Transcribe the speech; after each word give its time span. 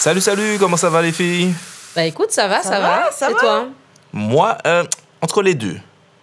Salut, 0.00 0.22
salut, 0.22 0.56
comment 0.58 0.78
ça 0.78 0.88
va 0.88 1.02
les 1.02 1.12
filles? 1.12 1.52
Bah 1.94 2.06
écoute, 2.06 2.30
ça 2.30 2.48
va, 2.48 2.62
ça, 2.62 2.70
Ça 2.70 2.80
va. 2.80 2.88
va, 3.00 3.12
ça 3.12 3.30
Et 3.30 3.34
va. 3.34 3.38
toi? 3.38 3.68
Moi, 4.14 4.56
euh, 4.66 4.82
entre 5.20 5.42
les 5.42 5.54
deux, 5.54 5.76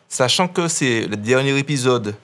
sachant 0.09 0.48
que 0.48 0.68
c'est 0.68 1.02
le 1.05 1.16
dernier 1.16 1.55
épisode 1.59 2.16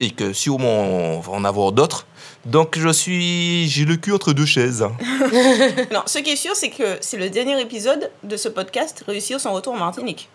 et 0.00 0.10
que 0.10 0.32
sûrement 0.32 0.66
on 0.82 1.20
va 1.20 1.32
en 1.34 1.44
avoir 1.44 1.70
d'autres, 1.70 2.04
donc 2.44 2.76
je 2.76 2.88
suis. 2.88 3.68
J'ai 3.68 3.84
le 3.84 3.94
cul 3.96 4.12
entre 4.12 4.32
deux 4.32 4.44
chaises. 4.44 4.84
Non, 5.92 6.02
ce 6.06 6.18
qui 6.18 6.30
est 6.30 6.36
sûr, 6.36 6.56
c'est 6.56 6.70
que 6.70 6.98
c'est 7.00 7.16
le 7.16 7.30
dernier 7.30 7.60
épisode 7.60 8.10
de 8.24 8.36
ce 8.36 8.48
podcast 8.48 9.04
Réussir 9.06 9.38
son 9.40 9.52
retour 9.52 9.74
en 9.74 9.78
Martinique. 9.78 10.28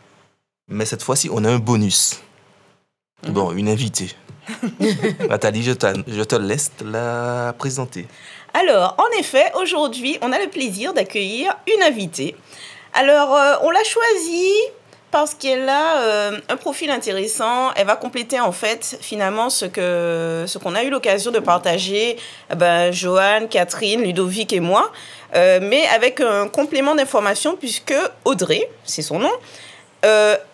Mais 0.70 0.86
cette 0.86 1.04
fois-ci, 1.04 1.30
on 1.30 1.43
a 1.43 1.50
un 1.52 1.59
bonus. 1.59 2.22
Bon, 3.27 3.52
une 3.52 3.67
invitée. 3.67 4.11
Nathalie, 5.30 5.64
je, 5.64 5.72
je 6.08 6.23
te 6.23 6.36
laisse 6.36 6.72
la 6.86 7.53
présenter. 7.58 8.08
Alors, 8.53 8.95
en 8.99 9.20
effet, 9.20 9.52
aujourd'hui, 9.55 10.17
on 10.21 10.31
a 10.31 10.39
le 10.39 10.48
plaisir 10.48 10.94
d'accueillir 10.94 11.55
une 11.75 11.81
invitée. 11.84 12.35
Alors, 12.94 13.35
euh, 13.35 13.55
on 13.63 13.71
l'a 13.71 13.84
choisie 13.84 14.53
parce 15.09 15.34
qu'elle 15.34 15.67
a 15.67 15.98
euh, 16.02 16.39
un 16.49 16.58
profil 16.58 16.91
intéressant. 16.91 17.71
Elle 17.75 17.88
va 17.88 17.95
compléter, 17.95 18.39
en 18.39 18.52
fait, 18.52 18.97
finalement, 19.02 19.49
ce 19.49 19.66
ce 19.66 20.58
qu'on 20.59 20.75
a 20.75 20.84
eu 20.84 20.91
l'occasion 20.91 21.31
de 21.31 21.39
partager, 21.39 22.17
eh 22.52 22.55
ben, 22.55 22.91
Joanne, 22.91 23.47
Catherine, 23.49 24.03
Ludovic 24.03 24.53
et 24.53 24.59
moi, 24.59 24.91
euh, 25.35 25.59
mais 25.61 25.88
avec 25.88 26.22
un 26.22 26.47
complément 26.47 26.94
d'information, 26.94 27.55
puisque 27.55 27.95
Audrey, 28.23 28.70
c'est 28.83 29.02
son 29.02 29.20
nom, 29.20 29.31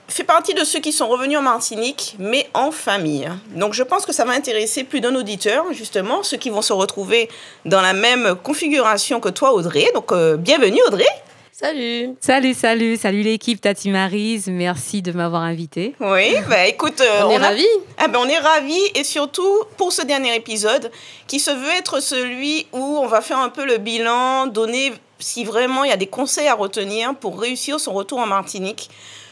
fait 0.10 0.24
partie 0.24 0.54
de 0.54 0.64
ceux 0.64 0.80
qui 0.80 0.92
sont 0.92 1.08
revenus 1.08 1.38
en 1.38 1.42
Martinique, 1.42 2.16
mais 2.20 2.48
en 2.54 2.72
famille. 2.72 3.30
Donc 3.56 3.74
je 3.74 3.84
pense 3.84 4.06
que 4.06 4.14
ça 4.14 4.26
va 4.26 4.34
intéresser 4.34 4.84
plus 4.84 5.02
d'un 5.02 5.16
auditeur, 5.16 5.66
justement, 5.72 6.24
ceux 6.24 6.38
qui 6.38 6.50
vont 6.50 6.62
se 6.62 6.74
retrouver 6.74 7.30
dans 7.66 7.82
la 7.82 7.94
même 7.94 8.36
configuration 8.44 9.20
que 9.20 9.30
toi, 9.30 9.54
Audrey. 9.54 9.88
Donc 9.94 10.12
euh, 10.12 10.36
bienvenue, 10.38 10.82
Audrey. 10.88 11.06
Salut 11.52 12.16
Salut, 12.22 12.54
salut, 12.54 12.96
salut 12.96 13.22
l'équipe 13.22 13.60
Tati 13.60 13.90
Marise. 13.90 14.48
Merci 14.48 15.02
de 15.02 15.12
m'avoir 15.12 15.42
invitée. 15.42 15.94
Oui, 16.00 16.34
bah 16.50 16.66
écoute, 16.68 17.02
euh, 17.02 17.24
On 17.26 17.32
est 17.32 17.36
a- 17.36 17.40
ravis 17.50 17.68
Ah 17.98 18.08
ben, 18.08 18.20
on 18.24 18.30
est 18.30 18.38
ravis 18.38 18.80
et 18.96 19.04
surtout 19.04 19.64
pour 19.76 19.92
ce 19.92 20.06
dernier 20.06 20.34
épisode 20.36 20.90
qui 21.28 21.38
se 21.40 21.52
veut 21.52 21.72
être 21.78 22.00
celui 22.02 22.66
où 22.72 22.80
on 22.80 23.08
va 23.08 23.20
faire 23.20 23.40
un 23.40 23.50
peu 23.50 23.66
le 23.66 23.78
bilan, 23.78 24.48
donner 24.48 24.94
si 25.20 25.44
vraiment 25.44 25.84
il 25.84 25.90
y 25.90 25.94
a 25.94 25.98
des 25.98 26.08
conseils 26.08 26.48
à 26.48 26.56
retenir 26.56 27.14
pour 27.16 27.38
réussir 27.42 27.78
son 27.78 27.92
retour 27.92 28.20
en 28.20 28.26
Martinique. 28.26 28.90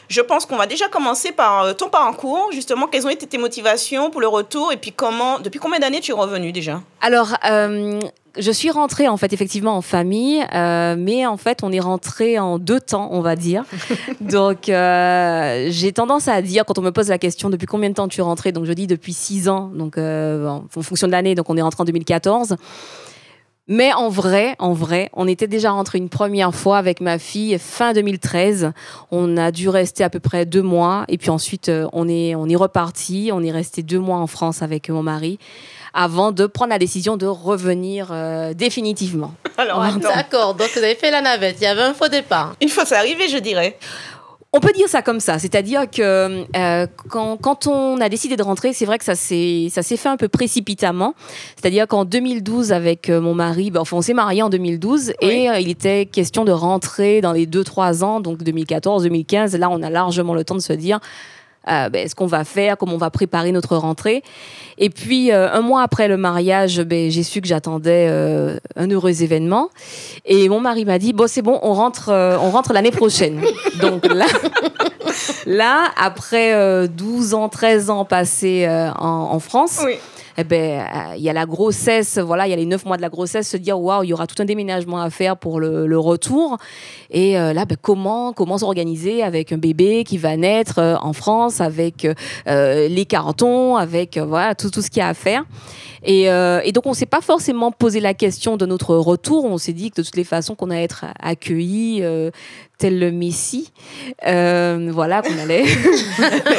Je 0.08 0.20
pense 0.20 0.46
qu'on 0.46 0.56
va 0.56 0.66
déjà 0.66 0.88
commencer 0.88 1.32
par 1.32 1.62
euh, 1.62 1.72
ton 1.74 1.90
parcours, 1.90 2.48
justement, 2.52 2.86
quelles 2.86 3.06
ont 3.06 3.10
été 3.10 3.26
tes 3.26 3.38
motivations 3.38 4.10
pour 4.10 4.20
le 4.20 4.28
retour 4.28 4.72
et 4.72 4.76
puis 4.76 4.92
comment, 4.92 5.38
depuis 5.38 5.60
combien 5.60 5.78
d'années 5.78 6.00
tu 6.00 6.12
es 6.12 6.14
revenu 6.14 6.50
déjà? 6.50 6.80
Alors, 7.00 7.34
euh, 7.48 8.00
je 8.38 8.50
suis 8.50 8.70
rentrée 8.70 9.06
en 9.06 9.16
fait 9.16 9.32
effectivement 9.32 9.76
en 9.76 9.82
famille, 9.82 10.44
euh, 10.54 10.96
mais 10.98 11.26
en 11.26 11.36
fait 11.36 11.62
on 11.62 11.72
est 11.72 11.80
rentré 11.80 12.38
en 12.38 12.58
deux 12.58 12.80
temps, 12.80 13.08
on 13.12 13.20
va 13.20 13.36
dire. 13.36 13.64
donc 14.20 14.68
euh, 14.68 15.68
j'ai 15.70 15.92
tendance 15.92 16.28
à 16.28 16.40
dire 16.42 16.64
quand 16.64 16.78
on 16.78 16.82
me 16.82 16.90
pose 16.90 17.08
la 17.08 17.18
question 17.18 17.50
depuis 17.50 17.66
combien 17.66 17.90
de 17.90 17.94
temps 17.94 18.08
tu 18.08 18.20
es 18.20 18.22
rentrée, 18.22 18.52
donc 18.52 18.64
je 18.64 18.72
dis 18.72 18.86
depuis 18.86 19.12
six 19.12 19.48
ans, 19.48 19.70
donc 19.74 19.98
en 19.98 20.64
fonction 20.70 21.06
de 21.06 21.12
l'année, 21.12 21.34
donc 21.34 21.50
on 21.50 21.56
est 21.56 21.62
rentré 21.62 21.82
en 21.82 21.86
2014. 21.86 22.56
Mais 23.68 23.92
en 23.92 24.08
vrai, 24.08 24.56
en 24.58 24.72
vrai, 24.72 25.10
on 25.12 25.28
était 25.28 25.46
déjà 25.46 25.70
rentré 25.70 25.98
une 25.98 26.08
première 26.08 26.54
fois 26.54 26.78
avec 26.78 27.02
ma 27.02 27.18
fille 27.18 27.58
fin 27.58 27.92
2013. 27.92 28.72
On 29.10 29.36
a 29.36 29.50
dû 29.52 29.68
rester 29.68 30.02
à 30.02 30.10
peu 30.10 30.20
près 30.20 30.46
deux 30.46 30.62
mois 30.62 31.04
et 31.08 31.18
puis 31.18 31.28
ensuite 31.28 31.68
euh, 31.68 31.86
on 31.92 32.08
est 32.08 32.34
on 32.34 32.48
est 32.48 32.56
reparti. 32.56 33.30
On 33.32 33.42
est 33.42 33.50
resté 33.50 33.82
deux 33.82 33.98
mois 33.98 34.16
en 34.16 34.26
France 34.26 34.62
avec 34.62 34.88
mon 34.88 35.02
mari 35.02 35.38
avant 35.94 36.32
de 36.32 36.46
prendre 36.46 36.70
la 36.70 36.78
décision 36.78 37.16
de 37.16 37.26
revenir 37.26 38.08
euh, 38.10 38.54
définitivement. 38.54 39.34
Alors, 39.56 39.82
attends. 39.82 39.98
D'accord, 39.98 40.54
donc 40.54 40.70
vous 40.74 40.82
avez 40.82 40.94
fait 40.94 41.10
la 41.10 41.20
navette, 41.20 41.56
il 41.60 41.64
y 41.64 41.66
avait 41.66 41.82
un 41.82 41.94
faux 41.94 42.08
départ. 42.08 42.54
Une 42.60 42.68
fois 42.68 42.84
c'est 42.84 42.96
arrivé, 42.96 43.28
je 43.28 43.38
dirais. 43.38 43.76
On 44.54 44.60
peut 44.60 44.72
dire 44.72 44.88
ça 44.88 45.02
comme 45.02 45.20
ça, 45.20 45.38
c'est-à-dire 45.38 45.90
que 45.90 46.46
euh, 46.56 46.86
quand, 47.10 47.36
quand 47.36 47.66
on 47.66 48.00
a 48.00 48.08
décidé 48.08 48.34
de 48.34 48.42
rentrer, 48.42 48.72
c'est 48.72 48.86
vrai 48.86 48.96
que 48.96 49.04
ça 49.04 49.14
s'est 49.14 49.68
ça 49.70 49.82
s'est 49.82 49.98
fait 49.98 50.08
un 50.08 50.16
peu 50.16 50.28
précipitamment. 50.28 51.12
C'est-à-dire 51.56 51.86
qu'en 51.86 52.06
2012, 52.06 52.72
avec 52.72 53.10
euh, 53.10 53.20
mon 53.20 53.34
mari, 53.34 53.70
ben, 53.70 53.80
enfin, 53.80 53.98
on 53.98 54.00
s'est 54.00 54.14
marié 54.14 54.40
en 54.42 54.48
2012 54.48 55.12
Oui. 55.20 55.28
et 55.28 55.50
euh, 55.50 55.60
il 55.60 55.68
était 55.68 56.06
question 56.06 56.46
de 56.46 56.52
rentrer 56.52 57.20
dans 57.20 57.32
les 57.32 57.46
2-3 57.46 58.02
ans, 58.04 58.20
donc 58.20 58.42
2014, 58.42 59.02
2015. 59.02 59.54
Là, 59.56 59.68
on 59.70 59.82
a 59.82 59.90
largement 59.90 60.32
le 60.32 60.44
temps 60.44 60.54
de 60.54 60.60
se 60.60 60.72
dire 60.72 60.98
euh, 61.68 61.88
ben, 61.88 62.08
ce 62.08 62.14
qu'on 62.14 62.26
va 62.26 62.44
faire, 62.44 62.76
comment 62.78 62.94
on 62.94 62.98
va 62.98 63.10
préparer 63.10 63.52
notre 63.52 63.76
rentrée. 63.76 64.22
Et 64.78 64.90
puis, 64.90 65.32
euh, 65.32 65.52
un 65.52 65.60
mois 65.60 65.82
après 65.82 66.08
le 66.08 66.16
mariage, 66.16 66.80
ben, 66.82 67.10
j'ai 67.10 67.22
su 67.22 67.40
que 67.40 67.48
j'attendais 67.48 68.06
euh, 68.08 68.58
un 68.76 68.88
heureux 68.88 69.22
événement. 69.22 69.70
Et 70.24 70.48
mon 70.48 70.60
mari 70.60 70.84
m'a 70.84 70.98
dit, 70.98 71.12
bon, 71.12 71.26
c'est 71.26 71.42
bon, 71.42 71.58
on 71.62 71.74
rentre, 71.74 72.10
euh, 72.10 72.36
on 72.40 72.50
rentre 72.50 72.72
l'année 72.72 72.90
prochaine. 72.90 73.42
Donc 73.80 74.06
là, 74.06 74.26
là 75.46 75.84
après 75.96 76.54
euh, 76.54 76.86
12 76.86 77.34
ans, 77.34 77.48
13 77.48 77.90
ans 77.90 78.04
passés 78.04 78.64
euh, 78.66 78.90
en, 78.92 79.28
en 79.32 79.38
France, 79.40 79.80
Oui. 79.84 79.96
Eh 80.40 80.44
ben, 80.44 80.80
euh, 80.80 81.16
il 81.16 81.22
y 81.22 81.28
a 81.28 81.32
la 81.32 81.46
grossesse, 81.46 82.16
voilà, 82.16 82.46
il 82.46 82.50
y 82.50 82.52
a 82.52 82.56
les 82.56 82.64
9 82.64 82.84
mois 82.84 82.96
de 82.96 83.02
la 83.02 83.08
grossesse, 83.08 83.48
se 83.48 83.56
dire, 83.56 83.80
waouh, 83.80 84.04
il 84.04 84.10
y 84.10 84.12
aura 84.12 84.28
tout 84.28 84.40
un 84.40 84.44
déménagement 84.44 85.00
à 85.00 85.10
faire 85.10 85.36
pour 85.36 85.58
le, 85.58 85.98
retour. 85.98 86.58
Et 87.10 87.36
euh, 87.36 87.52
là, 87.52 87.64
ben, 87.64 87.76
comment, 87.80 88.32
s'organiser 88.56 89.24
avec 89.24 89.50
un 89.50 89.58
bébé 89.58 90.04
qui 90.04 90.16
va 90.16 90.36
naître 90.36 90.78
euh, 90.78 90.94
en 91.00 91.12
France, 91.12 91.60
avec 91.60 92.06
les 92.46 93.06
cartons, 93.06 93.74
avec 93.76 94.16
voilà, 94.16 94.54
tout, 94.54 94.70
tout 94.70 94.80
ce 94.80 94.90
qu'il 94.90 95.00
y 95.00 95.02
a 95.02 95.08
à 95.08 95.14
faire. 95.14 95.44
Et, 96.04 96.26
donc, 96.72 96.86
on 96.86 96.94
s'est 96.94 97.06
pas 97.06 97.20
forcément 97.20 97.72
posé 97.72 97.98
la 97.98 98.14
question 98.14 98.56
de 98.56 98.64
notre 98.64 98.94
retour. 98.94 99.44
On 99.44 99.58
s'est 99.58 99.72
dit 99.72 99.90
que 99.90 100.00
de 100.00 100.06
toutes 100.06 100.16
les 100.16 100.22
façons, 100.22 100.54
qu'on 100.54 100.70
allait 100.70 100.84
être 100.84 101.06
accueillis 101.20 102.04
tel 102.78 102.98
le 102.98 103.10
Messie. 103.10 103.70
Euh, 104.26 104.90
voilà, 104.92 105.22
qu'on 105.22 105.38
allait. 105.38 105.64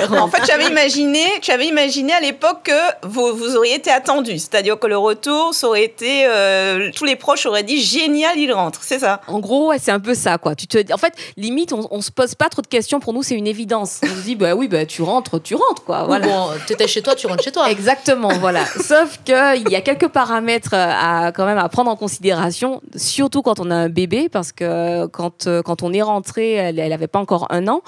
En 0.09 0.27
fait, 0.27 0.41
j'avais 0.45 0.67
imaginé, 0.67 1.23
tu 1.41 1.51
avais 1.51 1.67
imaginé 1.67 2.13
à 2.13 2.19
l'époque 2.19 2.63
que 2.63 3.07
vous, 3.07 3.35
vous 3.35 3.55
auriez 3.55 3.75
été 3.75 3.89
attendu, 3.89 4.37
c'est-à-dire 4.37 4.77
que 4.77 4.87
le 4.87 4.97
retour, 4.97 5.53
ça 5.53 5.67
aurait 5.67 5.83
été, 5.83 6.25
euh, 6.25 6.89
tous 6.95 7.05
les 7.05 7.15
proches 7.15 7.45
auraient 7.45 7.63
dit 7.63 7.81
génial, 7.81 8.37
il 8.37 8.51
rentre, 8.51 8.79
c'est 8.83 8.99
ça? 8.99 9.21
En 9.27 9.39
gros, 9.39 9.69
ouais, 9.69 9.79
c'est 9.79 9.91
un 9.91 9.99
peu 9.99 10.13
ça, 10.13 10.37
quoi. 10.37 10.55
Tu 10.55 10.67
te, 10.67 10.91
en 10.91 10.97
fait, 10.97 11.13
limite, 11.37 11.73
on, 11.73 11.87
on 11.91 12.01
se 12.01 12.11
pose 12.11 12.35
pas 12.35 12.49
trop 12.49 12.61
de 12.61 12.67
questions. 12.67 12.99
Pour 12.99 13.13
nous, 13.13 13.23
c'est 13.23 13.35
une 13.35 13.47
évidence. 13.47 14.01
On 14.03 14.07
se 14.07 14.23
dit, 14.23 14.35
bah 14.35 14.55
oui, 14.55 14.67
bah 14.67 14.85
tu 14.85 15.01
rentres, 15.01 15.41
tu 15.41 15.55
rentres, 15.55 15.83
quoi. 15.83 16.03
Voilà. 16.03 16.27
Bon, 16.27 16.49
t'étais 16.67 16.87
chez 16.87 17.01
toi, 17.01 17.15
tu 17.15 17.27
rentres 17.27 17.43
chez 17.43 17.51
toi. 17.51 17.69
Exactement, 17.69 18.29
voilà. 18.39 18.65
Sauf 18.81 19.19
qu'il 19.23 19.69
y 19.69 19.75
a 19.75 19.81
quelques 19.81 20.09
paramètres 20.09 20.73
à 20.73 21.31
quand 21.31 21.45
même 21.45 21.57
à 21.57 21.69
prendre 21.69 21.91
en 21.91 21.95
considération, 21.95 22.81
surtout 22.95 23.41
quand 23.41 23.59
on 23.59 23.71
a 23.71 23.75
un 23.75 23.89
bébé, 23.89 24.29
parce 24.29 24.51
que 24.51 25.05
quand, 25.07 25.47
euh, 25.47 25.61
quand 25.61 25.83
on 25.83 25.93
est 25.93 26.01
rentré, 26.09 26.53
elle, 26.53 26.77
elle 26.79 26.93
avait 26.93 27.07
pas 27.07 27.19
encore 27.19 27.47
un 27.49 27.67
an, 27.67 27.81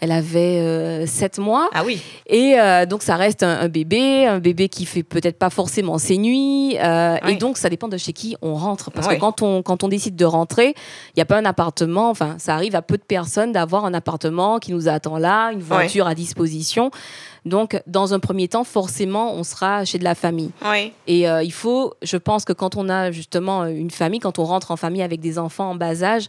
elle 0.00 0.10
avait 0.12 0.58
euh, 0.60 1.06
sept 1.06 1.38
mois. 1.38 1.68
Ah 1.74 1.82
oui. 1.84 2.00
Et 2.26 2.54
euh, 2.58 2.86
donc, 2.86 3.02
ça 3.02 3.16
reste 3.16 3.42
un, 3.42 3.60
un 3.60 3.68
bébé, 3.68 4.26
un 4.26 4.38
bébé 4.38 4.68
qui 4.68 4.86
fait 4.86 5.02
peut-être 5.02 5.38
pas 5.38 5.50
forcément 5.50 5.98
ses 5.98 6.18
nuits. 6.18 6.76
euh, 6.82 7.16
Oui. 7.24 7.32
Et 7.32 7.36
donc, 7.36 7.58
ça 7.58 7.68
dépend 7.68 7.88
de 7.88 7.96
chez 7.96 8.12
qui 8.12 8.36
on 8.42 8.54
rentre. 8.54 8.90
Parce 8.90 9.06
Oui. 9.08 9.14
que 9.16 9.20
quand 9.20 9.42
on, 9.42 9.62
quand 9.62 9.84
on 9.84 9.88
décide 9.88 10.16
de 10.16 10.24
rentrer, 10.24 10.68
il 10.76 11.16
n'y 11.18 11.22
a 11.22 11.26
pas 11.26 11.38
un 11.38 11.44
appartement. 11.44 12.10
Enfin, 12.10 12.36
ça 12.38 12.54
arrive 12.54 12.74
à 12.74 12.82
peu 12.82 12.96
de 12.96 13.02
personnes 13.02 13.52
d'avoir 13.52 13.84
un 13.84 13.94
appartement 13.94 14.58
qui 14.58 14.72
nous 14.72 14.88
attend 14.88 15.18
là, 15.18 15.50
une 15.52 15.60
voiture 15.60 16.06
à 16.06 16.14
disposition. 16.14 16.90
Donc, 17.44 17.78
dans 17.86 18.14
un 18.14 18.20
premier 18.20 18.48
temps, 18.48 18.64
forcément, 18.64 19.34
on 19.34 19.44
sera 19.44 19.84
chez 19.84 19.98
de 19.98 20.04
la 20.04 20.14
famille. 20.14 20.50
Oui. 20.64 20.92
Et 21.06 21.28
euh, 21.28 21.42
il 21.42 21.52
faut, 21.52 21.92
je 22.02 22.16
pense 22.16 22.44
que 22.46 22.54
quand 22.54 22.76
on 22.76 22.88
a 22.88 23.10
justement 23.10 23.66
une 23.66 23.90
famille, 23.90 24.20
quand 24.20 24.38
on 24.38 24.44
rentre 24.44 24.70
en 24.70 24.76
famille 24.76 25.02
avec 25.02 25.20
des 25.20 25.38
enfants 25.38 25.70
en 25.70 25.74
bas 25.74 26.02
âge, 26.02 26.26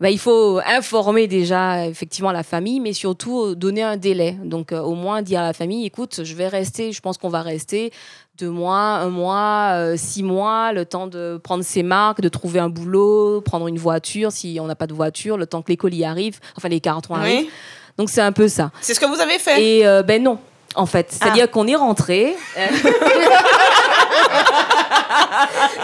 bah, 0.00 0.10
il 0.10 0.18
faut 0.18 0.60
informer 0.66 1.28
déjà 1.28 1.86
effectivement 1.86 2.32
la 2.32 2.42
famille, 2.42 2.80
mais 2.80 2.92
surtout 2.92 3.44
euh, 3.44 3.54
donner 3.54 3.82
un 3.82 3.96
délai. 3.96 4.36
Donc 4.44 4.72
euh, 4.72 4.80
au 4.80 4.94
moins 4.94 5.22
dire 5.22 5.40
à 5.40 5.44
la 5.44 5.52
famille, 5.52 5.86
écoute, 5.86 6.22
je 6.24 6.34
vais 6.34 6.48
rester, 6.48 6.92
je 6.92 7.00
pense 7.00 7.16
qu'on 7.16 7.28
va 7.28 7.42
rester 7.42 7.92
deux 8.36 8.50
mois, 8.50 8.76
un 8.76 9.10
mois, 9.10 9.70
euh, 9.74 9.94
six 9.96 10.22
mois, 10.22 10.72
le 10.72 10.84
temps 10.84 11.06
de 11.06 11.40
prendre 11.42 11.62
ses 11.62 11.82
marques, 11.82 12.20
de 12.20 12.28
trouver 12.28 12.58
un 12.58 12.68
boulot, 12.68 13.40
prendre 13.40 13.68
une 13.68 13.78
voiture 13.78 14.32
si 14.32 14.58
on 14.60 14.66
n'a 14.66 14.74
pas 14.74 14.88
de 14.88 14.94
voiture, 14.94 15.36
le 15.36 15.46
temps 15.46 15.62
que 15.62 15.68
les 15.68 15.76
colis 15.76 16.04
arrivent, 16.04 16.40
enfin 16.56 16.68
les 16.68 16.80
cartons 16.80 17.14
arrivent. 17.14 17.46
Oui. 17.46 17.50
Donc 17.96 18.10
c'est 18.10 18.20
un 18.20 18.32
peu 18.32 18.48
ça. 18.48 18.72
C'est 18.80 18.94
ce 18.94 19.00
que 19.00 19.06
vous 19.06 19.20
avez 19.20 19.38
fait. 19.38 19.62
Et 19.62 19.86
euh, 19.86 20.02
ben 20.02 20.22
non. 20.22 20.38
En 20.76 20.86
fait, 20.86 21.06
c'est-à-dire 21.12 21.50
qu'on 21.50 21.66
est 21.68 21.76
rentré. 21.76 22.36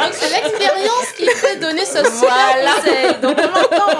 Donc 0.00 0.12
c'est 0.12 0.30
l'expérience 0.30 1.06
qui 1.16 1.26
fait 1.26 1.56
donner 1.56 1.84
ce 1.84 1.98
Voilà. 2.18 2.72
conseil. 2.76 3.14
Donc 3.22 3.36
on 3.38 3.46
l'entend. 3.46 3.98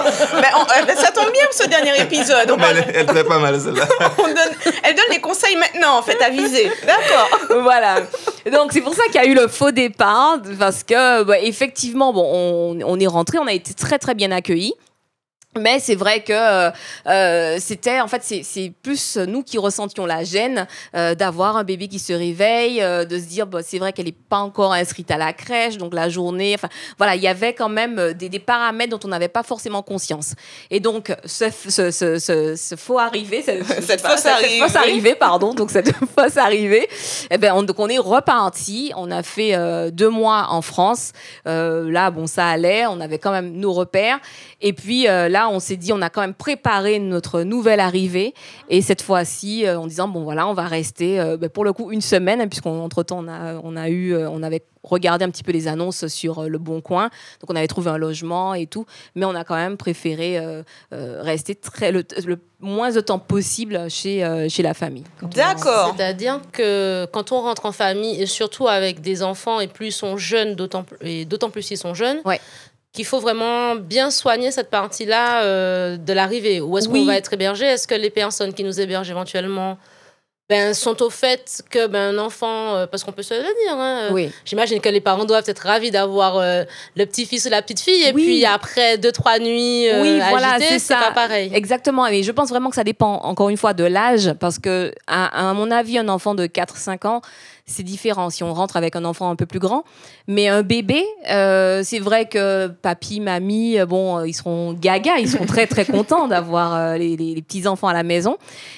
On- 0.57 0.89
euh, 0.89 0.95
ça 0.95 1.11
tombe 1.11 1.31
bien 1.31 1.45
pour 1.45 1.53
ce 1.53 1.67
dernier 1.67 1.99
épisode. 2.01 2.49
On 2.51 2.57
Mais 2.57 2.63
parle- 2.63 2.77
elle, 2.87 3.05
elle 3.07 3.15
fait 3.15 3.23
pas 3.23 3.39
mal 3.39 3.59
celle-là. 3.59 3.85
on 4.17 4.23
donne- 4.27 4.73
elle 4.83 4.95
donne 4.95 5.05
les 5.11 5.21
conseils 5.21 5.55
maintenant, 5.55 5.97
en 5.97 6.01
fait, 6.01 6.21
à 6.21 6.29
viser. 6.29 6.71
D'accord. 6.85 7.29
voilà. 7.61 8.01
Donc 8.51 8.71
c'est 8.73 8.81
pour 8.81 8.93
ça 8.95 9.03
qu'il 9.05 9.15
y 9.15 9.19
a 9.19 9.25
eu 9.25 9.33
le 9.33 9.47
faux 9.47 9.71
départ 9.71 10.37
parce 10.59 10.83
que 10.83 11.23
bah, 11.23 11.39
effectivement 11.39 12.11
bon 12.13 12.27
on, 12.33 12.79
on 12.85 12.99
est 12.99 13.07
rentré, 13.07 13.37
on 13.37 13.47
a 13.47 13.53
été 13.53 13.73
très 13.73 13.99
très 13.99 14.13
bien 14.15 14.31
accueillis. 14.31 14.73
Mais 15.59 15.79
c'est 15.81 15.95
vrai 15.95 16.21
que 16.23 16.31
euh, 16.31 16.71
euh, 17.07 17.57
c'était, 17.59 17.99
en 17.99 18.07
fait, 18.07 18.23
c'est- 18.23 18.71
plus 18.81 19.17
nous 19.17 19.43
qui 19.43 19.57
ressentions 19.57 20.05
la 20.05 20.23
gêne 20.23 20.65
euh, 20.95 21.13
d'avoir 21.13 21.57
un 21.57 21.65
bébé 21.65 21.89
qui 21.89 21.99
se 21.99 22.13
réveille, 22.13 22.81
euh, 22.81 23.03
de 23.03 23.19
se 23.19 23.25
dire, 23.25 23.47
bah, 23.47 23.59
c'est 23.61 23.77
vrai 23.77 23.91
qu'elle 23.91 24.05
n'est 24.05 24.13
pas 24.13 24.37
encore 24.37 24.71
inscrite 24.71 25.11
à 25.11 25.17
la 25.17 25.33
crèche, 25.33 25.77
donc 25.77 25.93
la 25.93 26.07
journée, 26.07 26.53
enfin, 26.55 26.69
voilà, 26.97 27.15
il 27.15 27.21
y 27.21 27.27
avait 27.27 27.53
quand 27.53 27.67
même 27.67 27.99
euh, 27.99 28.13
des, 28.13 28.29
des 28.29 28.39
paramètres 28.39 28.91
dont 28.97 29.05
on 29.05 29.09
n'avait 29.09 29.27
pas 29.27 29.43
forcément 29.43 29.81
conscience. 29.83 30.35
Et 30.69 30.79
donc, 30.79 31.13
ce, 31.25 31.45
ce, 31.67 31.91
ce, 31.91 32.17
ce- 32.17 32.55
ce 32.55 32.75
faux 32.77 32.97
arrivé, 32.99 33.41
Cette 33.81 34.01
pas, 34.01 34.15
fausse 34.15 34.25
arrivée. 34.25 34.59
fausse 34.59 34.75
arrivée, 34.77 35.15
pardon, 35.15 35.53
donc 35.53 35.69
cette 35.71 35.91
fausse 36.17 36.37
arrivée, 36.37 36.87
eh 37.29 37.37
ben, 37.37 37.51
on, 37.53 37.63
donc 37.63 37.77
on 37.77 37.89
est 37.89 37.97
reparti, 37.97 38.93
on 38.95 39.11
a 39.11 39.21
fait 39.21 39.55
euh, 39.55 39.91
deux 39.91 40.09
mois 40.09 40.47
en 40.49 40.61
France, 40.61 41.11
Euh, 41.47 41.91
là, 41.91 42.09
bon, 42.11 42.25
ça 42.27 42.47
allait, 42.47 42.85
on 42.85 43.01
avait 43.01 43.17
quand 43.19 43.31
même 43.31 43.51
nos 43.53 43.73
repères. 43.73 44.19
Et 44.61 44.73
puis 44.73 45.07
euh, 45.09 45.27
là, 45.41 45.49
on 45.49 45.59
s'est 45.59 45.77
dit, 45.77 45.91
on 45.93 46.01
a 46.01 46.09
quand 46.09 46.21
même 46.21 46.33
préparé 46.33 46.99
notre 46.99 47.41
nouvelle 47.41 47.79
arrivée. 47.79 48.33
Et 48.69 48.81
cette 48.81 49.01
fois-ci, 49.01 49.65
euh, 49.65 49.79
en 49.79 49.87
disant, 49.87 50.07
bon 50.07 50.23
voilà, 50.23 50.47
on 50.47 50.53
va 50.53 50.63
rester 50.67 51.19
euh, 51.19 51.37
ben, 51.37 51.49
pour 51.49 51.65
le 51.65 51.73
coup 51.73 51.91
une 51.91 52.01
semaine, 52.01 52.41
hein, 52.41 52.47
puisqu'entre-temps, 52.47 53.23
on 53.23 53.27
a, 53.27 53.55
on 53.63 53.75
a 53.75 53.89
eu, 53.89 54.13
euh, 54.13 54.29
on 54.29 54.43
avait 54.43 54.63
regardé 54.83 55.23
un 55.25 55.29
petit 55.29 55.43
peu 55.43 55.51
les 55.51 55.67
annonces 55.67 56.07
sur 56.07 56.39
euh, 56.39 56.47
le 56.47 56.57
Bon 56.57 56.81
Coin. 56.81 57.09
Donc 57.39 57.49
on 57.49 57.55
avait 57.55 57.67
trouvé 57.67 57.89
un 57.91 57.97
logement 57.97 58.53
et 58.53 58.65
tout. 58.67 58.85
Mais 59.15 59.25
on 59.25 59.35
a 59.35 59.43
quand 59.43 59.55
même 59.55 59.77
préféré 59.77 60.37
euh, 60.39 60.63
euh, 60.93 61.21
rester 61.21 61.55
très, 61.55 61.91
le, 61.91 62.03
le 62.25 62.37
moins 62.59 62.91
de 62.91 62.99
temps 62.99 63.19
possible 63.19 63.89
chez, 63.89 64.23
euh, 64.23 64.47
chez 64.49 64.63
la 64.63 64.73
famille. 64.73 65.03
D'accord. 65.21 65.93
C'est-à-dire 65.95 66.39
que 66.51 67.05
quand 67.11 67.31
on 67.31 67.41
rentre 67.41 67.65
en 67.65 67.71
famille, 67.71 68.21
et 68.21 68.25
surtout 68.25 68.67
avec 68.67 69.01
des 69.01 69.21
enfants, 69.23 69.59
et 69.59 69.67
plus 69.67 69.87
ils 69.87 69.91
sont 69.91 70.17
jeunes, 70.17 70.55
d'autant 70.55 70.85
et 71.01 71.25
d'autant 71.25 71.49
plus 71.49 71.69
ils 71.71 71.77
sont 71.77 71.93
jeunes, 71.93 72.19
Ouais. 72.25 72.39
Qu'il 72.93 73.05
faut 73.05 73.19
vraiment 73.19 73.75
bien 73.75 74.11
soigner 74.11 74.51
cette 74.51 74.69
partie-là 74.69 75.43
euh, 75.43 75.97
de 75.97 76.13
l'arrivée. 76.13 76.59
Où 76.59 76.77
est-ce 76.77 76.89
Oui. 76.89 76.99
qu'on 77.01 77.05
va 77.05 77.15
être 77.17 77.33
hébergé? 77.33 77.65
Est-ce 77.65 77.87
que 77.87 77.95
les 77.95 78.09
personnes 78.09 78.53
qui 78.53 78.63
nous 78.63 78.79
hébergent 78.81 79.09
éventuellement 79.09 79.77
ben, 80.49 80.73
sont 80.73 81.01
au 81.01 81.09
fait 81.09 81.63
que 81.69 81.87
ben, 81.87 82.13
un 82.13 82.17
enfant, 82.17 82.75
euh, 82.75 82.85
parce 82.87 83.05
qu'on 83.05 83.13
peut 83.13 83.23
se 83.23 83.33
le 83.33 83.39
dire, 83.43 83.77
hein, 83.77 83.99
euh, 84.01 84.11
Oui. 84.11 84.29
J'imagine 84.43 84.81
que 84.81 84.89
les 84.89 84.99
parents 84.99 85.23
doivent 85.23 85.45
être 85.47 85.59
ravis 85.65 85.91
d'avoir 85.91 86.41
le 86.41 87.05
petit-fils 87.05 87.45
ou 87.45 87.49
la 87.49 87.61
petite-fille, 87.61 88.03
et 88.03 88.11
Oui. 88.11 88.23
puis 88.25 88.45
après 88.45 88.97
deux, 88.97 89.13
trois 89.13 89.39
nuits 89.39 89.87
Oui, 90.01 90.19
voilà, 90.29 90.55
agitées, 90.55 90.79
c'est 90.79 90.93
pas 90.93 91.11
pareil. 91.11 91.49
Exactement, 91.53 92.05
et 92.07 92.21
je 92.23 92.31
pense 92.33 92.49
vraiment 92.49 92.69
que 92.69 92.75
ça 92.75 92.83
dépend 92.83 93.21
encore 93.23 93.47
une 93.47 93.55
fois 93.55 93.73
de 93.73 93.85
l'âge, 93.85 94.33
parce 94.41 94.59
que 94.59 94.93
à, 95.07 95.49
à 95.51 95.53
mon 95.53 95.71
avis, 95.71 95.97
un 95.97 96.09
enfant 96.09 96.35
de 96.35 96.45
4-5 96.47 97.07
ans, 97.07 97.21
c'est 97.71 97.83
différent 97.83 98.29
si 98.29 98.43
on 98.43 98.53
rentre 98.53 98.77
avec 98.77 98.95
un 98.95 99.05
enfant 99.05 99.29
un 99.29 99.35
peu 99.35 99.45
plus 99.45 99.59
grand. 99.59 99.83
Mais 100.27 100.47
un 100.47 100.61
bébé, 100.61 101.03
euh, 101.29 101.81
c'est 101.83 101.99
vrai 101.99 102.27
que 102.27 102.67
papy, 102.67 103.19
mamie, 103.19 103.79
euh, 103.79 103.85
bon, 103.85 104.19
euh, 104.19 104.27
ils 104.27 104.33
seront 104.33 104.73
gaga, 104.73 105.17
ils 105.17 105.29
seront 105.29 105.45
très 105.45 105.65
très 105.65 105.85
contents 105.85 106.27
d'avoir 106.27 106.97
les, 106.97 107.17
les 107.17 107.41
petits-enfants 107.41 107.87
à 107.87 107.93
la 107.93 108.03
maison. 108.03 108.37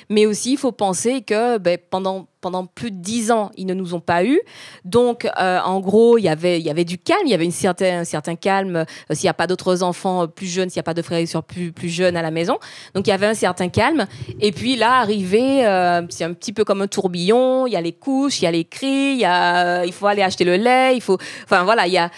Mais 0.09 0.25
aussi, 0.25 0.53
il 0.53 0.57
faut 0.57 0.71
penser 0.71 1.21
que 1.21 1.57
ben, 1.57 1.77
pendant, 1.89 2.27
pendant 2.43 2.65
plus 2.67 2.91
de 2.91 2.97
10 2.97 3.31
ans, 3.31 3.49
ils 3.57 3.65
ne 3.65 3.73
nous 3.73 3.95
ont 3.95 3.99
pas 3.99 4.23
eu. 4.23 4.39
Donc, 4.85 5.25
euh, 5.39 5.59
en 5.63 5.79
gros, 5.79 6.17
il 6.19 6.23
y 6.23 6.29
avait- 6.29 6.59
il 6.59 6.65
y 6.65 6.69
avait 6.69 6.83
du 6.85 6.97
calme, 6.99 7.21
il 7.25 7.31
y 7.31 7.33
avait 7.33 7.45
une 7.45 7.51
certain, 7.51 8.01
un 8.01 8.03
certain 8.03 8.35
calme 8.35 8.75
euh, 8.75 8.85
s'il 9.15 9.25
n'y 9.25 9.29
a 9.29 9.33
pas 9.33 9.47
d'autres 9.47 9.81
enfants 9.81 10.23
euh, 10.23 10.27
plus 10.27 10.45
jeunes, 10.47 10.69
s'il 10.69 10.77
n'y 10.77 10.81
a 10.81 10.83
pas 10.83 10.93
de 10.93 11.01
frères 11.01 11.19
et 11.19 11.25
sœurs 11.25 11.43
plus, 11.43 11.71
plus 11.71 11.89
jeunes 11.89 12.17
à 12.17 12.21
la 12.21 12.31
maison. 12.31 12.57
Donc 12.93 13.07
il 13.07 13.09
y 13.09 13.13
avait 13.13 13.25
un 13.25 13.33
certain 13.33 13.69
calme. 13.69 14.05
Et 14.41 14.51
puis 14.51 14.75
là, 14.75 14.95
arrivé, 14.99 15.65
euh, 15.65 16.01
c'est 16.09 16.25
un 16.25 16.33
petit 16.33 16.53
peu 16.53 16.63
comme 16.65 16.81
un 16.81 16.87
tourbillon. 16.87 17.65
Il 17.65 17.73
y 17.73 17.77
a 17.77 17.81
les 17.81 17.93
couches, 17.93 18.41
il 18.41 18.43
y 18.43 18.47
a 18.47 18.51
les 18.51 18.65
cris, 18.65 19.13
il, 19.13 19.19
y 19.19 19.25
a, 19.25 19.79
euh, 19.79 19.85
il 19.85 19.93
faut 19.93 20.07
aller 20.07 20.21
acheter 20.21 20.43
le 20.43 20.57
lait, 20.57 20.95
il 20.95 21.01
faut. 21.01 21.17
Enfin 21.45 21.63
voilà, 21.63 21.87
il 21.87 21.93
y 21.93 21.97
a. 21.97 22.09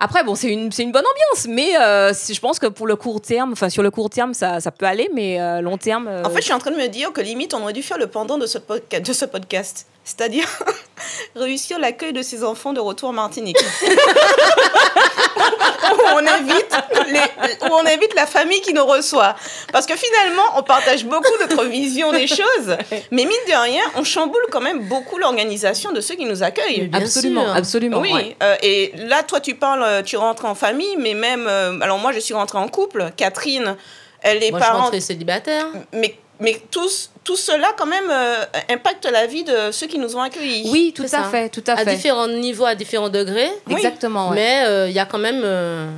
Après, 0.00 0.24
bon, 0.24 0.34
c'est 0.34 0.48
une, 0.52 0.70
une 0.76 0.92
bonne 0.92 1.04
ambiance, 1.06 1.46
mais 1.48 1.76
euh, 1.80 2.12
je 2.12 2.38
pense 2.40 2.58
que 2.58 2.66
pour 2.66 2.86
le 2.86 2.96
court 2.96 3.20
terme, 3.20 3.52
enfin 3.52 3.68
sur 3.70 3.82
le 3.82 3.90
court 3.90 4.10
terme, 4.10 4.34
ça, 4.34 4.60
ça 4.60 4.70
peut 4.72 4.86
aller, 4.86 5.08
mais 5.14 5.40
euh, 5.40 5.60
long 5.60 5.78
terme. 5.78 6.08
euh, 6.08 6.24
En 6.24 6.30
fait, 6.30 6.38
je 6.38 6.44
suis 6.46 6.52
en 6.52 6.58
train 6.58 6.72
de 6.72 6.76
me 6.76 6.88
dire 6.88 7.12
que 7.12 7.20
limite, 7.20 7.54
on 7.54 7.62
aurait 7.62 7.72
dû 7.72 7.82
faire 7.82 7.96
le 7.96 8.08
pendant 8.08 8.36
de 8.36 8.46
ce, 8.46 8.58
de 8.58 9.12
ce 9.12 9.24
podcast. 9.24 9.86
C'est-à-dire 10.04 10.46
réussir 11.36 11.78
l'accueil 11.78 12.12
de 12.12 12.22
ces 12.22 12.44
enfants 12.44 12.72
de 12.72 12.80
retour 12.80 13.08
en 13.08 13.12
Martinique. 13.12 13.56
où, 15.92 16.00
on 16.14 16.26
invite 16.26 16.76
les- 17.08 17.66
où 17.68 17.72
on 17.72 17.86
invite 17.86 18.14
la 18.14 18.26
famille 18.26 18.60
qui 18.60 18.72
nous 18.72 18.84
reçoit. 18.84 19.34
Parce 19.72 19.86
que 19.86 19.94
finalement, 19.96 20.42
on 20.56 20.62
partage 20.62 21.04
beaucoup 21.04 21.32
notre 21.40 21.64
vision 21.64 22.12
des 22.12 22.26
choses. 22.26 22.76
Mais 23.10 23.24
mine 23.24 23.30
de 23.48 23.62
rien, 23.62 23.82
on 23.96 24.04
chamboule 24.04 24.44
quand 24.50 24.60
même 24.60 24.80
beaucoup 24.88 25.18
l'organisation 25.18 25.92
de 25.92 26.00
ceux 26.00 26.14
qui 26.16 26.24
nous 26.26 26.42
accueillent. 26.42 26.90
Absolument, 26.92 27.44
sûr. 27.44 27.54
absolument. 27.56 27.98
Oui, 28.00 28.12
ouais. 28.12 28.36
euh, 28.42 28.56
et 28.62 28.92
là, 28.96 29.22
toi, 29.22 29.40
tu 29.40 29.54
parles, 29.54 29.82
euh, 29.82 30.02
tu 30.02 30.16
rentres 30.16 30.44
en 30.44 30.54
famille, 30.54 30.96
mais 30.98 31.14
même. 31.14 31.46
euh, 31.48 31.78
alors, 31.80 31.98
moi, 31.98 32.12
je 32.12 32.18
suis 32.20 32.34
rentrée 32.34 32.58
en 32.58 32.68
couple. 32.68 33.10
Catherine, 33.16 33.76
elle 34.22 34.42
est 34.42 34.50
Moi, 34.50 34.60
je 34.60 34.64
suis 34.64 34.72
rentrée 34.74 35.00
célibataire. 35.00 35.66
Mais, 35.92 36.16
mais 36.44 36.60
tous, 36.70 37.10
tout 37.24 37.36
cela, 37.36 37.72
quand 37.76 37.86
même, 37.86 38.08
euh, 38.10 38.44
impacte 38.70 39.04
la 39.06 39.26
vie 39.26 39.42
de 39.44 39.70
ceux 39.72 39.86
qui 39.86 39.98
nous 39.98 40.14
ont 40.16 40.20
accueillis. 40.22 40.70
Oui, 40.70 40.92
tout 40.94 41.02
à 41.04 41.08
ça. 41.08 41.24
fait, 41.24 41.48
tout 41.48 41.64
à 41.66 41.72
à 41.72 41.76
fait. 41.84 41.94
différents 41.96 42.28
niveaux, 42.28 42.66
à 42.66 42.74
différents 42.74 43.08
degrés. 43.08 43.50
Oui. 43.66 43.74
Exactement. 43.76 44.28
ouais. 44.28 44.36
Mais 44.36 44.64
euh, 44.66 44.88
il 44.88 44.94
y 44.94 44.98
a 44.98 45.06
quand 45.06 45.18
même 45.18 45.40
euh, 45.42 45.88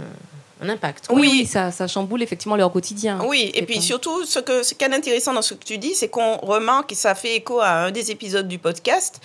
un 0.62 0.68
impact. 0.70 1.06
Oui, 1.10 1.20
Oui. 1.20 1.28
oui, 1.40 1.46
ça, 1.46 1.70
ça 1.70 1.86
chamboule 1.86 2.22
effectivement 2.22 2.56
leur 2.56 2.72
quotidien. 2.72 3.18
Oui, 3.26 3.50
et 3.54 3.62
puis 3.66 3.76
pas- 3.76 3.80
surtout, 3.82 4.24
ce 4.24 4.38
que 4.38 4.62
ce 4.62 4.72
qu'il 4.74 4.82
y 4.88 4.90
a 4.90 4.94
d'intéressant 4.94 5.32
dans 5.34 5.42
ce 5.42 5.54
que 5.54 5.64
tu 5.64 5.76
dis, 5.78 5.94
c'est 5.94 6.08
qu'on 6.08 6.36
remarque, 6.38 6.92
et 6.92 6.94
ça 6.94 7.14
fait 7.14 7.34
écho 7.36 7.60
à 7.60 7.70
un 7.86 7.90
des 7.90 8.10
épisodes 8.10 8.48
du 8.48 8.58
podcast, 8.58 9.20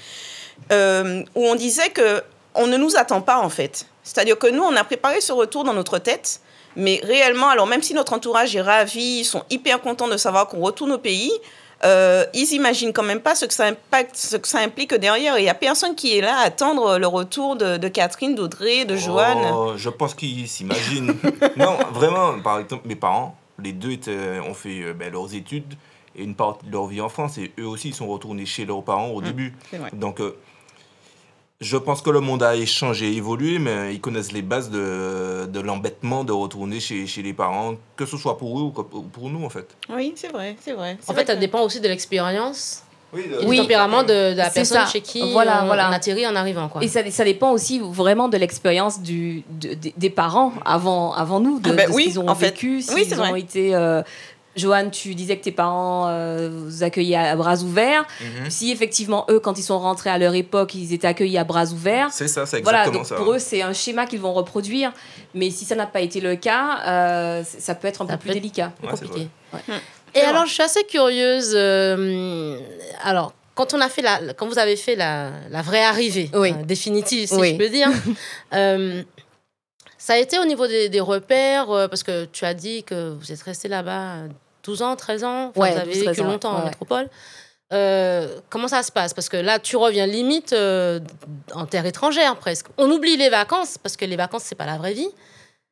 euh, 0.72 1.24
où 1.36 1.46
on 1.46 1.56
disait 1.56 1.90
que 1.90 2.22
on 2.54 2.68
ne 2.68 2.76
nous 2.78 2.98
attend 2.98 3.22
pas, 3.22 3.38
en 3.40 3.50
fait. 3.50 3.86
C'est-à-dire 4.04 4.38
que 4.38 4.48
nous, 4.48 4.64
on 4.64 4.76
a 4.76 4.84
préparé 4.84 5.22
ce 5.22 5.32
retour 5.32 5.64
dans 5.64 5.74
notre 5.74 6.00
tête, 6.00 6.42
mais 6.76 7.00
réellement, 7.04 7.50
alors 7.50 7.68
même 7.68 7.82
si 7.82 7.94
notre 7.94 8.14
entourage 8.14 8.56
est 8.56 8.62
ravi, 8.62 9.20
ils 9.20 9.26
sont 9.26 9.44
hyper 9.50 9.82
contents 9.82 10.08
de 10.08 10.18
savoir 10.18 10.48
qu'on 10.48 10.60
retourne 10.62 10.92
au 10.92 10.98
pays, 10.98 11.32
euh, 11.84 12.26
ils 12.34 12.54
imaginent 12.54 12.94
quand 12.94 13.04
même 13.04 13.22
pas 13.22 13.34
ce 13.34 13.46
que 13.46 13.54
ça 13.54 13.66
impacte, 13.66 14.16
ce 14.16 14.38
que 14.38 14.48
ça 14.48 14.60
implique 14.60 14.94
derrière. 14.94 15.40
Il 15.40 15.46
y 15.46 15.50
a 15.50 15.54
personne 15.56 15.96
qui 15.96 16.16
est 16.16 16.22
là 16.22 16.38
à 16.38 16.42
attendre 16.46 17.00
le 17.00 17.08
retour 17.08 17.56
de, 17.56 17.78
de 17.78 17.88
Catherine, 17.88 18.36
d'Audrey, 18.36 18.86
de 18.86 18.96
Joanne. 18.96 19.40
Oh, 19.52 19.74
je 19.78 19.90
pense 19.90 20.14
qu'ils 20.14 20.48
s'imaginent. 20.48 21.16
non, 21.58 21.78
vraiment, 21.92 22.40
par 22.40 22.60
exemple, 22.60 22.88
mes 22.88 22.96
parents, 22.96 23.36
les 23.64 23.74
deux 23.74 23.92
étaient- 23.92 24.40
ont 24.48 24.54
fait 24.54 24.82
euh, 24.84 24.94
ben, 24.94 25.12
leurs 25.12 25.34
études 25.34 25.74
et 26.16 26.24
une 26.24 26.36
partie 26.36 26.66
de 26.68 26.72
leur 26.72 26.86
vie 26.88 27.02
en 27.02 27.10
France, 27.10 27.38
et 27.38 27.52
eux 27.58 27.66
aussi, 27.68 27.88
ils 27.90 27.96
sont 27.96 28.08
retournés 28.08 28.46
chez 28.46 28.66
leurs 28.66 28.84
parents 28.84 29.08
au 29.10 29.22
début. 29.22 29.56
c'est 29.72 29.78
vrai. 29.78 29.90
Donc, 29.94 30.20
euh, 30.20 30.36
je 31.62 31.78
pense 31.78 32.02
que 32.02 32.10
le 32.10 32.20
monde 32.20 32.42
a 32.44 32.54
changé, 32.66 33.16
évolué, 33.16 33.60
mais 33.60 33.94
ils 33.94 34.02
connaissent 34.02 34.32
les 34.32 34.42
bases 34.42 34.70
de, 34.72 35.46
de 35.46 35.60
l'embêtement 35.60 36.24
de 36.24 36.32
retourner 36.32 36.80
chez, 36.80 37.06
chez 37.08 37.22
les 37.22 37.34
parents, 37.34 37.76
que 37.96 38.06
ce 38.08 38.18
soit 38.18 38.38
pour 38.38 38.60
eux 38.60 38.64
ou 38.64 39.02
pour 39.04 39.30
nous, 39.30 39.46
en 39.46 39.50
fait. 39.50 39.68
Oui, 39.90 40.14
c'est 40.16 40.32
vrai, 40.32 40.56
c'est 40.60 40.74
vrai. 40.74 40.98
En 41.08 41.14
fait, 41.14 41.28
ça 41.28 41.36
dépend 41.36 41.62
aussi 41.62 41.80
de 41.80 41.88
l'expérience 41.88 42.82
Oui, 43.14 43.24
du 43.52 43.58
tempérament 43.58 44.04
de, 44.04 44.32
de 44.32 44.38
la 44.38 44.50
personne 44.50 44.80
ça. 44.80 44.86
chez 44.88 45.02
qui 45.02 45.32
Voilà, 45.34 45.64
on, 45.64 45.68
voilà. 45.68 45.90
on 45.90 45.92
atterrit 45.94 46.26
en 46.26 46.36
arrivant. 46.36 46.68
Quoi. 46.70 46.84
Et 46.84 46.88
ça, 46.88 47.02
ça 47.12 47.24
dépend 47.26 47.52
aussi 47.52 47.80
vraiment 47.80 48.28
de 48.28 48.38
l'expérience 48.38 49.02
du, 49.02 49.44
de- 49.52 49.76
des- 49.98 50.10
parents 50.10 50.54
avant, 50.66 51.14
avant 51.14 51.40
nous, 51.42 51.60
de, 51.60 51.70
Ah 51.70 51.74
ben 51.74 51.88
de 51.88 51.92
ce 51.92 51.96
oui, 51.98 52.04
qu'ils 52.06 52.20
ont 52.20 52.28
en 52.28 52.34
vécu, 52.34 52.82
s'ils 52.82 53.06
c'est 53.06 53.20
ont 53.20 53.36
été... 53.36 53.76
euh, 53.76 54.02
Joanne, 54.56 54.92
tu 54.92 55.16
disais 55.16 55.38
que 55.38 55.44
tes 55.44 55.52
parents 55.52 56.08
euh, 56.10 56.50
vous 56.52 56.84
accueillaient 56.84 57.16
à 57.16 57.36
bras 57.36 57.58
ouverts. 57.62 58.06
Mhm. 58.20 58.50
Si 58.50 58.72
effectivement, 58.72 59.26
eux, 59.30 59.40
quand 59.40 59.58
ils 59.58 59.64
sont 59.64 59.80
rentrés 59.80 60.10
à 60.10 60.18
leur 60.18 60.36
époque, 60.36 60.76
ils 60.76 60.94
étaient 60.94 61.08
accueillis 61.08 61.38
à 61.38 61.44
bras 61.46 61.66
ouverts. 61.72 62.10
C'est 62.12 62.28
ça, 62.28 62.46
c'est 62.46 62.62
Voilà, 62.62 62.80
exactement 62.80 63.00
donc 63.04 63.08
ça. 63.08 63.16
pour 63.16 63.34
eux, 63.34 63.40
c'est 63.40 63.62
un 63.62 63.72
schéma 63.74 64.06
qu'ils 64.06 64.20
vont 64.20 64.34
reproduire. 64.34 64.92
Mais 65.34 65.50
si 65.52 65.64
ça 65.64 65.76
n'a 65.76 65.86
pas 65.88 66.02
été 66.02 66.20
le 66.20 66.36
cas, 66.36 66.80
euh, 66.86 67.44
ça 67.46 67.76
peut 67.76 67.88
être 67.88 68.02
un 68.02 68.08
Ça 68.08 68.14
peu 68.14 68.20
plus 68.20 68.30
être- 68.32 68.34
délicat. 68.36 68.72
plus 68.78 68.88
Ouais, 68.88 68.92
compliqué. 68.94 69.28
Ouais. 69.54 69.60
Et 70.16 70.20
alors, 70.20 70.42
vrai. 70.42 70.48
je 70.50 70.54
suis 70.54 70.64
assez 70.64 70.84
curieuse. 70.84 71.54
euh, 71.56 72.60
alors, 73.04 73.34
quand 73.56 73.74
on 73.74 73.80
a 73.80 73.88
fait 73.88 74.02
la, 74.02 74.34
quand 74.34 74.48
vous 74.48 74.60
avez 74.60 74.76
fait 74.76 74.96
la, 74.96 75.30
la 75.50 75.62
vraie 75.62 75.84
arrivée 75.84 76.30
Oui. 76.34 76.52
euh, 76.52 76.64
définitive, 76.66 77.28
si 77.30 77.36
Oui. 77.36 77.52
je 77.52 77.56
peux 77.58 77.70
dire, 77.70 77.88
euh, 78.54 79.02
ça 79.98 80.14
a 80.14 80.18
été 80.18 80.40
au 80.40 80.46
niveau 80.46 80.68
des, 80.68 80.90
des 80.90 81.00
repères 81.00 81.70
euh, 81.70 81.88
parce 81.88 82.04
que 82.04 82.26
tu 82.26 82.44
as 82.44 82.54
dit 82.54 82.84
que 82.84 83.12
vous 83.14 83.32
êtes 83.32 83.42
resté 83.44 83.68
là-bas 83.68 84.16
12 84.64 84.82
ans, 84.82 84.96
13 84.96 85.24
ans, 85.24 85.50
enfin, 85.50 85.62
Ouais, 85.62 85.72
vous 85.72 85.78
avez 85.80 85.94
12, 85.94 86.04
13 86.04 86.18
vécu 86.18 86.28
longtemps 86.28 86.56
en 86.56 86.66
métropole. 86.66 87.10
Euh, 87.74 88.40
comment 88.50 88.68
ça 88.68 88.84
se 88.84 88.92
passe? 88.92 89.14
Parce 89.14 89.30
que 89.30 89.38
là, 89.38 89.60
tu 89.60 89.78
reviens 89.78 90.06
limite 90.06 90.54
euh, 90.54 91.00
en 91.54 91.66
terre 91.66 91.86
étrangère 91.86 92.36
presque. 92.36 92.68
On 92.78 92.90
oublie 92.92 93.16
les 93.16 93.30
vacances 93.30 93.78
parce 93.78 93.96
que 93.96 94.04
les 94.06 94.18
vacances 94.18 94.44
c'est 94.44 94.56
pas 94.56 94.66
la 94.66 94.78
vraie 94.78 94.94
vie. 94.94 95.10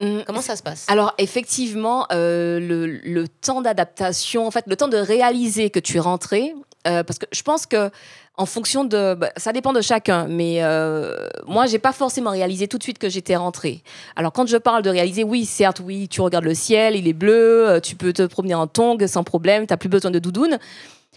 Mm. 0.01 0.21
Comment 0.25 0.41
ça 0.41 0.55
se 0.55 0.63
passe? 0.63 0.85
Alors 0.87 1.13
effectivement, 1.17 2.07
euh, 2.13 2.59
le, 2.59 2.87
le 2.87 3.27
temps 3.27 3.61
d'adaptation, 3.61 4.47
en 4.47 4.51
fait, 4.51 4.63
le 4.67 4.77
temps 4.77 4.87
de 4.87 4.97
réaliser 4.97 5.69
que 5.69 5.79
tu 5.79 5.97
es 5.97 5.99
rentré, 5.99 6.53
parce 6.83 7.19
que 7.19 7.25
je 7.31 7.43
pense 7.43 7.67
que 7.67 7.91
en 8.39 8.45
fonction 8.45 8.85
de, 8.85 9.15
bah, 9.15 9.31
ça 9.35 9.51
dépend 9.51 9.73
de 9.73 9.81
chacun, 9.81 10.25
mais 10.29 10.63
euh, 10.63 11.27
moi 11.45 11.65
j'ai 11.65 11.77
pas 11.77 11.91
forcément 11.91 12.31
réalisé 12.31 12.69
tout 12.69 12.77
de 12.77 12.83
suite 12.83 12.97
que 12.97 13.09
j'étais 13.09 13.35
rentrée. 13.35 13.83
Alors 14.15 14.31
quand 14.31 14.47
je 14.47 14.55
parle 14.55 14.81
de 14.81 14.89
réaliser, 14.89 15.25
oui, 15.25 15.43
certes, 15.43 15.81
oui, 15.83 16.07
tu 16.07 16.21
regardes 16.21 16.45
le 16.45 16.53
ciel, 16.53 16.95
il 16.95 17.09
est 17.09 17.13
bleu, 17.13 17.67
euh, 17.67 17.79
tu 17.81 17.97
peux 17.97 18.13
te 18.13 18.25
promener 18.25 18.55
en 18.55 18.65
tongs 18.65 19.05
sans 19.07 19.25
problème, 19.25 19.67
t'as 19.67 19.75
plus 19.75 19.89
besoin 19.89 20.09
de 20.09 20.19
doudoune, 20.19 20.57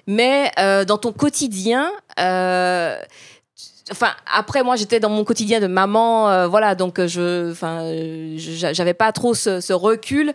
mais 0.08 0.50
euh, 0.58 0.84
dans 0.84 0.98
ton 0.98 1.12
quotidien. 1.12 1.92
euh, 2.18 2.96
enfin 3.92 4.10
après 4.32 4.64
moi 4.64 4.76
j'étais 4.76 5.00
dans 5.00 5.10
mon 5.10 5.24
quotidien 5.24 5.58
de 5.60 5.66
maman 5.66 6.46
voilà 6.48 6.76
donc 6.76 7.04
je 7.04 7.50
enfin 7.50 7.92
j'avais 8.46 8.94
pas 8.94 9.10
trop 9.10 9.34
ce 9.34 9.72
recul 9.72 10.32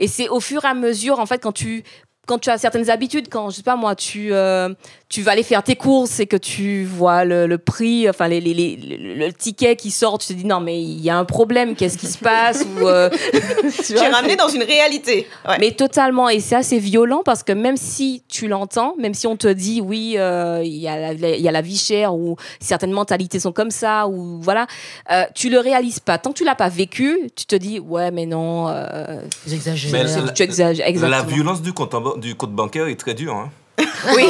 et 0.00 0.08
c'est 0.08 0.28
au 0.28 0.40
fur 0.40 0.64
et 0.64 0.68
à 0.68 0.74
mesure 0.74 1.20
en 1.20 1.26
fait 1.26 1.38
quand 1.38 1.52
tu 1.52 1.84
quand 2.28 2.38
tu 2.38 2.50
as 2.50 2.58
certaines 2.58 2.90
habitudes 2.90 3.26
quand 3.30 3.50
je 3.50 3.56
sais 3.56 3.62
pas 3.62 3.74
moi 3.76 3.96
tu 3.96 4.28
euh, 4.32 4.68
tu 5.08 5.22
vas 5.22 5.32
aller 5.32 5.42
faire 5.42 5.62
tes 5.62 5.74
courses 5.76 6.20
et 6.20 6.26
que 6.26 6.36
tu 6.36 6.84
vois 6.84 7.24
le, 7.24 7.46
le 7.46 7.58
prix 7.58 8.08
enfin 8.08 8.28
les, 8.28 8.40
les- 8.40 8.54
les- 8.54 8.76
le, 8.76 9.14
le 9.14 9.32
ticket 9.32 9.74
qui 9.76 9.90
sort 9.90 10.18
tu 10.18 10.28
te 10.28 10.32
dis 10.34 10.44
non 10.44 10.60
mais 10.60 10.80
il 10.80 11.00
y 11.00 11.08
a 11.10 11.16
un 11.16 11.24
problème 11.24 11.74
qu'est-ce 11.74 11.96
qui 11.98 12.06
se 12.06 12.18
passe 12.18 12.64
ou 12.64 12.86
euh, 12.86 13.08
tu 13.86 13.96
J'ai 13.98 14.06
ramené 14.06 14.36
dans 14.36 14.48
une 14.48 14.62
réalité. 14.62 15.26
Ouais. 15.48 15.56
mais 15.58 15.70
totalement, 15.72 16.28
et 16.28 16.40
c'est 16.40 16.56
assez 16.56 16.78
violent 16.78 17.22
parce 17.24 17.42
que 17.42 17.52
même 17.52 17.76
si 17.78 18.22
tu 18.28 18.46
l'entends, 18.48 18.94
même 18.98 19.14
si 19.14 19.26
on 19.26 19.36
te 19.36 19.48
dit 19.48 19.80
oui, 19.80 20.14
euh, 20.18 20.60
il 20.62 20.76
y, 20.76 20.86
a 20.88 21.12
la- 21.14 21.36
il 21.36 21.40
y 21.40 21.48
a 21.48 21.52
la 21.52 21.62
vie 21.62 21.78
chère 21.78 22.14
ou 22.14 22.36
certaines 22.60 22.92
mentalités 22.92 23.40
sont 23.40 23.52
comme 23.52 23.70
ça 23.70 24.06
ou 24.08 24.38
voilà, 24.42 24.66
euh, 25.10 25.24
tu 25.34 25.48
le 25.48 25.58
réalises 25.58 26.00
pas. 26.00 26.18
Tant 26.18 26.30
que 26.32 26.38
tu 26.38 26.44
l'as 26.44 26.54
pas 26.54 26.68
vécu, 26.68 27.18
tu 27.34 27.46
te 27.46 27.56
dis 27.56 27.78
ouais 27.80 28.10
mais 28.10 28.26
non, 28.26 28.68
euh, 28.68 29.22
J'exagère. 29.46 30.32
Tu 30.34 30.42
exagères 30.42 31.08
La 31.08 31.22
violence 31.22 31.62
du 31.62 31.72
compte, 31.72 31.94
en 31.94 32.00
ba- 32.02 32.17
du 32.18 32.34
compte 32.34 32.52
bancaire 32.52 32.86
est 32.88 32.96
très 32.96 33.14
dure. 33.14 33.34
hein. 33.34 33.50
Oui. 34.14 34.28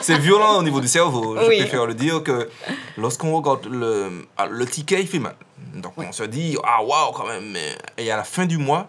C'est- 0.00 0.18
violent 0.18 0.58
au 0.58 0.62
niveau 0.62 0.80
du 0.80 0.88
cerveau. 0.88 1.36
Je 1.40 1.46
Oui. 1.48 1.58
préfère 1.60 1.86
le 1.86 1.94
dire 1.94 2.22
que 2.22 2.48
lorsqu'on 2.96 3.32
regarde 3.36 3.66
le, 3.66 4.26
ah, 4.36 4.46
le 4.46 4.64
ticket, 4.66 5.00
il 5.00 5.06
fait 5.08 5.18
mal. 5.18 5.34
Donc 5.74 5.92
on 5.96 6.12
se 6.12 6.22
dit, 6.24 6.56
ah 6.64 6.82
waouh, 6.82 7.12
quand 7.12 7.26
même. 7.26 7.56
Et 7.98 8.10
à 8.10 8.16
la 8.16 8.24
fin 8.24 8.46
du 8.46 8.58
mois, 8.58 8.88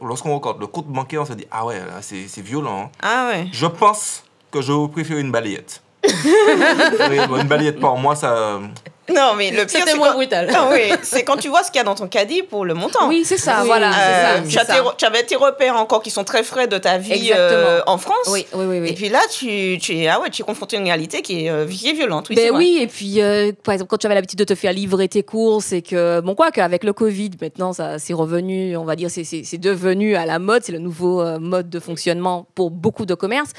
lorsqu'on 0.00 0.38
regarde 0.38 0.60
le 0.60 0.66
compte 0.66 0.86
bancaire, 0.86 1.22
on 1.22 1.26
se 1.26 1.32
dit, 1.34 1.46
ah 1.50 1.64
ouais, 1.66 1.80
c'est 2.00 2.40
violent. 2.42 2.84
hein. 2.84 2.90
Ah 3.02 3.28
ouais. 3.32 3.46
Je 3.52 3.66
pense 3.66 4.24
que 4.50 4.60
je 4.62 4.86
préfère 4.86 5.18
une 5.18 5.30
balayette. 5.32 5.82
Oui, 6.04 6.10
une 7.40 7.48
balayette 7.48 7.80
par 7.80 7.96
mois, 7.96 8.16
ça. 8.16 8.60
Non, 9.08 9.34
mais 9.36 9.50
le 9.50 9.66
pire, 9.66 9.84
c'est 9.86 9.96
moins 9.96 10.08
quand... 10.08 10.14
brutal. 10.14 10.48
Ah 10.54 10.68
oui, 10.70 10.92
c'est 11.02 11.24
quand 11.24 11.36
tu 11.36 11.48
vois 11.48 11.62
ce 11.62 11.70
qu'il 11.70 11.78
y 11.78 11.80
a 11.80 11.84
dans 11.84 11.94
ton 11.94 12.06
caddie 12.06 12.42
pour 12.42 12.64
le 12.64 12.74
montant. 12.74 13.08
Oui, 13.08 13.22
c'est 13.24 13.36
ça, 13.36 13.58
Oui. 13.60 13.66
voilà. 13.66 13.90
Euh, 13.90 14.40
tu, 14.48 15.04
avais 15.04 15.22
tes 15.24 15.36
repères 15.36 15.76
encore 15.76 16.02
qui 16.02 16.10
sont 16.10 16.24
très 16.24 16.42
frais 16.42 16.68
de 16.68 16.78
ta 16.78 16.98
vie 16.98 17.32
euh, 17.34 17.80
en 17.86 17.98
France. 17.98 18.28
Oui, 18.28 18.46
oui, 18.54 18.64
oui, 18.66 18.80
oui. 18.80 18.88
Et 18.90 18.92
puis 18.94 19.08
là, 19.08 19.20
tu, 19.30 19.78
tu, 19.80 19.96
es, 19.96 20.08
ah 20.08 20.20
ouais, 20.20 20.30
tu 20.30 20.42
es 20.42 20.44
confronté 20.44 20.76
à 20.76 20.80
une 20.80 20.86
réalité 20.86 21.22
qui 21.22 21.46
est, 21.46 21.50
euh, 21.50 21.66
qui 21.66 21.88
est 21.88 21.92
violente. 21.94 22.28
Oui, 22.30 22.36
Ben 22.36 22.50
oui, 22.54 22.78
et 22.80 22.86
puis 22.86 23.20
euh, 23.20 23.52
par 23.64 23.74
exemple 23.74 23.90
quand 23.90 23.98
tu 23.98 24.06
avais 24.06 24.14
l'habitude 24.14 24.38
de 24.38 24.44
te 24.44 24.54
faire 24.54 24.72
livrer 24.72 25.08
tes 25.08 25.22
courses 25.22 25.72
et 25.72 25.82
que 25.82 26.20
bon 26.20 26.34
quoi 26.34 26.50
qu'avec 26.50 26.84
le 26.84 26.92
Covid 26.92 27.30
maintenant 27.40 27.72
ça 27.72 27.98
c'est 27.98 28.14
revenu, 28.14 28.76
on 28.76 28.84
va 28.84 28.96
dire 28.96 29.10
c'est 29.10 29.58
devenu 29.58 30.14
à 30.16 30.26
la 30.26 30.38
mode, 30.38 30.62
c'est 30.64 30.72
le 30.72 30.78
nouveau 30.78 31.24
mode 31.38 31.68
de 31.68 31.80
fonctionnement 31.80 32.46
pour 32.54 32.70
beaucoup 32.70 33.06
de 33.06 33.14
commerces. 33.14 33.50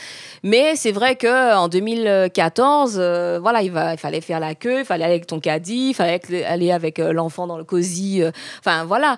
Mais 0.44 0.76
c'est 0.76 0.92
vrai 0.92 1.16
que 1.16 1.56
en 1.56 1.68
2014, 1.68 2.98
euh, 3.00 3.40
voilà, 3.42 3.62
il, 3.62 3.72
va, 3.72 3.94
il 3.94 4.00
fallait 4.00 4.22
faire 4.22 4.40
la 4.40 4.56
queue, 4.56 4.80
il 4.80 4.86
fallait 4.86 5.06
aller 5.06 5.14
avec 5.14 5.28
ton 5.28 5.33
caddie, 5.40 5.90
il 5.90 5.94
fallait 5.94 6.44
aller 6.46 6.72
avec 6.72 7.00
euh, 7.00 7.14
l'enfant 7.14 7.48
dans 7.48 7.58
le 7.58 7.64
cosy, 7.64 8.22
euh, 8.22 8.32
enfin 8.60 8.86
voilà. 8.86 9.18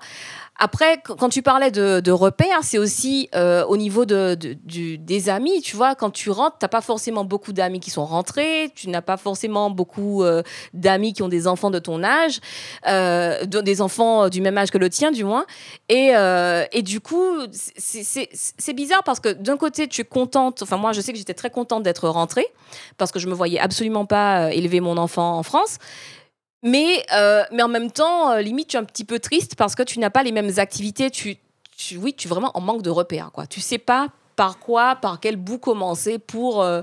Après, 0.58 0.98
qu- 1.06 1.14
quand 1.20 1.30
tu 1.30 1.42
parlais 1.42 1.70
de, 1.72 2.12
repères, 2.12 2.60
c'est 2.64 2.78
aussi 2.78 3.30
euh, 3.36 3.66
au 3.66 3.76
niveau 3.78 4.06
de, 4.06 4.36
des 4.36 5.30
amis. 5.30 5.62
Tu 5.62 5.76
vois, 5.76 5.96
quand 5.96 6.12
tu 6.12 6.30
rentres, 6.32 6.58
t'as 6.60 6.68
pas 6.70 6.82
forcément 6.82 7.26
beaucoup 7.26 7.52
d'amis 7.52 7.80
qui 7.82 7.90
sont 7.92 8.06
rentrés. 8.06 8.72
Tu 8.76 8.90
n'as 8.90 9.02
pas 9.02 9.18
forcément 9.18 9.70
beaucoup 9.70 10.24
euh, 10.24 10.44
d'amis 10.74 11.14
qui 11.14 11.24
ont 11.24 11.28
des 11.28 11.48
enfants 11.48 11.72
de 11.72 11.80
ton 11.80 12.04
âge, 12.04 12.40
euh, 12.88 13.44
de- 13.46 13.60
des 13.62 13.82
enfants 13.82 14.30
du 14.30 14.40
même 14.42 14.58
âge 14.58 14.72
que 14.72 14.78
le 14.78 14.90
tien, 14.90 15.12
du 15.12 15.24
moins. 15.26 15.46
Et, 15.90 16.12
et 16.72 16.82
du 16.82 17.02
coup, 17.02 17.26
c'est- 17.52 18.74
bizarre 18.74 19.04
parce 19.04 19.20
que 19.20 19.30
d'un 19.30 19.58
côté, 19.58 19.88
tu 19.88 20.02
es 20.02 20.06
contente. 20.06 20.62
Enfin, 20.62 20.78
moi, 20.78 20.92
je 20.94 21.02
sais 21.02 21.12
que 21.12 21.18
j'étais 21.18 21.34
très 21.34 21.50
contente 21.50 21.84
d'être 21.84 22.08
rentrée 22.10 22.48
parce 22.98 23.12
que 23.12 23.20
je 23.20 23.28
me 23.28 23.34
voyais 23.34 23.60
absolument 23.60 24.06
pas 24.06 24.54
élever 24.54 24.80
mon 24.80 24.98
enfant 24.98 25.38
en 25.38 25.44
France. 25.44 25.78
Mais, 26.66 27.06
euh, 27.14 27.44
mais 27.52 27.62
en 27.62 27.68
même 27.68 27.92
temps, 27.92 28.32
euh, 28.32 28.42
limite, 28.42 28.70
tu 28.70 28.76
es 28.76 28.80
un 28.80 28.84
petit 28.84 29.06
peu 29.06 29.20
triste 29.20 29.56
parce 29.56 29.76
que 29.76 29.84
tu 29.84 30.00
n'as 30.00 30.10
pas 30.10 30.24
les 30.24 30.32
mêmes 30.32 30.58
activités. 30.58 31.12
Tu, 31.12 31.38
tu, 31.78 31.98
oui, 31.98 32.16
tu 32.16 32.28
es 32.28 32.30
vraiment 32.30 32.50
en 32.56 32.60
manque 32.60 32.82
de 32.82 32.90
repères. 32.90 33.30
Quoi. 33.32 33.46
Tu 33.46 33.62
sais 33.62 33.78
pas 33.78 34.08
par 34.36 34.58
quoi, 34.58 34.96
par 34.96 35.20
quel 35.20 35.36
bout 35.36 35.60
commencer 35.60 36.18
pour 36.18 36.64
euh, 36.64 36.82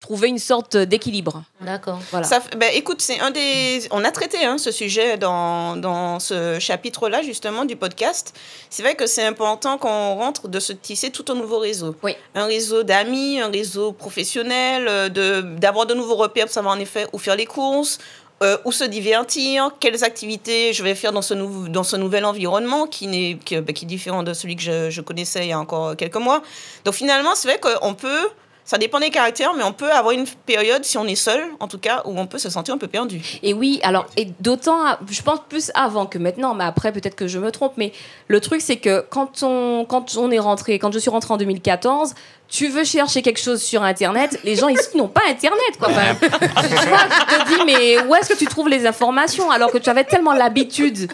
trouver 0.00 0.28
une 0.28 0.38
sorte 0.38 0.76
d'équilibre. 0.76 1.42
D'accord. 1.62 1.98
Voilà. 2.10 2.26
Ça 2.26 2.40
ben, 2.58 2.70
écoute, 2.74 3.00
c'est 3.00 3.18
un 3.18 3.30
des. 3.30 3.80
On 3.92 4.04
a 4.04 4.10
traité 4.10 4.44
hein, 4.44 4.58
ce 4.58 4.70
sujet 4.70 5.16
dans, 5.16 5.76
dans 5.76 6.20
ce 6.20 6.58
chapitre-là, 6.58 7.22
justement, 7.22 7.64
du 7.64 7.76
podcast. 7.76 8.38
C'est 8.68 8.82
vrai 8.82 8.94
que 8.94 9.06
c'est 9.06 9.24
important 9.24 9.78
quand 9.78 10.12
on 10.12 10.16
rentre 10.16 10.48
de 10.48 10.60
se 10.60 10.74
tisser 10.74 11.10
tout 11.10 11.24
un 11.30 11.34
nouveau 11.34 11.60
réseau. 11.60 11.96
Oui. 12.02 12.14
Un 12.34 12.44
réseau 12.44 12.82
d'amis, 12.82 13.40
un 13.40 13.50
réseau 13.50 13.92
professionnel, 13.92 15.10
de, 15.10 15.40
d'avoir 15.40 15.86
de 15.86 15.94
nouveaux 15.94 16.16
repères 16.16 16.44
pour 16.44 16.52
savoir 16.52 16.76
en 16.76 16.78
effet 16.78 17.06
où 17.14 17.18
faire 17.18 17.36
les 17.36 17.46
courses. 17.46 17.98
Euh, 18.42 18.56
où 18.64 18.72
se 18.72 18.84
divertir, 18.84 19.70
quelles 19.80 20.04
activités 20.04 20.72
je 20.72 20.82
vais 20.82 20.94
faire 20.94 21.12
dans 21.12 21.22
ce, 21.22 21.34
nou- 21.34 21.68
dans 21.68 21.82
ce 21.82 21.96
nouvel 21.96 22.24
environnement 22.24 22.86
qui, 22.86 23.06
n'est, 23.06 23.38
qui, 23.44 23.60
ben, 23.60 23.72
qui 23.72 23.84
est 23.84 23.88
différent 23.88 24.22
de 24.22 24.32
celui 24.32 24.54
que 24.56 24.62
je, 24.62 24.90
je 24.90 25.00
connaissais 25.00 25.44
il 25.46 25.48
y 25.48 25.52
a 25.52 25.58
encore 25.58 25.96
quelques 25.96 26.16
mois. 26.16 26.42
Donc 26.84 26.94
finalement, 26.94 27.34
c'est 27.34 27.48
vrai 27.48 27.58
qu'on 27.60 27.94
peut, 27.94 28.28
ça 28.68 28.76
dépend 28.76 29.00
des 29.00 29.08
caractères, 29.08 29.54
mais 29.54 29.64
on 29.64 29.72
peut 29.72 29.90
avoir 29.90 30.12
une 30.12 30.26
période, 30.44 30.84
si 30.84 30.98
on 30.98 31.06
est 31.06 31.14
seul, 31.14 31.42
en 31.58 31.68
tout 31.68 31.78
cas, 31.78 32.02
où 32.04 32.20
on 32.20 32.26
peut 32.26 32.36
se 32.36 32.50
sentir 32.50 32.74
un 32.74 32.76
peu 32.76 32.86
perdu. 32.86 33.22
Et 33.42 33.54
oui, 33.54 33.80
alors, 33.82 34.04
et 34.18 34.26
d'autant, 34.40 34.84
je 35.10 35.22
pense 35.22 35.38
plus 35.48 35.72
avant 35.74 36.04
que 36.04 36.18
maintenant, 36.18 36.52
mais 36.52 36.64
après, 36.64 36.92
peut-être 36.92 37.14
que 37.14 37.28
je 37.28 37.38
me 37.38 37.50
trompe, 37.50 37.72
mais 37.78 37.94
le 38.26 38.42
truc, 38.42 38.60
c'est 38.60 38.76
que 38.76 39.06
quand 39.08 39.42
on, 39.42 39.86
quand 39.88 40.18
on 40.18 40.30
est 40.30 40.38
rentré, 40.38 40.78
quand 40.78 40.92
je 40.92 40.98
suis 40.98 41.08
rentrée 41.08 41.32
en 41.32 41.38
2014, 41.38 42.12
tu 42.46 42.68
veux 42.68 42.84
chercher 42.84 43.22
quelque 43.22 43.40
chose 43.40 43.62
sur 43.62 43.82
Internet, 43.82 44.38
les 44.44 44.56
gens 44.56 44.68
ici 44.68 44.98
n'ont 44.98 45.08
pas 45.08 45.22
Internet, 45.30 45.78
quoi. 45.78 45.88
Tu 46.20 46.28
te 46.28 47.48
dis, 47.48 47.64
mais 47.64 48.02
où 48.06 48.14
est-ce 48.16 48.34
que 48.34 48.38
tu 48.38 48.44
trouves 48.44 48.68
les 48.68 48.86
informations 48.86 49.50
alors 49.50 49.72
que 49.72 49.78
tu 49.78 49.88
avais 49.88 50.04
tellement 50.04 50.34
l'habitude 50.34 51.10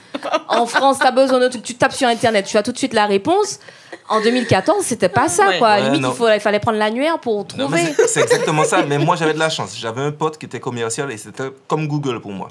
en 0.48 0.66
France, 0.66 0.98
tu 0.98 1.06
as 1.06 1.12
besoin 1.12 1.38
de 1.38 1.48
tu 1.56 1.76
tapes 1.76 1.92
sur 1.92 2.08
Internet, 2.08 2.46
tu 2.46 2.56
as 2.56 2.64
tout 2.64 2.72
de 2.72 2.78
suite 2.78 2.94
la 2.94 3.06
réponse. 3.06 3.60
En 4.08 4.20
2014, 4.20 4.84
c'était 4.84 5.08
pas 5.08 5.28
ça, 5.28 5.48
Ouais. 5.48 5.58
quoi. 5.58 5.74
Ouais, 5.76 5.82
Limite, 5.84 6.00
non. 6.02 6.10
il, 6.12 6.16
faut- 6.16 6.28
il 6.28 6.40
fallait 6.40 6.60
prendre 6.60 6.78
l'annuaire 6.78 7.18
pour 7.18 7.46
trouver. 7.46 7.82
c'est- 8.06 8.20
exactement 8.22 8.64
ça. 8.64 8.82
Mais 8.86 8.98
moi, 8.98 9.16
j'avais 9.16 9.34
de 9.34 9.38
la 9.38 9.48
chance. 9.50 9.76
J'avais 9.78 10.02
un 10.02 10.12
pote 10.12 10.38
qui 10.38 10.46
était 10.46 10.60
commercial 10.60 11.10
et 11.10 11.16
c'était 11.16 11.50
comme 11.68 11.86
Google 11.88 12.20
pour 12.20 12.32
moi. 12.32 12.48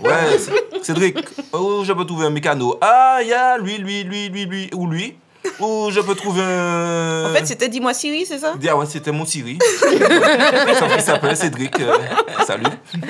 Ouais, 0.00 0.10
Cédric, 0.82 1.16
où 1.54 1.84
je 1.84 1.92
peux 1.92 2.04
trouver 2.04 2.26
un 2.26 2.30
mécano 2.30 2.76
Ah, 2.80 3.18
il 3.22 3.28
y 3.28 3.32
a 3.32 3.56
lui, 3.58 3.78
lui, 3.78 4.04
lui, 4.04 4.28
lui, 4.28 4.44
lui, 4.44 4.70
ou 4.74 4.86
lui. 4.86 5.16
Ou 5.60 5.90
je 5.90 6.00
peux 6.00 6.14
trouver 6.14 6.42
un. 6.42 7.30
En 7.30 7.34
fait, 7.34 7.46
c'était 7.46 7.68
Dis-moi 7.68 7.94
Siri, 7.94 8.26
c'est 8.26 8.38
ça? 8.38 8.54
Ah 8.68 8.76
ouais, 8.76 8.86
c'était 8.86 9.12
mon 9.12 9.24
Siri. 9.24 9.58
Qu'il 9.80 11.00
s'appelle 11.00 11.36
Cédric. 11.36 11.80
euh, 11.80 11.96
salut. 12.46 12.64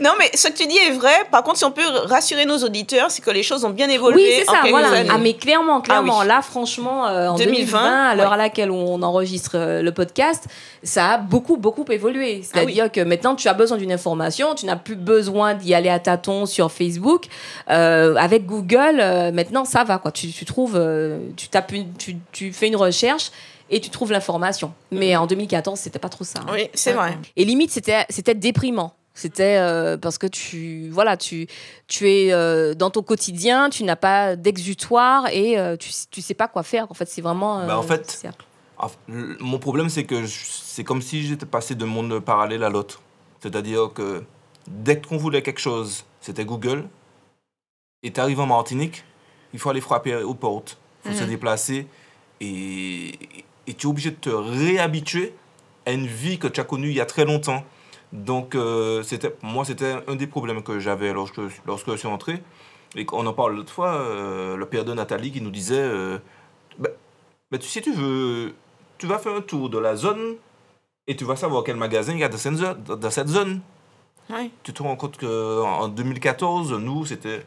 Non, 0.00 0.10
mais 0.18 0.30
ce 0.34 0.48
que 0.48 0.52
tu 0.52 0.66
dis 0.66 0.76
est 0.76 0.92
vrai. 0.92 1.12
Par 1.30 1.42
contre, 1.42 1.58
si 1.58 1.64
on 1.64 1.70
peut 1.70 1.82
rassurer 2.04 2.44
nos 2.44 2.58
auditeurs, 2.58 3.10
c'est 3.10 3.22
que 3.22 3.30
les 3.30 3.42
choses 3.42 3.64
ont 3.64 3.70
bien 3.70 3.88
évolué. 3.88 4.22
Oui, 4.22 4.34
c'est 4.38 4.44
ça, 4.44 4.62
voilà. 4.68 4.90
années. 4.90 5.08
Ah, 5.12 5.18
mais 5.18 5.34
clairement, 5.34 5.80
clairement. 5.80 6.18
Ah 6.18 6.22
oui. 6.22 6.28
Là, 6.28 6.42
franchement, 6.42 7.06
euh, 7.08 7.28
en 7.28 7.36
2020, 7.36 7.54
2020, 7.54 7.80
à 7.80 8.14
l'heure 8.14 8.28
ouais. 8.28 8.34
à 8.34 8.36
laquelle 8.36 8.70
on 8.70 9.02
enregistre 9.02 9.52
euh, 9.54 9.82
le 9.82 9.92
podcast, 9.92 10.44
ça 10.82 11.12
a 11.12 11.18
beaucoup, 11.18 11.56
beaucoup 11.56 11.84
évolué. 11.90 12.40
Ah 12.42 12.46
C'est-à-dire 12.52 12.92
que 12.92 13.00
maintenant, 13.00 13.34
tu 13.34 13.48
as 13.48 13.54
besoin 13.54 13.76
d'une 13.76 13.92
information, 13.92 14.54
tu 14.54 14.66
n'as 14.66 14.76
plus 14.76 14.96
besoin 14.96 15.54
d'y 15.54 15.74
aller 15.74 15.88
à 15.88 15.98
tâtons 15.98 16.46
sur 16.46 16.70
Facebook. 16.70 17.24
Euh, 17.70 18.14
avec 18.16 18.46
Google, 18.46 19.00
euh, 19.00 19.32
maintenant, 19.32 19.64
ça 19.64 19.84
va, 19.84 19.98
quoi. 19.98 20.12
Tu, 20.12 20.28
tu 20.28 20.44
trouves, 20.44 20.76
euh, 20.76 21.07
tu, 21.36 21.48
tapes 21.48 21.72
une- 21.72 21.92
tu, 21.94 22.16
tu 22.32 22.52
fais 22.52 22.68
une 22.68 22.76
recherche 22.76 23.30
et 23.70 23.80
tu 23.80 23.90
trouves 23.90 24.12
l'information. 24.12 24.72
Mais 24.90 25.14
en 25.16 25.26
2014, 25.26 25.78
c'était 25.78 25.98
pas 25.98 26.08
trop 26.08 26.24
ça. 26.24 26.40
hein. 26.40 26.52
Oui, 26.52 26.68
c'est 26.74 26.92
vrai. 26.92 27.18
Et 27.36 27.44
limite, 27.44 27.70
c'était, 27.70 28.04
c'était 28.10 28.34
déprimant. 28.34 28.94
C'était 29.14 29.56
euh, 29.58 29.96
parce 29.96 30.16
que 30.16 30.28
tu, 30.28 30.88
voilà, 30.90 31.16
tu, 31.16 31.48
tu 31.88 32.08
es 32.08 32.32
euh, 32.32 32.74
dans 32.74 32.90
ton 32.90 33.02
quotidien, 33.02 33.68
tu 33.68 33.82
n'as 33.82 33.96
pas 33.96 34.36
d'exutoire 34.36 35.26
et 35.32 35.58
euh, 35.58 35.76
tu, 35.76 35.90
tu 36.10 36.22
sais 36.22 36.34
pas 36.34 36.46
quoi 36.46 36.62
faire. 36.62 36.86
En 36.88 36.94
fait, 36.94 37.06
c'est 37.08 37.20
vraiment. 37.20 37.58
euh, 37.60 37.66
Bah, 37.66 37.78
en 37.78 37.82
fait, 37.82 38.06
Mon 39.08 39.58
problème, 39.58 39.88
c'est 39.88 40.04
que 40.04 40.24
je- 40.24 40.44
c'est 40.48 40.84
comme 40.84 41.02
si 41.02 41.26
j'étais 41.26 41.46
passé 41.46 41.74
d'un 41.74 41.86
monde 41.86 42.20
parallèle 42.20 42.62
à 42.62 42.68
l'autre. 42.70 43.02
C'est-à-dire 43.40 43.90
que 43.92 44.22
dès 44.70 45.00
qu'on 45.00 45.16
voulait 45.16 45.42
quelque 45.42 45.60
chose, 45.60 46.04
c'était 46.20 46.44
Google. 46.44 46.84
Et 48.04 48.12
tu 48.12 48.20
arrives 48.20 48.38
en 48.38 48.46
Martinique, 48.46 49.02
il 49.52 49.58
faut 49.58 49.70
aller 49.70 49.80
frapper 49.80 50.14
aux 50.14 50.34
portes. 50.34 50.78
Faut 51.04 51.12
se 51.12 51.24
déplacer. 51.24 51.86
Et, 52.40 53.12
et 53.66 53.74
tu 53.74 53.86
es 53.86 53.90
obligé 53.90 54.10
de 54.10 54.16
te 54.16 54.30
réhabituer 54.30 55.34
à 55.86 55.92
une 55.92 56.06
vie 56.06 56.38
que 56.38 56.48
tu 56.48 56.60
as 56.60 56.64
connue 56.64 56.88
il 56.88 56.94
y 56.94 57.00
a 57.00 57.06
très 57.06 57.24
longtemps. 57.24 57.64
Donc, 58.12 58.54
euh, 58.54 59.02
c'était, 59.02 59.34
moi, 59.42 59.64
c'était 59.64 59.96
un 60.06 60.16
des 60.16 60.26
problèmes 60.26 60.62
que 60.62 60.78
j'avais 60.78 61.12
lorsque, 61.12 61.40
lorsque 61.66 61.90
je 61.90 61.96
suis 61.96 62.08
entré. 62.08 62.42
Et 62.94 63.04
qu'on 63.04 63.26
en 63.26 63.32
parle 63.34 63.54
l'autre 63.56 63.72
fois, 63.72 63.94
euh, 63.96 64.56
le 64.56 64.66
père 64.66 64.84
de 64.84 64.94
Nathalie 64.94 65.30
qui 65.30 65.42
nous 65.42 65.50
disait 65.50 65.76
euh, 65.78 66.18
ben, 67.50 67.58
tu 67.58 67.68
sais, 67.68 67.80
tu 67.80 67.92
veux, 67.92 68.54
tu 68.98 69.06
vas 69.06 69.18
faire 69.18 69.34
un 69.34 69.40
tour 69.40 69.70
de 69.70 69.78
la 69.78 69.96
zone 69.96 70.36
et 71.06 71.16
tu 71.16 71.24
vas 71.24 71.36
savoir 71.36 71.64
quel 71.64 71.76
magasin 71.76 72.12
il 72.12 72.18
y 72.18 72.24
a 72.24 72.28
dans 72.28 72.38
cette 72.38 72.54
zone. 72.54 72.82
Dans 72.84 73.10
cette 73.10 73.28
zone. 73.28 73.60
Oui. 74.30 74.50
Tu 74.62 74.74
te 74.74 74.82
rends 74.82 74.96
compte 74.96 75.18
qu'en 75.18 75.88
2014, 75.88 76.74
nous, 76.74 77.06
c'était 77.06 77.46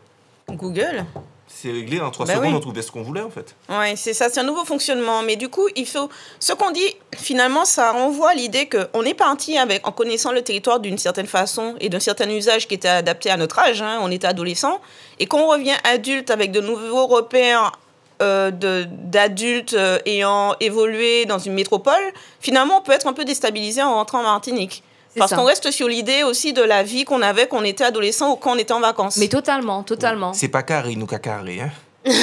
Google. 0.55 1.05
C'est 1.53 1.71
réglé 1.71 1.99
en 1.99 2.11
3 2.11 2.25
Bah 2.27 2.33
secondes, 2.35 2.47
oui. 2.47 2.53
on 2.55 2.59
trouvait 2.61 2.81
ce 2.81 2.91
qu'on 2.91 3.01
voulait 3.03 3.21
en 3.21 3.29
fait. 3.29 3.55
Oui, 3.69 3.97
c'est 3.97 4.13
ça, 4.13 4.29
c'est 4.29 4.39
un 4.39 4.43
nouveau 4.43 4.63
fonctionnement. 4.63 5.21
Mais 5.21 5.35
du 5.35 5.49
coup, 5.49 5.67
il 5.75 5.85
faut. 5.85 6.09
Ce 6.39 6.53
qu'on 6.53 6.71
dit, 6.71 6.95
finalement, 7.17 7.65
ça 7.65 7.91
renvoie 7.91 8.29
à 8.29 8.33
l'idée 8.33 8.69
qu'on 8.69 9.03
est 9.03 9.13
parti 9.13 9.57
avec, 9.57 9.85
en 9.85 9.91
connaissant 9.91 10.31
le 10.31 10.41
territoire 10.43 10.79
d'une 10.79 10.97
certaine 10.97 11.27
façon 11.27 11.75
et 11.81 11.89
d'un 11.89 11.99
certain 11.99 12.29
usage 12.29 12.67
qui 12.69 12.75
était 12.75 12.87
adapté 12.87 13.29
à 13.29 13.35
notre 13.37 13.59
âge. 13.59 13.81
hein, 13.81 13.99
on 14.01 14.09
était 14.11 14.27
adolescent. 14.27 14.79
Et 15.19 15.25
qu'on 15.25 15.45
revient 15.47 15.75
adulte 15.83 16.31
avec 16.31 16.51
de 16.51 16.61
nouveaux 16.61 17.07
repères 17.07 17.73
euh, 18.21 18.51
d'adultes 18.51 19.73
euh, 19.73 19.99
ayant 20.05 20.55
évolué 20.61 21.25
dans 21.25 21.39
une 21.39 21.53
métropole, 21.53 21.93
finalement, 22.39 22.77
on 22.77 22.81
peut 22.81 22.93
être 22.93 23.07
un 23.07 23.13
peu 23.13 23.25
déstabilisé 23.25 23.81
en 23.83 23.95
rentrant 23.95 24.19
en 24.19 24.23
Martinique. 24.23 24.83
C'est 25.13 25.19
Parce 25.19 25.33
qu'on 25.33 25.43
reste 25.43 25.71
sur 25.71 25.87
l'idée 25.89 26.23
aussi 26.23 26.53
de 26.53 26.61
la 26.61 26.83
vie 26.83 27.03
qu'on 27.03 27.21
avait 27.21 27.47
quand 27.47 27.57
on 27.57 27.63
était 27.65 27.83
adolescent 27.83 28.31
ou 28.31 28.35
quand 28.37 28.53
on 28.53 28.57
était 28.57 28.73
en 28.73 28.79
vacances. 28.79 29.17
Mais 29.17 29.27
totalement, 29.27 29.83
totalement. 29.83 30.33
C'est 30.33 30.47
pas 30.47 30.63
carré, 30.63 30.95
nous 30.95 31.05
qu'à 31.05 31.19
carré. 31.19 31.59
Hein. 31.61 31.69
non, 32.05 32.13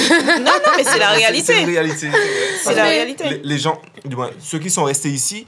non, 0.43 0.71
mais 0.75 0.83
c'est 0.83 0.97
la 0.97 1.09
C'est 1.11 1.15
réalité. 1.17 1.53
la 1.59 1.65
réalité. 1.65 2.09
C'est 2.63 2.73
la 2.75 2.83
réalité. 2.85 3.29
Les, 3.29 3.37
les 3.43 3.57
gens, 3.59 3.79
du 4.03 4.15
moins, 4.15 4.29
ceux 4.39 4.57
qui 4.59 4.69
sont 4.71 4.83
restés 4.85 5.09
ici, 5.09 5.45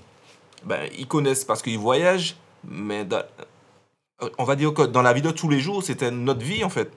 ben, 0.63 0.79
ils 0.98 1.07
connaissent 1.07 1.43
parce 1.43 1.62
qu'ils 1.63 1.79
voyagent, 1.79 2.36
mais 2.63 3.03
dans- 3.05 3.24
on 4.38 4.43
va 4.43 4.55
dire 4.55 4.71
que 4.74 4.83
dans 4.83 5.01
la 5.01 5.12
vie 5.13 5.24
de 5.24 5.31
tous 5.31 5.50
les 5.50 5.60
jours, 5.60 5.83
c'était 5.83 6.12
notre 6.12 6.45
vie 6.45 6.63
en 6.63 6.69
fait. 6.69 6.91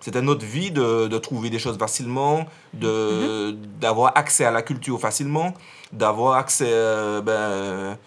C'était 0.00 0.22
notre 0.22 0.46
vie 0.46 0.70
de, 0.70 1.08
de 1.08 1.18
trouver 1.18 1.50
des 1.50 1.58
choses 1.58 1.76
facilement, 1.76 2.46
de, 2.72 3.50
d'avoir 3.80 4.16
accès 4.16 4.44
à 4.44 4.52
la 4.52 4.62
culture 4.62 5.00
facilement, 5.00 5.54
d'avoir 5.92 6.36
accès 6.36 6.68
euh, 6.68 7.20
ben, 7.20 7.98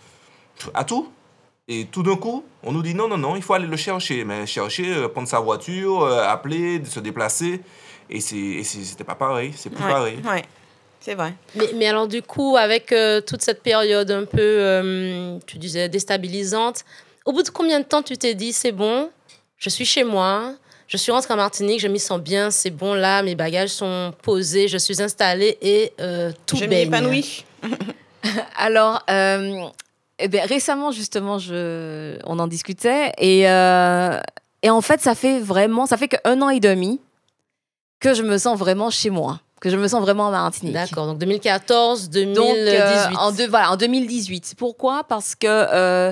à 0.74 0.86
tout. 0.86 1.10
Et 1.74 1.86
tout 1.86 2.04
d'un 2.04 2.18
coup, 2.18 2.44
on 2.64 2.74
nous 2.74 2.82
dit 2.82 2.94
non, 2.94 3.08
non, 3.08 3.18
non, 3.18 3.38
il 3.38 3.42
faut 3.42 3.54
aller 3.54 3.66
le 3.66 3.78
chercher. 3.78 4.26
Mais 4.26 4.46
chercher, 4.46 4.94
euh, 4.94 5.08
prendre 5.08 5.28
sa 5.30 5.40
voiture, 5.40 6.02
euh, 6.04 6.28
appeler, 6.28 6.82
se 6.84 7.00
déplacer. 7.00 7.62
Et, 8.10 8.20
c'était 8.20 9.06
pas 9.06 9.16
pareil, 9.16 9.54
c'est 9.56 9.70
plus 9.70 9.82
Ouais, 9.82 9.90
pareil. 9.90 10.20
ouais, 10.28 10.44
c'est 11.00 11.16
vrai. 11.16 11.34
Mais, 11.56 11.70
mais 11.76 11.88
alors 11.88 12.10
du 12.10 12.22
coup, 12.22 12.58
avec 12.58 12.92
euh, 12.92 13.22
toute 13.22 13.42
cette 13.42 13.64
période 13.64 14.12
un 14.12 14.26
peu, 14.26 14.40
euh, 14.42 15.38
tu 15.48 15.58
disais, 15.58 15.88
déstabilisante, 15.88 16.84
au 17.24 17.32
bout 17.32 17.44
de 17.44 17.50
combien 17.50 17.80
de 17.80 17.86
temps 17.86 18.02
tu 18.02 18.18
t'es 18.18 18.36
dit, 18.36 18.52
c'est 18.52 18.74
bon, 18.74 19.10
je 19.58 19.70
suis 19.70 19.86
chez 19.86 20.04
moi, 20.04 20.56
je 20.90 20.98
suis 20.98 21.14
rentrée 21.14 21.34
en 21.34 21.38
Martinique, 21.38 21.80
je 21.80 21.88
m'y 21.88 22.00
sens 22.00 22.20
bien, 22.20 22.52
c'est 22.52 22.70
bon, 22.70 22.94
là, 22.96 23.24
mes 23.24 23.36
bagages 23.36 23.70
sont 23.70 24.14
posés, 24.22 24.68
je 24.68 24.78
suis 24.78 25.02
installée 25.02 25.58
et 25.62 25.94
euh, 26.02 26.34
tout 26.46 26.58
je 26.58 26.66
m'épanouis. 26.66 27.46
Alors, 28.58 29.02
euh, 29.10 29.68
eh 30.22 30.28
ben, 30.28 30.46
récemment, 30.48 30.92
justement, 30.92 31.38
je, 31.40 32.18
on 32.26 32.40
en 32.40 32.48
discutait. 32.48 33.12
Et, 33.18 33.50
euh, 33.50 34.20
et 34.64 34.70
en 34.70 34.82
fait, 34.82 35.02
ça 35.02 35.16
fait 35.16 35.40
vraiment, 35.40 35.86
ça 35.86 35.98
fait 35.98 36.08
qu'un 36.08 36.42
an 36.42 36.50
et 36.50 36.60
demi 36.60 37.00
que 38.00 38.14
je 38.14 38.24
me 38.24 38.38
sens 38.38 38.58
vraiment 38.58 38.90
chez 38.90 39.10
moi, 39.10 39.40
que 39.60 39.70
je 39.70 39.78
me 39.78 39.88
sens 39.88 40.02
vraiment 40.02 40.28
en 40.28 40.32
Martinique. 40.32 40.74
D'accord, 40.74 41.06
donc 41.08 41.18
2014, 41.20 42.10
2018. 42.10 42.34
Donc, 42.36 42.56
euh, 42.58 43.06
en, 43.20 43.32
deux- 43.32 43.48
voilà, 43.48 43.72
en 43.72 43.78
2018. 43.78 44.56
Pourquoi? 44.58 45.04
Parce 45.08 45.36
que 45.36 45.46
euh, 45.48 46.12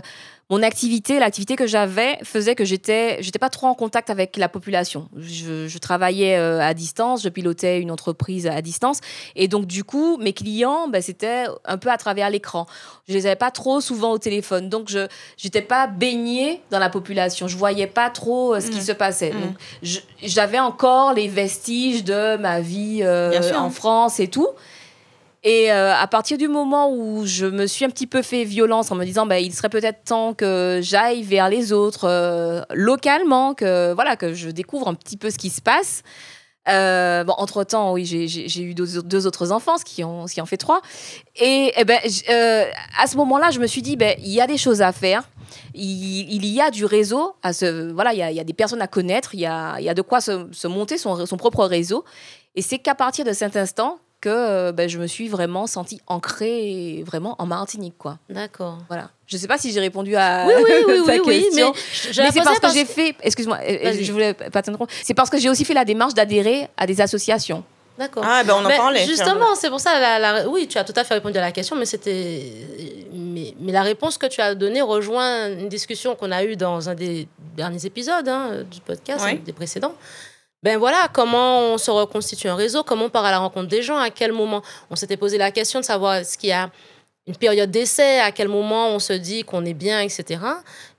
mon 0.50 0.64
activité, 0.64 1.20
l'activité 1.20 1.56
que 1.56 1.68
j'avais, 1.68 2.18
faisait 2.24 2.56
que 2.56 2.66
j'étais, 2.66 3.22
j'étais 3.22 3.38
pas 3.38 3.50
trop 3.50 3.68
en 3.68 3.76
contact 3.76 4.10
avec 4.10 4.36
la 4.36 4.50
population. 4.50 5.08
Je, 5.16 5.68
je 5.68 5.78
travaillais 5.78 6.38
euh, 6.38 6.60
à 6.60 6.74
distance, 6.74 7.22
je 7.22 7.30
pilotais 7.30 7.80
une 7.80 7.92
entreprise 7.92 8.48
à 8.48 8.60
distance, 8.64 9.00
et 9.36 9.48
donc 9.48 9.68
du 9.68 9.84
coup, 9.84 10.18
mes 10.18 10.34
clients, 10.34 10.88
ben, 10.88 11.02
c'était 11.04 11.46
un 11.66 11.78
peu 11.78 11.90
à 11.92 11.98
travers 11.98 12.30
l'écran. 12.32 12.66
Je 13.08 13.14
les 13.14 13.28
avais 13.28 13.36
pas 13.36 13.52
trop 13.52 13.80
souvent 13.80 14.12
au 14.12 14.18
téléphone, 14.18 14.70
donc 14.70 14.90
je 14.90 15.08
j'étais 15.38 15.62
pas 15.62 15.86
baignée 15.86 16.62
dans 16.72 16.80
la 16.80 16.90
population. 16.90 17.48
Je 17.48 17.56
voyais 17.58 17.88
pas 17.88 18.10
trop 18.10 18.56
euh, 18.56 18.60
ce 18.60 18.72
qui 18.72 18.78
Mhm. 18.78 18.84
se 18.84 18.92
passait. 18.94 19.30
Donc, 19.32 19.56
je- 19.84 20.00
j'avais 20.24 20.60
encore 20.60 21.14
les 21.14 21.28
vestiges 21.28 22.04
de 22.04 22.38
ma 22.38 22.60
vie 22.60 23.02
euh, 23.04 23.40
en 23.56 23.70
France 23.70 24.20
et 24.20 24.28
tout. 24.28 24.48
Et 25.44 25.72
euh, 25.72 25.96
à 25.96 26.06
partir 26.08 26.38
du 26.38 26.48
moment 26.50 26.92
où 26.92 27.26
je 27.26 27.46
me 27.46 27.66
suis 27.66 27.86
un 27.86 27.90
petit 27.90 28.08
peu 28.08 28.22
fait 28.22 28.44
violence 28.44 28.92
en 28.92 28.96
me 28.96 29.06
disant, 29.06 29.26
bah, 29.26 29.40
il 29.40 29.54
serait 29.54 29.70
peut-être 29.70 30.04
temps 30.04 30.34
que 30.34 30.80
j'aille 30.84 31.24
vers 31.24 31.50
les 31.50 31.72
autres 31.72 32.06
euh, 32.10 32.62
localement, 32.74 33.54
que 33.54 33.94
voilà, 33.94 34.18
que 34.18 34.34
je 34.34 34.50
découvre 34.50 34.90
un 34.90 34.96
petit 34.96 35.16
peu 35.18 35.30
ce 35.30 35.38
qui 35.38 35.50
se 35.50 35.62
passe. 35.62 36.04
Euh, 36.68 37.24
bon, 37.24 37.34
entre 37.38 37.64
temps, 37.64 37.94
oui, 37.94 38.06
j'ai- 38.06 38.62
eu 38.62 38.74
deux, 38.74 39.02
deux 39.02 39.26
autres 39.26 39.52
enfants, 39.52 39.78
ce 39.78 39.86
qui 39.86 40.04
en, 40.04 40.28
ce 40.28 40.34
qui 40.34 40.42
en 40.42 40.46
fait 40.46 40.58
trois. 40.58 40.82
Et, 41.38 41.72
eh 41.76 41.86
ben, 41.86 42.00
à 43.02 43.08
ce 43.08 43.16
moment-là, 43.18 43.50
je 43.52 43.60
me 43.60 43.66
suis 43.66 43.82
dit, 43.82 43.96
ben, 43.96 44.16
il 44.20 44.32
y 44.34 44.42
a 44.42 44.46
des 44.46 44.58
choses 44.58 44.82
à 44.82 44.92
faire. 44.92 45.24
Il, 45.74 46.32
il 46.32 46.46
y 46.46 46.62
a 46.62 46.70
du 46.70 46.84
réseau 46.86 47.34
à 47.42 47.54
se, 47.54 47.92
voilà, 47.92 48.14
il 48.14 48.20
y 48.20 48.22
a, 48.22 48.30
il 48.30 48.36
y 48.36 48.40
a 48.40 48.44
des 48.44 48.54
personnes 48.54 48.82
à 48.82 48.88
connaître. 48.88 49.34
Il 49.34 49.40
y 49.40 49.46
a, 49.46 49.78
il 49.80 49.86
y 49.86 49.90
a 49.90 49.94
de 49.94 50.02
quoi 50.02 50.20
se, 50.22 50.48
se 50.52 50.68
monter 50.68 50.98
son, 50.98 51.26
son 51.26 51.38
propre 51.38 51.64
réseau. 51.66 52.04
Et 52.56 52.62
c'est 52.62 52.78
qu'à 52.78 52.94
partir 52.94 53.26
de 53.26 53.32
cet 53.32 53.56
instant 53.56 53.98
que 54.22 54.30
euh, 54.30 54.72
ben, 54.72 54.90
je 54.90 54.98
me 55.00 55.08
suis 55.08 55.28
vraiment 55.28 55.68
sentie 55.68 56.02
ancrée 56.08 57.04
vraiment 57.06 57.36
en 57.40 57.46
Martinique, 57.46 57.96
quoi. 57.98 58.18
D'accord. 58.30 58.78
Voilà. 58.88 59.10
Je 59.28 59.38
sais 59.38 59.48
pas 59.48 59.58
si 59.58 59.72
j'ai 59.72 59.80
répondu 59.80 60.16
à 60.16 60.46
Oui, 60.48 60.54
oui, 60.58 60.72
oui, 60.88 60.94
ta 61.06 61.14
oui, 61.14 61.22
oui, 61.26 61.50
mais 61.56 62.32
c'est 62.32 62.42
parce 62.44 62.60
que 62.60 62.70
j'ai 62.74 62.86
fait, 62.86 63.16
excuse-moi, 63.22 63.58
euh, 63.64 63.78
Vas-y. 63.84 64.04
je 64.04 64.12
voulais 64.12 64.34
pas 64.34 64.50
t'interrompre. 64.62 64.92
C'est 65.04 65.14
parce 65.14 65.30
que 65.30 65.38
j'ai 65.38 65.50
aussi 65.50 65.66
fait 65.66 65.74
la 65.74 65.86
démarche 65.86 66.14
d'adhérer 66.14 66.68
à 66.78 66.86
des 66.86 67.00
associations. 67.02 67.64
D'accord. 67.98 68.24
Ah, 68.26 68.44
ben 68.46 68.54
on 68.58 68.66
en 68.66 68.70
parlait. 68.70 69.06
Justement, 69.06 69.56
c'est 69.56 69.70
pour 69.70 69.82
ça, 69.82 70.00
la, 70.00 70.20
la- 70.20 70.48
oui, 70.48 70.68
tu 70.70 70.78
as 70.78 70.86
tout 70.86 70.94
à 70.96 71.04
fait 71.04 71.16
répondu 71.16 71.38
à 71.38 71.42
la 71.42 71.52
question, 71.52 71.76
mais 71.76 71.86
c'était, 71.86 72.46
mais, 73.14 73.54
mais 73.60 73.74
la 73.74 73.82
réponse 73.84 74.18
que 74.18 74.26
tu 74.28 74.40
as 74.40 74.56
donnée 74.56 74.82
rejoint 74.82 75.50
une 75.50 75.68
discussion 75.68 76.16
qu'on 76.16 76.32
a 76.32 76.46
eue 76.46 76.56
dans 76.56 76.88
un 76.88 76.96
des 76.96 77.28
derniers 77.58 77.86
épisodes 77.86 78.28
hein, 78.30 78.64
du 78.72 78.80
podcast, 78.80 79.26
un 79.26 79.36
des 79.36 79.52
précédents. 79.52 79.94
Ben 80.62 80.78
voilà, 80.78 81.08
comment 81.14 81.74
on 81.74 81.78
se 81.78 81.90
reconstitue 81.90 82.50
un 82.50 82.56
réseau, 82.56 82.84
comment 82.84 83.06
on 83.06 83.10
part 83.10 83.26
à 83.26 83.32
la 83.32 83.40
rencontre 83.40 83.68
des 83.68 83.82
gens, 83.82 83.98
à 83.98 84.10
quel 84.10 84.34
moment 84.34 84.62
on 84.90 84.96
s'était 84.96 85.16
posé 85.16 85.38
la 85.38 85.52
question 85.52 85.80
de 85.80 85.86
savoir 85.86 86.16
est-ce 86.16 86.38
qu'il 86.38 86.50
y 86.50 86.54
a 86.54 86.70
une 87.28 87.36
période 87.36 87.72
d'essai, 87.72 88.20
à 88.20 88.32
quel 88.32 88.50
moment 88.50 88.90
on 88.90 89.00
se 89.00 89.14
dit 89.14 89.44
qu'on 89.44 89.64
est 89.64 89.74
bien, 89.74 90.02
etc. 90.02 90.42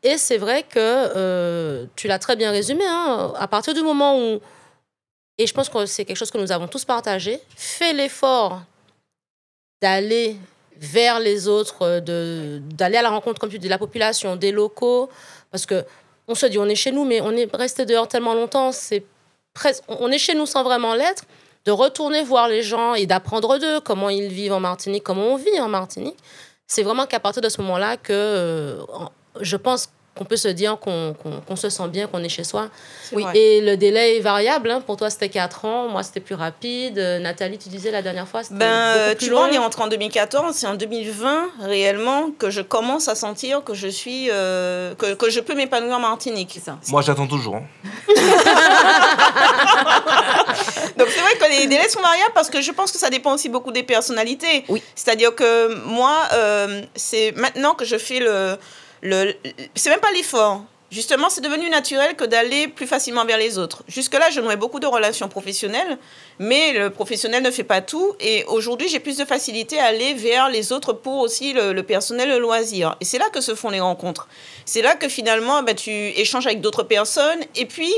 Et 0.03 0.17
c'est 0.17 0.39
vrai 0.39 0.63
que 0.63 0.79
euh, 0.79 1.87
tu 1.97 2.09
l'as 2.09 2.19
très 2.19 2.37
bien 2.37 2.53
résumé, 2.53 2.85
hein, 2.87 3.35
à 3.37 3.49
partir 3.49 3.75
du 3.75 3.83
moment 3.83 4.19
où 4.19 4.41
et 5.41 5.47
je 5.47 5.55
pense 5.55 5.71
que 5.71 5.87
c'est 5.87 6.05
quelque 6.05 6.19
chose 6.19 6.31
que 6.31 6.37
nous 6.37 6.53
avons 6.53 6.69
tous 6.69 6.85
partagé. 6.85 7.41
Fais 7.57 7.95
l'effort 7.95 8.61
d'aller 9.81 10.37
vers 10.77 11.19
les 11.19 11.49
autres, 11.49 11.79
euh, 11.83 12.59
d'aller 12.61 12.99
à 12.99 13.03
la 13.03 13.09
rencontre, 13.09 13.41
comme 13.41 13.49
tu 13.49 13.59
dis, 13.59 13.67
de 13.67 13.71
la 13.71 13.79
population, 13.79 14.37
des 14.37 14.53
locaux, 14.53 15.09
parce 15.51 15.65
que 15.65 15.83
on 16.29 16.35
se 16.35 16.45
dit 16.45 16.59
on 16.59 16.67
est 16.67 16.75
chez 16.75 16.93
nous, 16.93 17.07
mais 17.07 17.23
on 17.23 17.31
est 17.33 17.49
resté 17.57 17.87
dehors 17.87 18.07
tellement 18.07 18.35
longtemps, 18.35 18.71
c'est 18.71 19.03
on 19.89 20.11
est 20.11 20.19
chez 20.19 20.35
nous 20.35 20.47
sans 20.47 20.63
vraiment 20.63 20.95
l'être. 20.95 21.25
De 21.67 21.73
retourner 21.73 22.23
voir 22.23 22.49
les 22.49 22.63
gens 22.63 22.95
et 22.95 23.05
d'apprendre 23.05 23.59
d'eux 23.59 23.81
comment 23.81 24.09
ils 24.09 24.29
vivent 24.29 24.55
en 24.55 24.61
Martinique, 24.61 25.05
comment 25.05 25.27
on 25.33 25.37
vit 25.37 25.61
en 25.61 25.69
Martinique, 25.69 26.17
c'est 26.67 26.83
vraiment 26.83 27.05
qu'à 27.05 27.21
partir 27.21 27.43
de 27.43 27.51
ce 27.51 27.61
moment-là 27.61 27.99
que 27.99 28.13
euh, 28.13 28.83
je 29.41 29.57
pense 29.57 29.91
qu'on 30.21 30.27
peut 30.27 30.37
se 30.37 30.49
dire 30.49 30.77
qu'on 30.79 31.15
qu'on- 31.15 31.41
qu'on 31.41 31.57
se 31.57 31.71
sent 31.71 31.89
bien, 31.89 32.07
qu'on 32.07 32.23
est 32.23 32.29
chez 32.29 32.45
soi. 32.45 32.69
Oui. 33.13 33.25
Et 33.35 33.63
le 33.63 33.79
délai 33.79 34.19
est 34.19 34.21
variable. 34.21 34.71
hein. 34.71 34.83
Pour 34.85 34.99
toi, 34.99 35.09
c'était 35.09 35.31
4 35.31 35.65
ans. 35.65 35.89
Moi, 35.89 36.03
c'était 36.03 36.21
plus 36.21 36.35
rapide. 36.35 36.99
Euh, 36.99 37.19
Nathalie, 37.21 37.57
tu 37.57 37.71
disais 37.71 37.91
la 37.91 38.03
dernière 38.03 38.29
fois, 38.29 38.43
c'était 38.43 38.57
Ben, 38.57 38.67
euh, 38.67 39.15
tu 39.19 39.31
vois, 39.31 39.45
on 39.45 39.53
est 39.53 39.57
rentré 39.57 39.83
en 39.83 39.87
2014, 39.89 40.55
c'est 40.55 40.67
en 40.67 40.75
2020 40.75 41.49
réellement 41.63 42.31
que 42.39 42.51
je 42.51 42.61
commence 42.61 43.09
à 43.09 43.15
sentir 43.15 43.65
que 43.65 43.73
je 43.73 43.89
suis, 43.89 44.29
euh, 44.31 44.95
que, 44.97 45.15
que 45.15 45.31
je 45.31 45.41
peux 45.41 45.55
m'épanouir 45.55 45.97
en 45.97 46.01
Martinique. 46.01 46.51
C'est 46.53 46.65
ça. 46.65 46.77
Moi, 46.89 47.01
j'attends 47.01 47.27
toujours. 47.27 47.57
hein. 47.57 47.63
Donc 50.99 51.09
c'est 51.09 51.21
vrai 51.21 51.33
que 51.41 51.51
les 51.61 51.67
délais 51.67 51.89
sont 51.89 52.01
variables 52.03 52.33
parce 52.35 52.51
que 52.51 52.61
je 52.61 52.73
pense 52.73 52.93
que 52.93 52.99
ça 52.99 53.09
dépend 53.09 53.33
aussi 53.35 53.49
beaucoup 53.49 53.73
des 53.73 53.83
personnalités. 53.85 54.65
Oui. 54.69 54.83
C'est-à-dire 54.95 55.35
que 55.35 55.75
moi, 55.87 56.15
euh, 56.35 56.83
c'est 56.95 57.33
maintenant 57.37 57.73
que 57.75 57.87
je 57.87 57.97
fais 57.97 58.19
le, 58.19 58.57
le, 59.03 59.35
c'est 59.75 59.91
même 59.91 60.01
pas 60.01 60.13
l'effort. 60.13 60.65
Justement, 60.91 61.31
c'est 61.31 61.41
devenu 61.41 61.71
naturel 61.71 62.17
que 62.17 62.25
d'aller 62.25 62.67
plus 62.67 62.87
facilement 62.89 63.25
vers 63.25 63.39
les 63.39 63.59
autres. 63.59 63.85
Jusque-là, 63.87 64.29
je 64.31 64.41
nouais 64.41 64.57
beaucoup 64.57 64.81
de 64.81 64.89
relations 64.89 65.29
professionnelles, 65.29 65.99
mais 66.41 66.73
le 66.73 66.91
professionnel 66.91 67.45
ne 67.45 67.51
fait 67.53 67.63
pas 67.63 67.81
tout. 67.81 68.15
Et 68.19 68.45
aujourd'hui, 68.49 68.89
j'ai 68.89 68.99
plus 68.99 69.17
de 69.17 69.25
facilité 69.25 69.79
à 69.79 69.85
aller 69.85 70.15
vers 70.15 70.49
les 70.49 70.73
autres 70.73 70.93
pour 70.93 71.19
aussi 71.19 71.53
le, 71.53 71.81
personnel, 71.83 72.29
le 72.29 72.41
loisir. 72.41 72.97
Et 73.01 73.05
c'est 73.05 73.19
là 73.19 73.29
que 73.33 73.41
se 73.41 73.55
font 73.55 73.71
les 73.71 73.79
rencontres. 73.79 74.27
C'est 74.65 74.83
là 74.83 74.97
que 74.97 75.09
finalement, 75.09 75.63
ben, 75.63 75.77
tu 75.77 75.93
échanges 75.93 76.47
avec 76.47 76.61
d'autres 76.61 76.83
personnes. 76.83 77.41
Et 77.55 77.67
puis, 77.67 77.93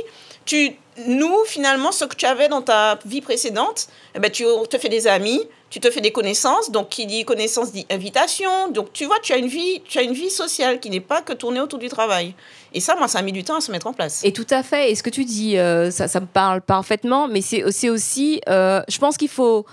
tu 0.45 0.77
nous, 1.07 1.45
finalement, 1.47 1.93
ce 1.93 2.05
que 2.05 2.15
tu 2.15 2.27
avais 2.27 2.49
dans 2.49 2.61
ta 2.61 2.99
vie 3.07 3.23
précédente, 3.23 3.89
eh 4.15 4.19
ben, 4.19 4.31
tu 4.31 4.45
te 4.69 4.77
fais 4.77 4.91
des 4.91 5.07
amis, 5.07 5.41
tu 5.73 5.81
te 5.81 5.91
fais 5.91 6.03
des 6.03 6.13
connaissances. 6.13 6.71
Donc, 6.71 6.91
qui 6.91 7.07
dit 7.07 7.25
connaissance 7.25 7.73
dit 7.73 7.87
invitation. 7.91 8.69
Donc, 8.71 8.93
tu 8.93 9.07
vois, 9.07 9.17
tu 9.23 9.33
as 9.33 9.39
une 9.39 9.47
vie, 9.47 9.81
tu 9.89 9.99
as 9.99 10.03
une 10.03 10.13
vie 10.13 10.29
sociale 10.29 10.79
qui 10.81 10.91
n'est 10.91 11.01
pas 11.01 11.23
que 11.23 11.33
tournée 11.33 11.61
autour 11.61 11.79
du 11.79 11.89
travail. 11.89 12.35
Et 12.75 12.81
ça, 12.81 12.95
moi, 12.95 13.09
ça 13.09 13.21
a 13.21 13.23
mis 13.23 13.33
du 13.33 13.43
temps 13.43 13.57
à 13.57 13.63
se 13.63 13.73
mettre 13.73 13.87
en 13.87 13.95
place. 13.95 14.21
Et 14.23 14.35
tout 14.35 14.47
à 14.51 14.63
fait. 14.63 14.93
Et 14.93 14.95
ce 14.95 15.03
que 15.03 15.09
tu 15.09 15.25
dis, 15.25 15.57
euh, 15.57 15.91
ça, 15.91 16.09
ça 16.09 16.21
me 16.21 16.27
parle 16.27 16.61
parfaitement. 16.61 17.27
Mais 17.27 17.41
c'est 17.41 17.89
aussi, 17.89 18.43
euh, 18.51 18.83
je 18.87 18.99
pense 18.99 19.17
qu'il 19.17 19.31
faut 19.31 19.65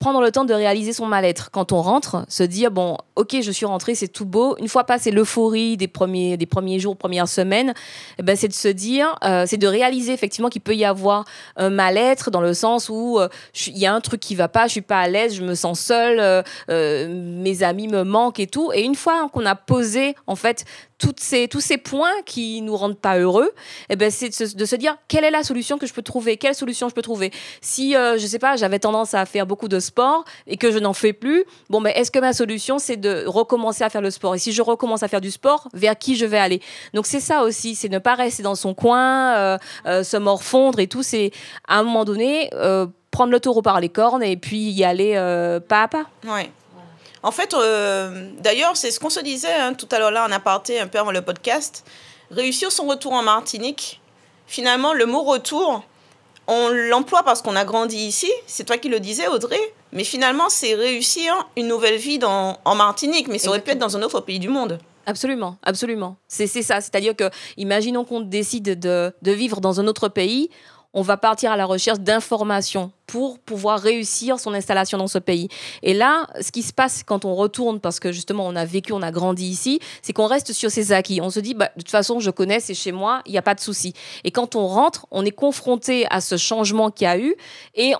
prendre 0.00 0.22
le 0.22 0.32
temps 0.32 0.46
de 0.46 0.54
réaliser 0.54 0.94
son 0.94 1.04
mal-être. 1.04 1.50
Quand 1.50 1.72
on 1.72 1.82
rentre, 1.82 2.24
se 2.26 2.42
dire, 2.42 2.70
bon, 2.70 2.96
ok, 3.16 3.36
je 3.42 3.50
suis 3.50 3.66
rentrée, 3.66 3.94
c'est 3.94 4.08
tout 4.08 4.24
beau. 4.24 4.56
Une 4.58 4.66
fois 4.66 4.84
passé 4.84 5.10
l'euphorie 5.10 5.76
des 5.76 5.88
premiers, 5.88 6.38
des 6.38 6.46
premiers 6.46 6.78
jours, 6.78 6.96
premières 6.96 7.28
semaines, 7.28 7.74
eh 8.18 8.22
ben, 8.22 8.34
c'est 8.34 8.48
de 8.48 8.54
se 8.54 8.68
dire, 8.68 9.14
euh, 9.24 9.44
c'est 9.46 9.58
de 9.58 9.66
réaliser 9.66 10.14
effectivement 10.14 10.48
qu'il 10.48 10.62
peut 10.62 10.74
y 10.74 10.86
avoir 10.86 11.26
un 11.56 11.68
mal-être 11.68 12.30
dans 12.30 12.40
le 12.40 12.54
sens 12.54 12.88
où 12.88 13.18
euh, 13.18 13.28
il 13.66 13.76
y 13.76 13.84
a 13.84 13.92
un 13.92 14.00
truc 14.00 14.20
qui 14.20 14.34
va 14.34 14.48
pas, 14.48 14.68
je 14.68 14.72
suis 14.72 14.80
pas 14.80 15.00
à 15.00 15.06
l'aise, 15.06 15.34
je 15.34 15.42
me 15.42 15.54
sens 15.54 15.78
seule, 15.78 16.44
euh, 16.70 17.08
mes 17.10 17.62
amis 17.62 17.86
me 17.86 18.02
manquent 18.02 18.40
et 18.40 18.46
tout. 18.46 18.72
Et 18.72 18.80
une 18.80 18.94
fois 18.94 19.28
qu'on 19.34 19.44
a 19.44 19.54
posé, 19.54 20.14
en 20.26 20.34
fait, 20.34 20.64
toutes 20.96 21.20
ces, 21.20 21.46
tous 21.46 21.60
ces 21.60 21.76
points 21.76 22.22
qui 22.24 22.62
nous 22.62 22.76
rendent 22.76 22.98
pas 22.98 23.18
heureux, 23.18 23.50
eh 23.90 23.96
ben, 23.96 24.10
c'est 24.10 24.28
de 24.28 24.64
se, 24.64 24.76
dire 24.76 24.96
quelle 25.08 25.24
est 25.24 25.30
la 25.30 25.42
solution 25.42 25.76
que 25.76 25.86
je 25.86 25.92
peux 25.92 26.02
trouver, 26.02 26.38
quelle 26.38 26.54
solution 26.54 26.88
je 26.88 26.94
peux 26.94 27.02
trouver? 27.02 27.32
Si, 27.60 27.92
je 27.92 28.26
sais 28.26 28.38
pas, 28.38 28.56
j'avais 28.56 28.78
tendance 28.78 29.12
à 29.12 29.26
faire 29.26 29.46
beaucoup 29.46 29.68
de 29.68 29.78
et 30.46 30.56
que 30.56 30.70
je 30.70 30.78
n'en 30.78 30.92
fais 30.92 31.12
plus, 31.12 31.44
bon, 31.68 31.80
mais 31.80 31.92
est-ce 31.92 32.10
que 32.10 32.18
ma 32.18 32.32
solution, 32.32 32.78
c'est 32.78 32.96
de 32.96 33.24
recommencer 33.26 33.84
à 33.84 33.90
faire 33.90 34.00
le 34.00 34.10
sport? 34.10 34.34
Et 34.34 34.38
si 34.38 34.52
je 34.52 34.62
recommence 34.62 35.02
à 35.02 35.08
faire 35.08 35.20
du 35.20 35.30
sport, 35.30 35.68
vers 35.72 35.98
qui 35.98 36.16
je 36.16 36.26
vais 36.26 36.38
aller? 36.38 36.60
Donc 36.94 37.06
c'est 37.06 37.20
ça 37.20 37.42
aussi, 37.42 37.74
c'est 37.74 37.88
ne 37.88 37.98
pas 37.98 38.14
rester 38.14 38.42
dans 38.42 38.54
son 38.54 38.74
coin, 38.74 39.34
euh, 39.36 39.58
euh, 39.86 40.02
se 40.02 40.16
morfondre 40.16 40.80
et 40.80 40.86
tout. 40.86 41.02
C'est 41.02 41.30
à 41.68 41.78
un 41.78 41.82
moment 41.82 42.04
donné 42.04 42.50
euh, 42.54 42.86
prendre 43.10 43.32
le 43.32 43.40
taureau 43.40 43.62
par 43.62 43.80
les 43.80 43.88
cornes 43.88 44.22
et 44.22 44.36
puis 44.36 44.70
y 44.70 44.84
aller 44.84 45.14
pas 45.68 45.82
à 45.82 45.88
pas. 45.88 46.04
Ouais. 46.24 46.50
En 47.22 47.32
fait, 47.32 47.54
d'ailleurs, 48.38 48.76
c'est 48.76 48.90
ce 48.90 48.98
qu'on 48.98 49.10
se 49.10 49.20
disait 49.20 49.52
hein, 49.52 49.74
tout 49.74 49.88
à 49.90 49.98
l'heure 49.98 50.10
là 50.10 50.26
en 50.26 50.32
aparté 50.32 50.80
un 50.80 50.86
peu 50.86 50.98
avant 50.98 51.12
le 51.12 51.22
podcast. 51.22 51.84
Réussir 52.30 52.70
son 52.70 52.86
retour 52.86 53.12
en 53.12 53.22
Martinique, 53.22 54.00
finalement, 54.46 54.94
le 54.94 55.04
mot 55.04 55.22
retour, 55.22 55.82
on 56.50 56.68
l'emploie 56.68 57.22
parce 57.22 57.40
qu'on 57.42 57.56
a 57.56 57.64
grandi 57.64 57.96
ici. 57.96 58.30
C'est 58.46 58.64
toi 58.64 58.76
qui 58.76 58.88
le 58.88 58.98
disais, 59.00 59.28
Audrey. 59.28 59.60
Mais 59.92 60.04
finalement, 60.04 60.48
c'est 60.48 60.74
réussir 60.74 61.32
une 61.56 61.68
nouvelle 61.68 61.96
vie 61.96 62.18
dans, 62.18 62.58
en 62.64 62.74
Martinique, 62.74 63.28
mais 63.28 63.38
ça 63.38 63.48
aurait 63.48 63.60
pu 63.60 63.70
être 63.70 63.78
dans 63.78 63.96
un 63.96 64.02
autre 64.02 64.20
pays 64.20 64.40
du 64.40 64.48
monde. 64.48 64.78
Absolument, 65.06 65.56
absolument. 65.62 66.16
C'est 66.28 66.46
ça. 66.46 66.80
C'est-à-dire 66.80 67.16
que, 67.16 67.30
imaginons 67.56 68.04
qu'on 68.04 68.20
décide 68.20 68.78
de, 68.78 69.12
de, 69.22 69.32
vivre 69.32 69.60
dans 69.60 69.80
un 69.80 69.86
autre 69.86 70.08
pays, 70.08 70.50
on 70.92 71.02
va 71.02 71.16
partir 71.16 71.52
à 71.52 71.56
la 71.56 71.66
recherche 71.66 72.00
d'informations 72.00 72.90
pour 73.06 73.38
pouvoir 73.38 73.80
réussir 73.80 74.38
son 74.38 74.54
installation 74.54 74.98
dans 74.98 75.08
ce 75.08 75.18
pays. 75.18 75.48
Et 75.82 75.94
là, 75.94 76.28
ce 76.40 76.52
qui 76.52 76.62
se 76.62 76.72
passe 76.72 77.02
quand 77.02 77.24
on 77.24 77.34
retourne, 77.34 77.80
parce 77.80 78.00
que 78.00 78.12
justement 78.12 78.46
on 78.46 78.56
a 78.56 78.64
vécu, 78.64 78.92
on 78.92 79.02
a 79.02 79.10
grandi 79.10 79.46
ici, 79.46 79.80
c'est 80.02 80.12
qu'on 80.12 80.26
reste 80.26 80.52
sur 80.52 80.70
ses 80.70 80.92
acquis. 80.92 81.20
On 81.20 81.30
se 81.30 81.40
dit, 81.40 81.54
bah, 81.54 81.70
de 81.76 81.82
toute 81.82 81.90
façon, 81.90 82.20
je 82.20 82.30
connais, 82.30 82.60
c'est 82.60 82.74
chez 82.74 82.92
moi, 82.92 83.22
il 83.26 83.32
n'y 83.32 83.38
a 83.38 83.42
pas 83.42 83.54
de 83.54 83.60
souci. 83.60 83.94
Et 84.24 84.30
quand 84.30 84.54
on 84.54 84.66
rentre, 84.66 85.06
on 85.10 85.24
est 85.24 85.32
confronté 85.32 86.06
à 86.10 86.20
ce 86.20 86.36
changement 86.36 86.90
qu'il 86.90 87.04
y 87.04 87.08
a 87.08 87.18
eu 87.18 87.34
et 87.74 87.94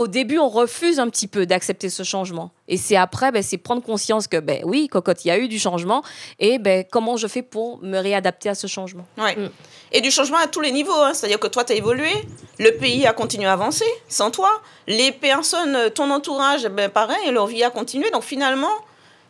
au 0.00 0.08
début, 0.08 0.38
on 0.38 0.48
refuse 0.48 0.98
un 0.98 1.10
petit 1.10 1.28
peu 1.28 1.44
d'accepter 1.44 1.90
ce 1.90 2.04
changement. 2.04 2.52
Et 2.68 2.78
c'est 2.78 2.96
après, 2.96 3.32
ben, 3.32 3.42
c'est 3.42 3.58
prendre 3.58 3.82
conscience 3.82 4.28
que, 4.28 4.38
ben 4.38 4.62
oui, 4.64 4.88
cocotte, 4.88 5.26
il 5.26 5.28
y 5.28 5.30
a 5.30 5.38
eu 5.38 5.46
du 5.46 5.58
changement. 5.58 6.02
Et 6.38 6.58
ben, 6.58 6.86
comment 6.90 7.18
je 7.18 7.26
fais 7.26 7.42
pour 7.42 7.82
me 7.82 7.98
réadapter 7.98 8.48
à 8.48 8.54
ce 8.54 8.66
changement 8.66 9.04
ouais. 9.18 9.36
Mm. 9.36 9.50
Et 9.92 10.00
du 10.00 10.10
changement 10.10 10.38
à 10.38 10.46
tous 10.46 10.62
les 10.62 10.72
niveaux. 10.72 11.02
Hein. 11.02 11.12
C'est-à-dire 11.12 11.38
que 11.38 11.48
toi, 11.48 11.64
tu 11.64 11.74
as 11.74 11.76
évolué, 11.76 12.10
le 12.58 12.70
pays 12.78 13.06
a 13.06 13.12
continué 13.12 13.44
à 13.44 13.52
avancer 13.52 13.84
sans 14.08 14.30
toi. 14.30 14.48
Les 14.86 15.12
personnes, 15.12 15.90
ton 15.94 16.10
entourage, 16.10 16.66
ben, 16.68 16.88
pareil, 16.88 17.30
leur 17.30 17.46
vie 17.46 17.62
a 17.62 17.68
continué. 17.68 18.10
Donc 18.10 18.22
finalement, 18.22 18.72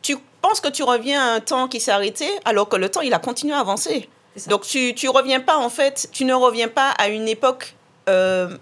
tu 0.02 0.18
penses 0.40 0.60
que 0.60 0.68
tu 0.68 0.84
reviens 0.84 1.20
à 1.20 1.34
un 1.34 1.40
temps 1.40 1.66
qui 1.66 1.80
s'est 1.80 1.90
arrêté, 1.90 2.28
alors 2.44 2.68
que 2.68 2.76
le 2.76 2.88
temps, 2.88 3.00
il 3.00 3.12
a 3.12 3.18
continué 3.18 3.54
à 3.54 3.58
avancer. 3.58 4.08
Donc 4.46 4.62
tu 4.62 4.94
ne 4.94 5.08
reviens 5.08 5.40
pas, 5.40 5.56
en 5.56 5.68
fait, 5.68 6.08
tu 6.12 6.24
ne 6.24 6.32
reviens 6.32 6.68
pas 6.68 6.90
à 6.90 7.08
une 7.08 7.26
époque 7.26 7.74
euh, 8.08 8.56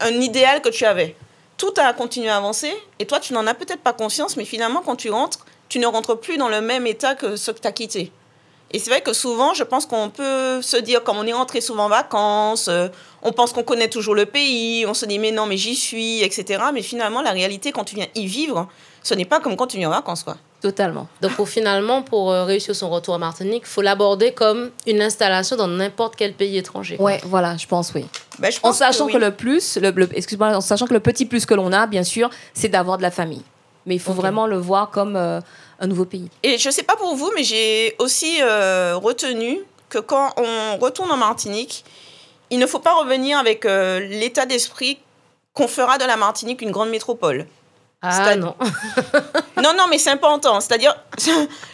un 0.00 0.20
idéal 0.20 0.62
que 0.62 0.68
tu 0.68 0.84
avais. 0.84 1.16
Tout 1.56 1.74
a 1.76 1.92
continué 1.92 2.28
à 2.28 2.36
avancer 2.36 2.72
et 2.98 3.06
toi, 3.06 3.20
tu 3.20 3.32
n'en 3.32 3.46
as 3.46 3.54
peut-être 3.54 3.82
pas 3.82 3.92
conscience, 3.92 4.36
mais 4.36 4.44
finalement, 4.44 4.82
quand 4.84 4.96
tu 4.96 5.10
rentres, 5.10 5.44
tu 5.68 5.78
ne 5.78 5.86
rentres 5.86 6.18
plus 6.18 6.36
dans 6.36 6.48
le 6.48 6.60
même 6.60 6.86
état 6.86 7.14
que 7.14 7.36
ce 7.36 7.50
que 7.50 7.60
tu 7.60 7.68
as 7.68 7.72
quitté. 7.72 8.12
Et 8.72 8.78
c'est 8.78 8.90
vrai 8.90 9.00
que 9.00 9.12
souvent, 9.12 9.52
je 9.52 9.64
pense 9.64 9.86
qu'on 9.86 10.10
peut 10.10 10.62
se 10.62 10.76
dire, 10.76 11.02
comme 11.02 11.16
on 11.16 11.26
est 11.26 11.32
rentré 11.32 11.60
souvent 11.60 11.86
en 11.86 11.88
vacances, 11.88 12.68
euh, 12.68 12.88
on 13.22 13.32
pense 13.32 13.52
qu'on 13.52 13.64
connaît 13.64 13.88
toujours 13.88 14.14
le 14.14 14.26
pays, 14.26 14.86
on 14.86 14.94
se 14.94 15.06
dit, 15.06 15.18
mais 15.18 15.32
non, 15.32 15.46
mais 15.46 15.56
j'y 15.56 15.74
suis, 15.74 16.22
etc. 16.22 16.62
Mais 16.72 16.82
finalement, 16.82 17.20
la 17.20 17.32
réalité, 17.32 17.72
quand 17.72 17.84
tu 17.84 17.96
viens 17.96 18.06
y 18.14 18.26
vivre, 18.26 18.68
ce 19.02 19.14
n'est 19.14 19.24
pas 19.24 19.40
comme 19.40 19.56
quand 19.56 19.66
tu 19.66 19.78
viens 19.78 19.88
en 19.88 19.92
vacances, 19.92 20.22
quoi. 20.22 20.36
Totalement. 20.60 21.08
Donc, 21.22 21.32
pour, 21.32 21.48
finalement, 21.48 22.02
pour 22.02 22.30
euh, 22.30 22.44
réussir 22.44 22.76
son 22.76 22.90
retour 22.90 23.14
à 23.14 23.18
Martinique, 23.18 23.62
il 23.64 23.68
faut 23.68 23.80
l'aborder 23.80 24.32
comme 24.32 24.70
une 24.86 25.00
installation 25.00 25.56
dans 25.56 25.66
n'importe 25.66 26.16
quel 26.16 26.34
pays 26.34 26.58
étranger. 26.58 26.96
Ouais, 27.00 27.18
voilà, 27.24 27.56
je 27.56 27.66
pense, 27.66 27.92
oui. 27.94 28.04
Ben, 28.38 28.52
je 28.52 28.60
pense 28.60 28.76
en 28.76 28.78
sachant 28.78 29.06
que, 29.06 29.16
le 29.16 29.30
plus, 29.30 29.78
le, 29.78 30.08
excuse-moi, 30.14 30.54
en 30.54 30.60
sachant 30.60 30.86
que 30.86 30.92
le 30.92 31.00
petit 31.00 31.24
plus 31.24 31.46
que 31.46 31.54
l'on 31.54 31.72
a, 31.72 31.86
bien 31.86 32.04
sûr, 32.04 32.28
c'est 32.52 32.68
d'avoir 32.68 32.98
de 32.98 33.02
la 33.02 33.10
famille. 33.10 33.42
Mais 33.86 33.94
il 33.94 34.00
faut 34.00 34.12
vraiment 34.12 34.46
le 34.46 34.58
voir 34.58 34.90
comme 34.90 35.16
euh, 35.16 35.40
un 35.80 35.86
nouveau 35.86 36.04
pays. 36.04 36.28
Et 36.42 36.58
je 36.58 36.68
ne 36.68 36.72
sais 36.72 36.82
pas 36.82 36.96
pour 36.96 37.16
vous, 37.16 37.32
mais 37.34 37.42
j'ai 37.42 37.96
aussi 37.98 38.38
euh, 38.42 38.96
retenu 38.96 39.60
que 39.88 39.98
quand 39.98 40.34
on 40.36 40.76
retourne 40.78 41.10
en 41.10 41.16
Martinique, 41.16 41.84
il 42.50 42.58
ne 42.58 42.66
faut 42.66 42.78
pas 42.78 42.94
revenir 42.94 43.38
avec 43.38 43.64
l'état 43.64 44.46
d'esprit 44.46 44.98
qu'on 45.52 45.68
fera 45.68 45.98
de 45.98 46.04
la 46.04 46.16
Martinique 46.16 46.62
une 46.62 46.70
grande 46.70 46.90
métropole. 46.90 47.46
Ah 48.02 48.34
non. 48.34 48.54
non, 49.62 49.74
non, 49.76 49.84
mais 49.90 49.98
c'est 49.98 50.10
important. 50.10 50.60
C'est-à-dire, 50.60 50.96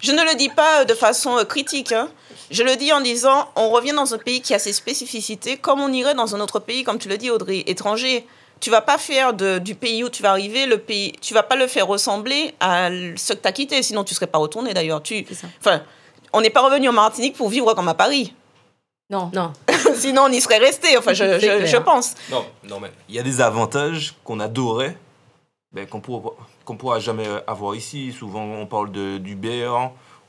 je 0.01 0.13
ne 0.13 0.23
le 0.23 0.37
dis 0.37 0.49
pas 0.49 0.85
de 0.85 0.95
façon 0.95 1.39
euh, 1.39 1.45
critique. 1.45 1.93
Hein. 1.93 2.09
Je 2.51 2.65
le 2.65 2.77
dis 2.77 2.93
en 2.93 3.01
disant, 3.01 3.49
on 3.55 3.71
revient 3.71 3.93
dans 3.93 4.13
un 4.13 4.19
pays 4.19 4.41
qui 4.41 4.53
a 4.55 4.59
ses 4.59 4.73
spécificités, 4.73 5.57
comme 5.57 5.81
on 5.81 5.93
irait 5.93 6.15
dans 6.15 6.35
un 6.35 6.41
autre 6.41 6.59
pays, 6.59 6.83
comme 6.83 6.99
tu 6.99 7.09
le 7.09 7.17
dis, 7.17 7.31
Audrey, 7.31 7.63
étranger. 7.67 8.27
Tu 8.61 8.71
vas 8.71 8.81
pas 8.81 8.99
faire 8.99 9.35
de, 9.35 9.59
du 9.59 9.75
pays 9.75 10.03
où 10.03 10.09
tu 10.09 10.23
vas 10.23 10.31
arriver, 10.31 10.67
le 10.67 10.79
pays, 10.79 11.13
tu 11.21 11.35
vas 11.35 11.43
pas 11.43 11.57
le 11.57 11.67
faire 11.67 11.87
ressembler 11.87 12.55
à 12.61 12.89
ce 13.17 13.35
que 13.35 13.39
tu 13.39 13.49
as 13.49 13.53
quitté, 13.53 13.83
sinon 13.83 14.03
tu 14.03 14.15
serais 14.15 14.27
pas 14.27 14.39
retourné 14.39 14.73
d'ailleurs. 14.73 15.03
Tu, 15.03 15.27
enfin, 15.61 15.83
on 16.33 16.41
n'est 16.41 16.51
pas 16.51 16.63
revenu 16.63 16.89
en 16.89 16.93
Martinique 16.93 17.37
pour 17.37 17.49
vivre 17.49 17.75
comme 17.75 17.89
à 17.89 17.95
Paris. 17.95 18.35
Non. 19.11 19.31
Non. 19.35 19.53
sinon, 19.95 20.23
on 20.23 20.33
y 20.33 20.41
serait 20.41 20.59
resté, 20.59 20.97
enfin, 20.97 21.13
je, 21.13 21.39
je, 21.39 21.67
je 21.67 21.77
pense. 21.77 22.15
Non, 22.31 22.45
non, 22.65 22.81
mais 22.81 22.91
il 23.09 23.15
y 23.15 23.19
a 23.19 23.23
des 23.23 23.41
avantages 23.41 24.15
qu'on 24.25 24.41
adorait 24.41 24.97
ben, 25.73 25.87
qu'on 25.87 25.99
ne 25.99 26.79
pourra, 26.79 26.99
jamais 27.01 27.27
avoir 27.47 27.75
ici. 27.75 28.13
Souvent, 28.13 28.43
on 28.43 28.67
parle 28.67 28.91
d'Uber, 28.91 29.71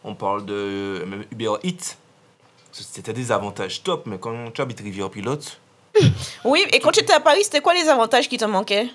on 0.04 0.14
parle 0.14 0.46
de 0.46 1.06
même 1.08 1.24
Uber 1.32 1.54
Eats. 1.64 1.96
C'était 2.72 3.14
des 3.14 3.32
avantages 3.32 3.82
top, 3.82 4.06
mais 4.06 4.18
quand 4.18 4.52
tu 4.54 4.62
habites 4.62 4.82
Rivière-Pilote... 4.82 5.60
Oui, 6.44 6.66
et 6.72 6.80
quand 6.80 6.92
tu 6.92 7.02
étais 7.02 7.14
à 7.14 7.20
Paris, 7.20 7.44
c'était 7.44 7.62
quoi 7.62 7.74
les 7.74 7.88
avantages 7.90 8.30
qui 8.30 8.38
te 8.38 8.46
manquaient 8.46 8.88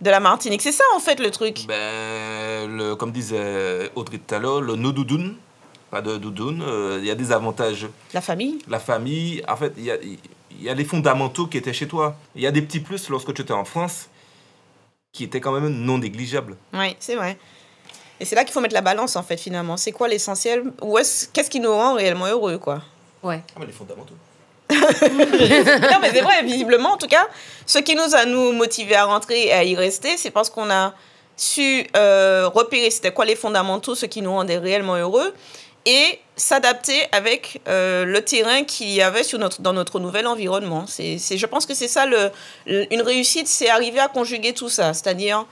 de 0.00 0.10
la 0.10 0.20
Martinique? 0.20 0.62
C'est 0.62 0.72
ça, 0.72 0.84
en 0.94 1.00
fait, 1.00 1.20
le 1.20 1.30
truc 1.30 1.64
ben, 1.66 2.70
le, 2.70 2.94
Comme 2.94 3.12
disait 3.12 3.90
Audrey 3.94 4.18
tout 4.18 4.34
à 4.34 4.38
l'heure, 4.38 4.60
le 4.60 4.76
no 4.76 4.92
doudoune. 4.92 5.36
Pas 5.90 6.02
de 6.02 6.16
doudoune. 6.16 6.62
Euh, 6.66 6.98
il 7.00 7.06
y 7.06 7.10
a 7.10 7.14
des 7.14 7.32
avantages. 7.32 7.86
La 8.12 8.20
famille? 8.20 8.58
La 8.68 8.80
famille. 8.80 9.42
En 9.48 9.56
fait, 9.56 9.72
il 9.76 9.84
y 9.84 9.90
a, 9.90 9.96
y 10.60 10.68
a 10.68 10.74
les 10.74 10.84
fondamentaux 10.84 11.46
qui 11.46 11.58
étaient 11.58 11.72
chez 11.72 11.86
toi. 11.86 12.16
Il 12.34 12.42
y 12.42 12.46
a 12.46 12.50
des 12.50 12.62
petits 12.62 12.80
plus 12.80 13.08
lorsque 13.08 13.32
tu 13.32 13.42
étais 13.42 13.52
en 13.52 13.64
France 13.64 14.08
qui 15.12 15.24
était 15.24 15.40
quand 15.40 15.52
même 15.52 15.68
non 15.68 15.98
négligeable. 15.98 16.56
Oui, 16.74 16.94
c'est 16.98 17.16
vrai. 17.16 17.38
Et 18.20 18.24
c'est 18.24 18.34
là 18.34 18.44
qu'il 18.44 18.52
faut 18.52 18.60
mettre 18.60 18.74
la 18.74 18.82
balance, 18.82 19.16
en 19.16 19.22
fait, 19.22 19.38
finalement. 19.38 19.76
C'est 19.76 19.92
quoi 19.92 20.08
l'essentiel? 20.08 20.64
Qu'est-ce 21.32 21.50
qui 21.50 21.60
nous 21.60 21.72
rend 21.72 21.94
réellement 21.94 22.26
heureux, 22.26 22.58
quoi? 22.58 22.82
Ouais. 23.22 23.42
Ah, 23.54 23.58
mais 23.60 23.66
les 23.66 23.72
fondamentaux. 23.72 24.14
Non, 25.10 25.98
mais 26.00 26.10
c'est 26.12 26.20
vrai, 26.20 26.42
visiblement, 26.42 26.92
en 26.92 26.96
tout 26.96 27.06
cas, 27.06 27.26
ce 27.66 27.78
qui 27.78 27.94
nous 27.94 28.14
a 28.14 28.24
nous 28.24 28.52
motivés 28.52 28.96
à 28.96 29.04
rentrer 29.04 29.46
et 29.46 29.52
à 29.52 29.64
y 29.64 29.74
rester, 29.74 30.16
c'est 30.16 30.30
parce 30.30 30.50
qu'on 30.50 30.70
a 30.70 30.94
su 31.36 31.86
euh, 31.96 32.48
repérer 32.52 32.90
c'était 32.90 33.12
quoi 33.12 33.24
les 33.24 33.36
fondamentaux, 33.36 33.94
ce 33.94 34.06
qui 34.06 34.22
nous 34.22 34.32
rendait 34.32 34.58
réellement 34.58 34.96
heureux, 34.96 35.34
et 35.84 36.18
s'adapter 36.34 37.06
avec 37.12 37.60
euh, 37.68 38.04
le 38.04 38.20
terrain 38.22 38.64
qu'il 38.64 38.90
y 38.90 39.02
avait 39.02 39.22
dans 39.60 39.72
notre 39.72 40.00
nouvel 40.00 40.26
environnement. 40.26 40.84
C'est, 40.86 41.18
je 41.18 41.46
pense 41.46 41.64
que 41.64 41.74
c'est 41.74 41.88
ça, 41.88 42.06
le, 42.06 42.30
une 42.66 43.02
réussite, 43.02 43.46
c'est 43.46 43.68
arriver 43.68 44.00
à 44.00 44.08
conjuguer 44.08 44.52
tout 44.52 44.68
ça, 44.68 44.92
c'est-à-dire 44.94 45.46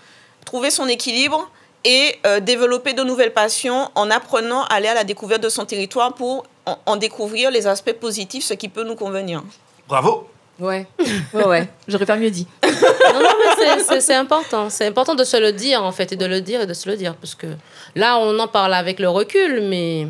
trouver 0.45 0.71
son 0.71 0.89
équilibre 0.89 1.51
et 1.85 2.17
euh, 2.27 2.41
développer 2.41 2.95
de 2.95 3.03
nouvelles 3.03 3.33
passions 3.33 3.91
en 3.95 4.11
apprenant 4.11 4.65
à 4.65 4.75
aller 4.75 4.89
à 4.89 4.95
la 4.95 5.05
découverte 5.05 5.43
de 5.43 5.49
son 5.49 5.65
territoire 5.67 6.15
pour 6.15 6.45
en, 6.67 6.97
découvrir 6.97 7.51
les 7.51 7.67
aspects 7.67 7.93
positifs, 7.93 8.45
ce 8.45 8.55
qui 8.55 8.69
peut 8.69 8.85
nous 8.85 8.97
convenir. 8.97 9.43
Bravo 9.89 10.29
Ouais, 10.61 10.87
ouais, 11.35 11.45
ouais. 11.47 11.69
J'aurais 11.89 12.07
pas 12.07 12.17
mieux 12.17 12.31
dit. 12.31 12.47
non, 12.63 13.21
non, 13.21 13.29
mais 13.59 14.01
c'est 14.01 14.15
important. 14.15 14.71
C'est 14.71 14.87
important 14.87 15.17
de 15.17 15.25
se 15.25 15.37
le 15.37 15.53
dire, 15.53 15.83
en 15.83 15.91
fait, 15.91 16.13
et 16.13 16.17
de 16.17 16.27
le 16.27 16.41
dire 16.41 16.61
et 16.61 16.67
de 16.67 16.75
se 16.75 16.89
le 16.89 16.97
dire. 16.97 17.17
Parce 17.17 17.35
que 17.35 17.49
là, 17.97 18.19
on 18.19 18.39
en 18.39 18.47
parle 18.47 18.73
avec 18.73 19.01
le 19.01 19.09
recul, 19.09 19.63
mais 19.63 20.07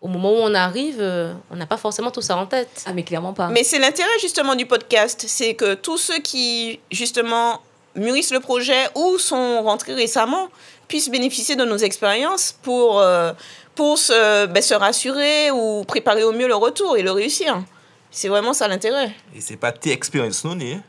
au 0.00 0.08
moment 0.08 0.32
où 0.32 0.38
on 0.38 0.54
arrive, 0.54 0.96
euh, 1.00 1.32
on 1.50 1.56
n'a 1.56 1.66
pas 1.66 1.76
forcément 1.76 2.10
tout 2.10 2.22
ça 2.22 2.36
en 2.36 2.46
tête. 2.46 2.84
Ah, 2.86 2.92
mais 2.94 3.02
clairement 3.02 3.34
pas. 3.34 3.48
Mais 3.48 3.64
c'est 3.64 3.78
l'intérêt 3.78 4.18
justement 4.20 4.54
du 4.54 4.66
podcast, 4.66 5.24
c'est 5.28 5.54
que 5.54 5.74
tous 5.74 5.98
ceux 5.98 6.18
qui 6.18 6.80
justement 6.90 7.60
mûrissent 7.94 8.32
le 8.32 8.40
projet 8.40 8.88
ou 8.94 9.18
sont 9.18 9.62
rentrés 9.62 9.94
récemment 9.94 10.48
puissent 10.88 11.10
bénéficier 11.10 11.54
de 11.54 11.64
nos 11.64 11.76
expériences 11.76 12.56
pour, 12.62 13.00
euh, 13.00 13.32
pour 13.74 13.98
se, 13.98 14.46
ben, 14.46 14.62
se 14.62 14.74
rassurer 14.74 15.50
ou 15.50 15.84
préparer 15.84 16.24
au 16.24 16.32
mieux 16.32 16.48
le 16.48 16.54
retour 16.54 16.96
et 16.96 17.02
le 17.02 17.10
réussir. 17.12 17.62
C'est 18.10 18.28
vraiment 18.28 18.52
ça 18.52 18.68
l'intérêt. 18.68 19.12
Et 19.34 19.40
c'est 19.40 19.56
pas 19.56 19.72
tes 19.72 19.92
expériences 19.92 20.44
non 20.44 20.58
hein? 20.60 20.80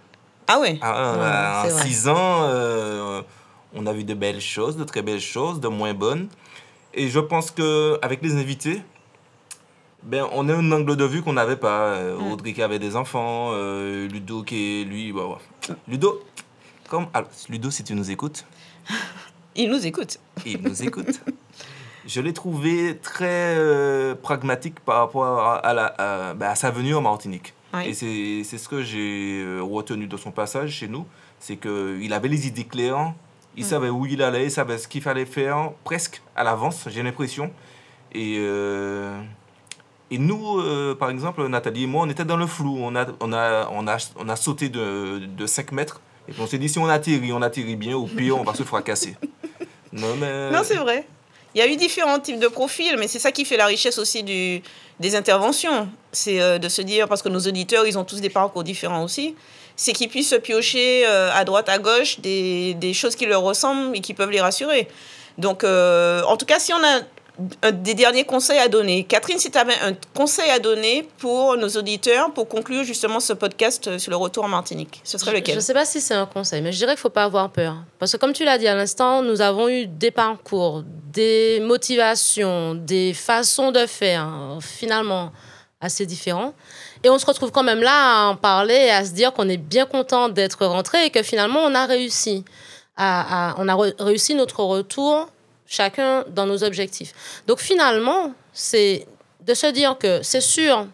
Ah 0.47 0.59
oui. 0.59 0.77
Ah, 0.81 1.63
en 1.65 1.69
six 1.85 2.07
ans, 2.09 2.43
euh, 2.43 3.21
On 3.75 3.85
a 3.87 3.93
vu 3.93 4.03
de 4.03 4.13
belles 4.13 4.41
choses, 4.41 4.75
de 4.77 4.83
très 4.83 5.01
belles 5.01 5.21
choses, 5.21 5.59
de 5.59 5.67
moins 5.69 5.93
bonnes. 5.93 6.27
Et 6.93 7.07
je 7.09 7.19
pense 7.19 7.49
qu'avec 7.49 8.21
les 8.21 8.33
invités, 8.35 8.81
ben, 10.03 10.27
on 10.33 10.47
a 10.49 10.53
un 10.53 10.71
angle 10.73 10.95
de 10.97 11.05
vue 11.05 11.21
qu'on 11.23 11.33
n'avait 11.33 11.55
pas. 11.55 11.87
Euh, 11.95 12.17
Mm. 12.17 12.31
Audrey 12.33 12.53
qui 12.53 12.61
avait 12.61 12.77
des 12.79 12.95
enfants, 12.97 13.51
euh, 13.53 14.07
Ludo 14.09 14.43
qui 14.43 14.81
est 14.81 14.83
lui. 14.83 15.11
bah, 15.13 15.25
ouais. 15.25 15.75
Ludo, 15.87 16.21
comme, 16.89 17.07
alors, 17.13 17.29
Ludo, 17.49 17.71
si 17.71 17.83
tu 17.85 17.95
nous 17.95 18.11
écoutes, 18.11 18.45
Il 19.55 19.69
nous 19.69 19.85
écoute. 19.87 20.19
il 20.45 20.61
nous 20.61 20.83
écoute. 20.83 21.21
Je 22.05 22.19
l'ai 22.21 22.33
trouvé 22.33 22.97
très 23.01 23.55
euh, 23.57 24.13
pragmatique 24.15 24.79
par 24.81 24.97
rapport 24.99 25.23
à, 25.39 25.55
à 25.57 25.73
la, 25.73 25.85
à- 25.85 26.49
à 26.51 26.55
sa 26.55 26.69
venue 26.71 26.95
en 26.95 27.01
Martinique. 27.01 27.53
Oui. 27.73 27.87
Et 27.87 27.93
c'est 27.93 28.43
c'est 28.43 28.57
ce 28.57 28.67
que 28.69 28.83
j'ai 28.83 29.41
euh, 29.43 29.61
retenu 29.61 30.07
de 30.07 30.17
son 30.17 30.31
passage 30.31 30.71
chez 30.71 30.87
nous. 30.87 31.05
C'est 31.39 31.55
qu'il 31.57 32.13
avait 32.13 32.27
les 32.27 32.47
idées 32.47 32.65
claires, 32.65 33.13
il 33.57 33.63
Mm. 33.65 33.67
savait 33.67 33.89
où 33.89 34.05
il 34.05 34.21
allait, 34.21 34.45
il 34.45 34.51
savait 34.51 34.77
ce 34.77 34.87
qu'il 34.87 35.01
fallait 35.01 35.25
faire 35.25 35.71
presque 35.83 36.21
à 36.35 36.43
l'avance, 36.43 36.85
j'ai 36.87 37.03
l'impression. 37.03 37.51
Et, 38.13 38.37
euh, 38.39 39.19
et 40.11 40.17
nous, 40.19 40.59
euh, 40.59 40.93
par 40.95 41.09
exemple, 41.09 41.45
Nathalie 41.47 41.83
et 41.83 41.87
moi, 41.87 42.03
on 42.05 42.09
était 42.09 42.25
dans 42.25 42.37
le 42.37 42.45
flou. 42.47 42.77
On 42.79 42.95
a, 42.95 43.05
on 43.21 43.33
a, 43.33 43.67
on 43.71 43.87
a, 43.87 43.97
on 44.17 44.29
a 44.29 44.35
sauté 44.35 44.69
de, 44.69 45.19
de 45.25 45.45
5 45.47 45.71
mètres. 45.71 45.99
Et 46.27 46.31
puis 46.31 46.41
on 46.41 46.47
s'est 46.47 46.59
dit, 46.59 46.69
si 46.69 46.77
on 46.79 46.87
atterrit, 46.87 47.33
on 47.33 47.41
atterrit 47.41 47.75
bien. 47.75 47.95
Au 47.97 48.05
pire, 48.05 48.37
on 48.37 48.43
va 48.43 48.53
se 48.53 48.63
fracasser. 48.63 49.15
Non, 49.95 50.15
mais... 50.19 50.49
Non, 50.51 50.61
c'est 50.63 50.77
vrai. 50.77 51.07
Il 51.55 51.59
y 51.59 51.61
a 51.61 51.67
eu 51.67 51.75
différents 51.75 52.19
types 52.19 52.39
de 52.39 52.47
profils, 52.47 52.95
mais 52.97 53.07
c'est 53.07 53.19
ça 53.19 53.31
qui 53.31 53.45
fait 53.45 53.57
la 53.57 53.67
richesse 53.67 53.99
aussi 53.99 54.23
des 54.23 55.15
interventions. 55.15 55.87
C'est 56.11 56.41
euh, 56.41 56.57
de 56.57 56.67
se 56.67 56.81
dire, 56.81 57.07
parce 57.07 57.21
que 57.21 57.29
nos 57.29 57.39
auditeurs, 57.39 57.85
ils 57.85 57.97
ont 57.97 58.03
tous 58.03 58.21
des 58.21 58.29
parcours 58.29 58.63
différents 58.63 59.03
aussi, 59.03 59.35
c'est 59.75 59.93
qu'ils 59.93 60.09
puissent 60.09 60.35
piocher 60.41 61.05
euh, 61.05 61.31
à 61.33 61.43
droite, 61.45 61.69
à 61.69 61.77
gauche 61.77 62.19
des, 62.19 62.93
choses 62.93 63.15
qui 63.15 63.25
leur 63.25 63.41
ressemblent 63.41 63.95
et 63.95 64.01
qui 64.01 64.13
peuvent 64.13 64.31
les 64.31 64.41
rassurer. 64.41 64.87
Donc, 65.37 65.63
euh, 65.63 66.21
en 66.23 66.37
tout 66.37 66.45
cas, 66.45 66.59
si 66.59 66.73
on 66.73 66.83
a 66.83 67.01
des 67.71 67.95
derniers 67.95 68.25
conseils 68.25 68.59
à 68.59 68.67
donner, 68.67 69.03
Catherine, 69.05 69.39
si 69.39 69.49
tu 69.49 69.57
avais 69.57 69.73
un 69.81 69.93
conseil 70.13 70.49
à 70.51 70.59
donner 70.59 71.07
pour 71.17 71.57
nos 71.57 71.69
auditeurs 71.69 72.31
pour 72.31 72.47
conclure 72.47 72.83
justement 72.83 73.19
ce 73.19 73.33
podcast 73.33 73.97
sur 73.97 74.11
le 74.11 74.17
retour 74.17 74.43
en 74.43 74.47
Martinique, 74.47 75.01
ce 75.03 75.17
serait 75.17 75.31
Je 75.31 75.35
lequel? 75.37 75.55
ne 75.55 75.59
sais 75.61 75.73
pas 75.73 75.85
si 75.85 75.99
c'est 75.99 76.13
un 76.13 76.27
conseil, 76.27 76.61
mais 76.61 76.71
je 76.71 76.77
dirais 76.77 76.91
qu'il 76.91 76.99
ne 76.99 77.01
faut 77.01 77.09
pas 77.09 77.23
avoir 77.23 77.49
peur. 77.49 77.75
Parce 77.97 78.11
que 78.11 78.17
comme 78.17 78.33
tu 78.33 78.45
l'as 78.45 78.57
dit 78.59 78.67
à 78.67 78.75
l'instant, 78.75 79.23
nous 79.23 79.41
avons 79.41 79.67
eu 79.67 79.87
des 79.87 80.11
parcours, 80.11 80.83
des 81.11 81.59
motivations, 81.61 82.75
des 82.75 83.13
façons 83.13 83.71
de 83.71 83.85
faire, 83.87 84.29
finalement, 84.61 85.31
assez 85.81 86.05
différents. 86.05 86.53
Et 87.03 87.09
on 87.09 87.17
se 87.17 87.25
retrouve 87.25 87.51
quand 87.51 87.63
même 87.63 87.81
là 87.81 88.25
à 88.25 88.25
en 88.29 88.35
parler 88.35 88.75
et 88.75 88.91
à 88.91 89.03
se 89.05 89.11
dire 89.11 89.33
qu'on 89.33 89.49
est 89.49 89.57
bien 89.57 89.85
content 89.85 90.29
d'être 90.29 90.65
rentré 90.65 91.05
et 91.05 91.09
que 91.09 91.23
finalement, 91.23 91.59
on 91.61 91.73
a 91.75 91.85
réussi. 91.85 92.45
À, 92.95 93.49
à- 93.51 93.55
on 93.57 93.67
a 93.67 93.73
re- 93.75 93.95
réussi 93.99 94.35
notre 94.35 94.59
retour, 94.63 95.27
chacun 95.67 96.25
dans 96.29 96.45
nos 96.45 96.63
objectifs. 96.63 97.13
Donc 97.47 97.59
finalement, 97.59 98.33
c'est 98.53 99.07
de 99.41 99.53
se 99.53 99.67
dire 99.67 99.97
que 99.97 100.21
c'est 100.23 100.41
sûr, 100.41 100.87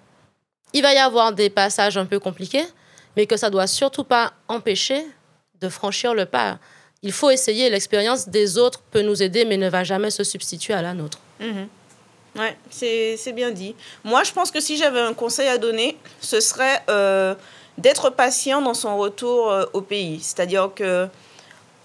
il 0.73 0.81
va 0.81 0.93
y 0.93 0.97
avoir 0.97 1.33
des 1.33 1.49
passages 1.49 1.97
un 1.97 2.05
peu 2.05 2.19
compliqués, 2.19 2.65
mais 3.15 3.25
que 3.25 3.37
ça 3.37 3.49
doit 3.49 3.67
surtout 3.67 4.03
pas 4.03 4.33
empêcher 4.47 5.05
de 5.61 5.69
franchir 5.69 6.13
le 6.13 6.25
pas. 6.25 6.59
Il 7.01 7.11
faut 7.11 7.29
essayer. 7.29 7.69
L'expérience 7.69 8.27
des 8.29 8.57
autres 8.57 8.81
peut 8.91 9.01
nous 9.01 9.23
aider, 9.23 9.45
mais 9.45 9.57
ne 9.57 9.69
va 9.69 9.83
jamais 9.83 10.09
se 10.09 10.23
substituer 10.23 10.73
à 10.73 10.81
la 10.81 10.93
nôtre. 10.93 11.19
Mhm. 11.39 11.67
Ouais, 12.37 12.55
c'est 12.69 13.17
c'est 13.17 13.33
bien 13.33 13.51
dit. 13.51 13.75
Moi, 14.03 14.23
je 14.23 14.31
pense 14.31 14.51
que 14.51 14.59
si 14.59 14.77
j'avais 14.77 14.99
un 14.99 15.13
conseil 15.13 15.47
à 15.47 15.57
donner, 15.57 15.97
ce 16.21 16.39
serait 16.39 16.81
euh, 16.89 17.33
d'être 17.77 18.09
patient 18.11 18.61
dans 18.61 18.73
son 18.73 18.97
retour 18.97 19.51
euh, 19.51 19.65
au 19.73 19.81
pays. 19.81 20.19
C'est-à-dire 20.21 20.69
que 20.75 21.07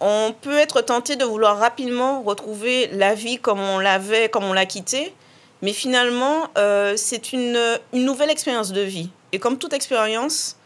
on 0.07 0.35
peut 0.38 0.59
être 0.59 0.83
tenté 0.83 1.17
de 1.17 1.25
vouloir 1.25 1.59
rapidement 1.59 2.23
retrouver 2.23 2.88
la 2.88 3.14
vie 3.14 3.38
comme 3.38 3.59
on 3.59 3.79
l'avait, 3.79 4.29
comme 4.29 4.45
on 4.45 4.53
l'a 4.53 4.67
quittée, 4.67 5.14
mais 5.62 5.73
finalement, 5.73 6.49
euh, 6.59 6.93
c'est 6.95 7.33
une, 7.33 7.59
une 7.95 8.05
nouvelle 8.05 8.29
expérience 8.29 8.71
de 8.73 8.83
vie. 8.83 9.09
Et 9.33 9.38
comme 9.38 9.57
toute 9.57 9.73
expérience, 9.73 10.57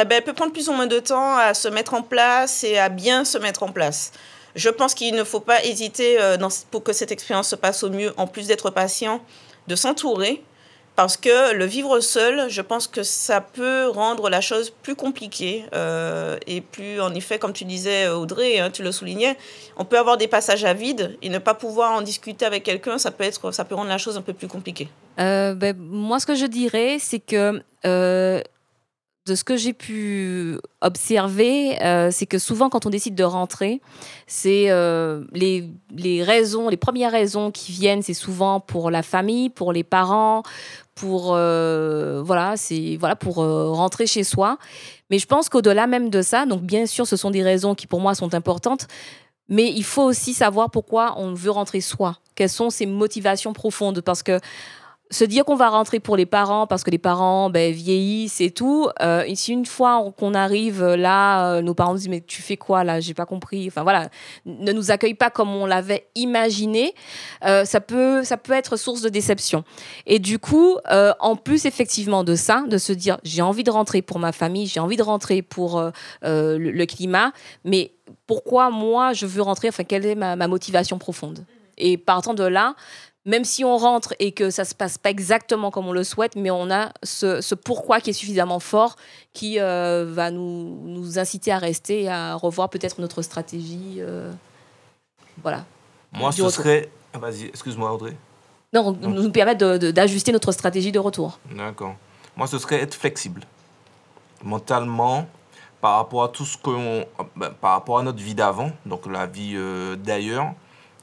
eh 0.00 0.04
ben, 0.04 0.16
elle 0.16 0.24
peut 0.24 0.32
prendre 0.32 0.52
plus 0.52 0.68
ou 0.68 0.72
moins 0.72 0.88
de 0.88 0.98
temps 0.98 1.36
à 1.36 1.54
se 1.54 1.68
mettre 1.68 1.94
en 1.94 2.02
place 2.02 2.64
et 2.64 2.76
à 2.76 2.88
bien 2.88 3.24
se 3.24 3.38
mettre 3.38 3.62
en 3.62 3.70
place. 3.70 4.10
Je 4.56 4.68
pense 4.68 4.94
qu'il 4.94 5.14
ne 5.14 5.22
faut 5.22 5.38
pas 5.38 5.64
hésiter 5.64 6.20
euh, 6.20 6.36
pour 6.72 6.82
que 6.82 6.92
cette 6.92 7.12
expérience 7.12 7.48
se 7.48 7.56
passe 7.56 7.84
au 7.84 7.90
mieux, 7.90 8.12
en 8.16 8.26
plus 8.26 8.48
d'être 8.48 8.70
patient, 8.70 9.20
de 9.68 9.76
s'entourer. 9.76 10.42
Parce 10.94 11.16
que 11.16 11.54
le 11.54 11.64
vivre 11.64 12.00
seul, 12.00 12.50
je 12.50 12.60
pense 12.60 12.86
que 12.86 13.02
ça 13.02 13.40
peut 13.40 13.88
rendre 13.88 14.28
la 14.28 14.40
chose 14.40 14.70
plus 14.70 14.94
compliquée. 14.94 15.64
euh, 15.74 16.36
et 16.46 16.60
plus, 16.60 17.00
en 17.00 17.14
effet, 17.14 17.38
comme 17.38 17.52
tu 17.52 17.64
disais, 17.64 18.08
Audrey, 18.08 18.58
hein, 18.58 18.70
tu 18.70 18.82
le 18.82 18.92
soulignais, 18.92 19.36
on 19.76 19.84
peut 19.84 19.98
avoir 19.98 20.16
des 20.18 20.28
passages 20.28 20.64
à 20.64 20.74
vide 20.74 21.16
et 21.22 21.28
ne 21.28 21.38
pas 21.38 21.54
pouvoir 21.54 21.92
en 21.92 22.02
discuter 22.02 22.44
avec 22.44 22.62
quelqu'un, 22.62 22.98
ça 22.98 23.10
peut, 23.10 23.24
être, 23.24 23.52
ça 23.52 23.64
peut 23.64 23.74
rendre 23.74 23.88
la 23.88 23.98
chose 23.98 24.16
un 24.16 24.22
peu 24.22 24.34
plus 24.34 24.48
compliquée. 24.48 24.88
Euh, 25.18 25.54
ben, 25.54 25.76
moi, 25.78 26.20
ce 26.20 26.26
que 26.26 26.34
je 26.34 26.46
dirais, 26.46 26.98
c'est 27.00 27.20
que 27.20 27.62
euh, 27.86 28.42
de 29.26 29.36
ce 29.36 29.44
que 29.44 29.56
j'ai 29.56 29.72
pu 29.72 30.58
observer, 30.80 31.80
euh, 31.82 32.10
c'est 32.10 32.26
que 32.26 32.38
souvent, 32.38 32.68
quand 32.68 32.86
on 32.86 32.90
décide 32.90 33.14
de 33.14 33.22
rentrer, 33.22 33.80
c'est 34.26 34.70
euh, 34.70 35.22
les, 35.32 35.68
les 35.94 36.24
raisons, 36.24 36.68
les 36.68 36.76
premières 36.76 37.12
raisons 37.12 37.52
qui 37.52 37.70
viennent, 37.70 38.02
c'est 38.02 38.14
souvent 38.14 38.58
pour 38.58 38.90
la 38.90 39.02
famille, 39.02 39.48
pour 39.48 39.72
les 39.72 39.84
parents, 39.84 40.42
pour 40.94 41.34
euh, 41.34 42.22
voilà, 42.24 42.56
c'est 42.56 42.96
voilà 42.98 43.16
pour 43.16 43.42
euh, 43.42 43.70
rentrer 43.70 44.06
chez 44.06 44.24
soi. 44.24 44.58
Mais 45.10 45.18
je 45.18 45.26
pense 45.26 45.48
qu'au-delà 45.48 45.86
même 45.86 46.10
de 46.10 46.22
ça, 46.22 46.46
donc 46.46 46.62
bien 46.62 46.86
sûr, 46.86 47.06
ce 47.06 47.16
sont 47.16 47.30
des 47.30 47.42
raisons 47.42 47.74
qui 47.74 47.86
pour 47.86 48.00
moi 48.00 48.14
sont 48.14 48.34
importantes. 48.34 48.86
Mais 49.48 49.70
il 49.70 49.84
faut 49.84 50.02
aussi 50.02 50.32
savoir 50.32 50.70
pourquoi 50.70 51.14
on 51.18 51.34
veut 51.34 51.50
rentrer 51.50 51.80
soi. 51.80 52.18
Quelles 52.34 52.48
sont 52.48 52.70
ses 52.70 52.86
motivations 52.86 53.52
profondes? 53.52 54.00
Parce 54.00 54.22
que 54.22 54.38
se 55.12 55.24
dire 55.24 55.44
qu'on 55.44 55.54
va 55.54 55.68
rentrer 55.68 56.00
pour 56.00 56.16
les 56.16 56.26
parents 56.26 56.66
parce 56.66 56.82
que 56.82 56.90
les 56.90 56.98
parents 56.98 57.50
ben, 57.50 57.72
vieillissent 57.72 58.40
et 58.40 58.50
tout. 58.50 58.88
Euh, 59.02 59.24
ici, 59.28 59.52
une 59.52 59.66
fois 59.66 60.12
qu'on 60.16 60.34
arrive 60.34 60.82
là, 60.84 61.52
euh, 61.52 61.62
nos 61.62 61.74
parents 61.74 61.92
nous 61.92 61.98
disent 61.98 62.08
mais 62.08 62.22
tu 62.22 62.40
fais 62.40 62.56
quoi 62.56 62.82
là? 62.82 62.98
J'ai 62.98 63.14
pas 63.14 63.26
compris. 63.26 63.66
Enfin 63.68 63.82
voilà, 63.82 64.08
ne 64.46 64.72
nous 64.72 64.90
accueille 64.90 65.14
pas 65.14 65.30
comme 65.30 65.54
on 65.54 65.66
l'avait 65.66 66.08
imaginé. 66.14 66.94
Euh, 67.44 67.64
ça 67.64 67.80
peut 67.80 68.24
ça 68.24 68.38
peut 68.38 68.54
être 68.54 68.76
source 68.76 69.02
de 69.02 69.10
déception. 69.10 69.64
Et 70.06 70.18
du 70.18 70.38
coup, 70.38 70.78
en 71.20 71.36
plus 71.36 71.66
effectivement 71.66 72.24
de 72.24 72.34
ça, 72.34 72.64
de 72.66 72.78
se 72.78 72.92
dire 72.92 73.18
j'ai 73.22 73.42
envie 73.42 73.64
de 73.64 73.70
rentrer 73.70 74.00
pour 74.00 74.18
ma 74.18 74.32
famille, 74.32 74.66
j'ai 74.66 74.80
envie 74.80 74.96
de 74.96 75.02
rentrer 75.02 75.42
pour 75.42 75.82
le, 76.22 76.84
climat, 76.86 77.32
mais 77.64 77.92
pourquoi 78.26 78.70
moi 78.70 79.12
je 79.12 79.26
veux 79.26 79.42
rentrer? 79.42 79.68
Enfin 79.68 79.84
quelle 79.84 80.06
est 80.06 80.14
ma 80.14 80.48
motivation 80.48 80.98
profonde? 80.98 81.44
Et 81.78 81.96
partant 81.96 82.34
de 82.34 82.44
là 82.44 82.74
même 83.24 83.44
si 83.44 83.64
on 83.64 83.76
rentre 83.76 84.14
et 84.18 84.32
que 84.32 84.50
ça 84.50 84.64
se 84.64 84.74
passe 84.74 84.98
pas 84.98 85.10
exactement 85.10 85.70
comme 85.70 85.86
on 85.86 85.92
le 85.92 86.04
souhaite, 86.04 86.34
mais 86.36 86.50
on 86.50 86.70
a 86.70 86.92
ce, 87.02 87.40
ce 87.40 87.54
pourquoi 87.54 88.00
qui 88.00 88.10
est 88.10 88.14
suffisamment 88.14 88.58
fort 88.58 88.96
qui 89.32 89.60
euh, 89.60 90.04
va 90.08 90.30
nous, 90.30 90.80
nous 90.84 91.18
inciter 91.18 91.52
à 91.52 91.58
rester 91.58 92.02
et 92.02 92.08
à 92.08 92.34
revoir 92.34 92.68
peut-être 92.68 93.00
notre 93.00 93.22
stratégie. 93.22 93.96
euh, 93.98 94.32
voilà. 95.42 95.64
Moi, 96.12 96.32
ce 96.32 96.48
serait... 96.50 96.90
Ah, 97.14 97.18
Vas-y, 97.18 97.44
excuse-moi, 97.46 97.92
Audrey. 97.92 98.16
Non, 98.72 98.92
nous 98.92 99.30
permettre 99.30 99.76
d'ajuster 99.90 100.32
notre 100.32 100.50
stratégie 100.52 100.92
de 100.92 100.98
retour. 100.98 101.38
D'accord. 101.54 101.94
Moi, 102.36 102.46
ce 102.46 102.58
serait 102.58 102.80
être 102.80 102.94
flexible. 102.94 103.42
Mentalement, 104.42 105.26
par 105.80 105.96
rapport 105.96 106.24
à 106.24 106.28
tout 106.28 106.44
ce 106.44 106.56
qu'on... 106.56 107.04
ben, 107.36 107.50
par 107.60 107.72
rapport 107.72 107.98
à 107.98 108.02
notre 108.02 108.22
vie 108.22 108.34
d'avant, 108.34 108.72
donc 108.86 109.06
la 109.06 109.26
vie 109.26 109.52
euh, 109.54 109.96
d'ailleurs. 109.96 110.54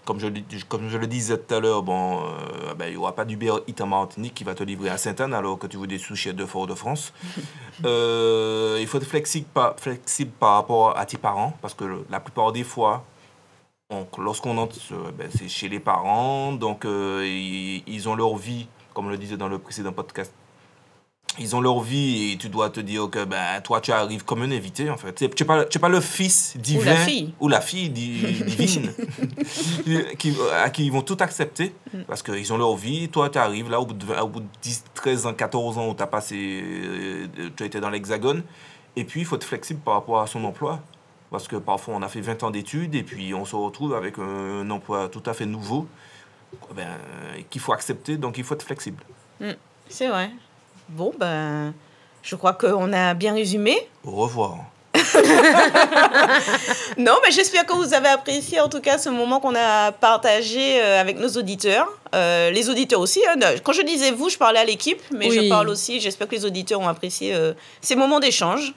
Comme 0.09 0.19
je, 0.19 0.25
le- 0.25 0.41
comme 0.67 0.89
je 0.89 0.97
le 0.97 1.05
disais 1.05 1.37
tout 1.37 1.53
à 1.53 1.59
l'heure, 1.59 1.83
bon, 1.83 2.23
euh, 2.23 2.73
ben, 2.75 2.87
il 2.87 2.91
n'y 2.93 2.97
aura 2.97 3.13
pas 3.13 3.25
d'Uber 3.25 3.53
Eats 3.67 3.79
en 3.83 3.85
Martinique 3.85 4.33
qui 4.33 4.43
va 4.43 4.55
te 4.55 4.63
livrer 4.63 4.89
à 4.89 4.97
Sainte-Anne 4.97 5.35
alors 5.35 5.59
que 5.59 5.67
tu 5.67 5.77
veux 5.77 5.85
des 5.85 5.99
sushis 5.99 6.33
de 6.33 6.45
Fort-de-France. 6.47 7.13
Euh, 7.85 8.77
il 8.81 8.87
faut 8.87 8.97
être 8.97 9.05
flexible 9.05 9.45
par, 9.53 9.79
flexible 9.79 10.31
par 10.37 10.55
rapport 10.55 10.97
à 10.97 11.05
tes 11.05 11.17
parents 11.17 11.53
parce 11.61 11.73
que 11.73 11.85
le- 11.85 12.05
la 12.09 12.19
plupart 12.19 12.51
des 12.51 12.65
fois, 12.65 13.05
on- 13.89 14.05
lorsqu'on 14.17 14.57
entre, 14.57 14.75
euh, 14.91 15.11
ben, 15.17 15.29
c'est 15.33 15.47
chez 15.47 15.69
les 15.69 15.79
parents, 15.79 16.51
donc 16.51 16.83
euh, 16.85 17.23
ils, 17.25 17.83
ils 17.87 18.09
ont 18.09 18.15
leur 18.15 18.35
vie, 18.35 18.67
comme 18.93 19.05
on 19.05 19.09
le 19.09 19.17
disait 19.17 19.37
dans 19.37 19.47
le 19.47 19.59
précédent 19.59 19.93
podcast. 19.93 20.33
Ils 21.37 21.55
ont 21.55 21.61
leur 21.61 21.79
vie 21.79 22.31
et 22.33 22.37
tu 22.37 22.49
dois 22.49 22.69
te 22.69 22.79
dire 22.81 23.09
que 23.09 23.23
ben, 23.23 23.61
toi, 23.63 23.79
tu 23.79 23.91
arrives 23.91 24.25
comme 24.25 24.41
un 24.41 24.51
invité, 24.51 24.89
en 24.89 24.97
fait. 24.97 25.13
Tu 25.13 25.23
n'es 25.25 25.45
pas, 25.47 25.63
tu 25.63 25.79
pas 25.79 25.87
le 25.87 26.01
fils 26.01 26.57
divin. 26.57 26.91
la 26.91 26.95
fille. 26.97 27.33
Ou 27.39 27.47
la 27.47 27.61
fille 27.61 27.89
di- 27.89 28.43
divine. 28.43 28.91
qui, 30.17 30.35
à 30.61 30.69
qui 30.69 30.85
ils 30.85 30.91
vont 30.91 31.01
tout 31.01 31.17
accepter. 31.19 31.73
Parce 32.07 32.23
qu'ils 32.23 32.51
ont 32.51 32.57
leur 32.57 32.75
vie. 32.75 33.07
Toi, 33.09 33.29
tu 33.29 33.37
arrives 33.37 33.69
là 33.69 33.79
au 33.79 33.85
bout 33.85 33.93
de, 33.93 34.05
20 34.05 34.21
au 34.21 34.27
bout 34.27 34.39
de 34.41 34.47
10, 34.61 34.83
13 34.95 35.25
ans, 35.27 35.33
14 35.33 35.77
ans 35.77 35.87
où 35.87 35.95
as 35.97 36.07
passé, 36.07 36.35
euh, 36.63 37.27
tu 37.55 37.63
as 37.63 37.65
été 37.65 37.79
dans 37.79 37.89
l'hexagone. 37.89 38.43
Et 38.95 39.05
puis, 39.05 39.21
il 39.21 39.25
faut 39.25 39.35
être 39.37 39.43
flexible 39.45 39.79
par 39.79 39.93
rapport 39.93 40.19
à 40.19 40.27
son 40.27 40.43
emploi. 40.43 40.81
Parce 41.31 41.47
que 41.47 41.55
parfois, 41.57 41.93
on 41.95 42.01
a 42.01 42.07
fait 42.09 42.21
20 42.21 42.43
ans 42.43 42.51
d'études 42.51 42.95
et 42.95 43.03
puis 43.03 43.33
on 43.35 43.45
se 43.45 43.55
retrouve 43.55 43.93
avec 43.93 44.17
un, 44.17 44.61
un 44.61 44.69
emploi 44.71 45.07
tout 45.09 45.23
à 45.27 45.33
fait 45.33 45.45
nouveau 45.45 45.87
ben, 46.75 46.87
qu'il 47.49 47.61
faut 47.61 47.71
accepter. 47.71 48.17
Donc, 48.17 48.37
il 48.39 48.43
faut 48.43 48.55
être 48.55 48.63
flexible. 48.65 49.03
C'est 49.87 50.07
vrai. 50.09 50.31
Bon, 50.89 51.13
ben, 51.17 51.73
je 52.23 52.35
crois 52.35 52.53
qu'on 52.53 52.91
a 52.93 53.13
bien 53.13 53.33
résumé. 53.33 53.87
Au 54.05 54.11
revoir. 54.11 54.57
non, 56.97 57.13
mais 57.23 57.31
j'espère 57.31 57.65
que 57.65 57.73
vous 57.73 57.93
avez 57.93 58.07
apprécié 58.09 58.59
en 58.59 58.67
tout 58.69 58.81
cas 58.81 58.97
ce 58.97 59.09
moment 59.09 59.39
qu'on 59.39 59.55
a 59.55 59.91
partagé 59.91 60.81
euh, 60.81 60.99
avec 60.99 61.17
nos 61.19 61.29
auditeurs. 61.29 61.87
Euh, 62.15 62.49
les 62.51 62.69
auditeurs 62.69 62.99
aussi. 62.99 63.21
hein. 63.27 63.39
Quand 63.63 63.73
je 63.73 63.81
disais 63.83 64.11
vous, 64.11 64.29
je 64.29 64.37
parlais 64.37 64.59
à 64.59 64.65
l'équipe, 64.65 65.01
mais 65.11 65.29
je 65.29 65.47
parle 65.49 65.69
aussi. 65.69 65.99
J'espère 65.99 66.27
que 66.27 66.35
les 66.35 66.45
auditeurs 66.45 66.79
ont 66.79 66.87
apprécié 66.87 67.33
euh, 67.33 67.53
ces 67.81 67.95
moments 67.95 68.19
d'échange. 68.19 68.73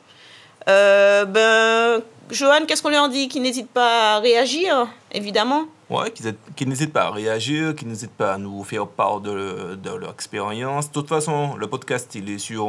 Euh, 0.68 1.25
ben, 1.25 2.03
Johan, 2.31 2.61
qu'est-ce 2.66 2.83
qu'on 2.83 2.90
leur 2.90 3.09
dit 3.09 3.29
Qu'ils 3.29 3.42
n'hésitent 3.42 3.70
pas 3.72 4.16
à 4.16 4.18
réagir, 4.20 4.87
évidemment? 5.12 5.64
Ouais, 5.93 6.11
qu'ils 6.11 6.69
n'hésitent 6.71 6.95
pas 6.95 7.09
à 7.09 7.11
réagir, 7.11 7.77
qu'ils 7.77 7.87
n'hésitent 7.89 8.17
pas 8.17 8.33
à 8.33 8.39
nous 8.39 8.65
faire 8.65 8.87
part 8.87 9.21
de, 9.21 9.77
leur 9.85 10.11
expérience. 10.11 10.89
De 10.89 10.95
toute 10.95 11.09
façon, 11.09 11.55
le 11.57 11.67
podcast, 11.67 12.15
il 12.15 12.31
est 12.31 12.39
sur, 12.39 12.67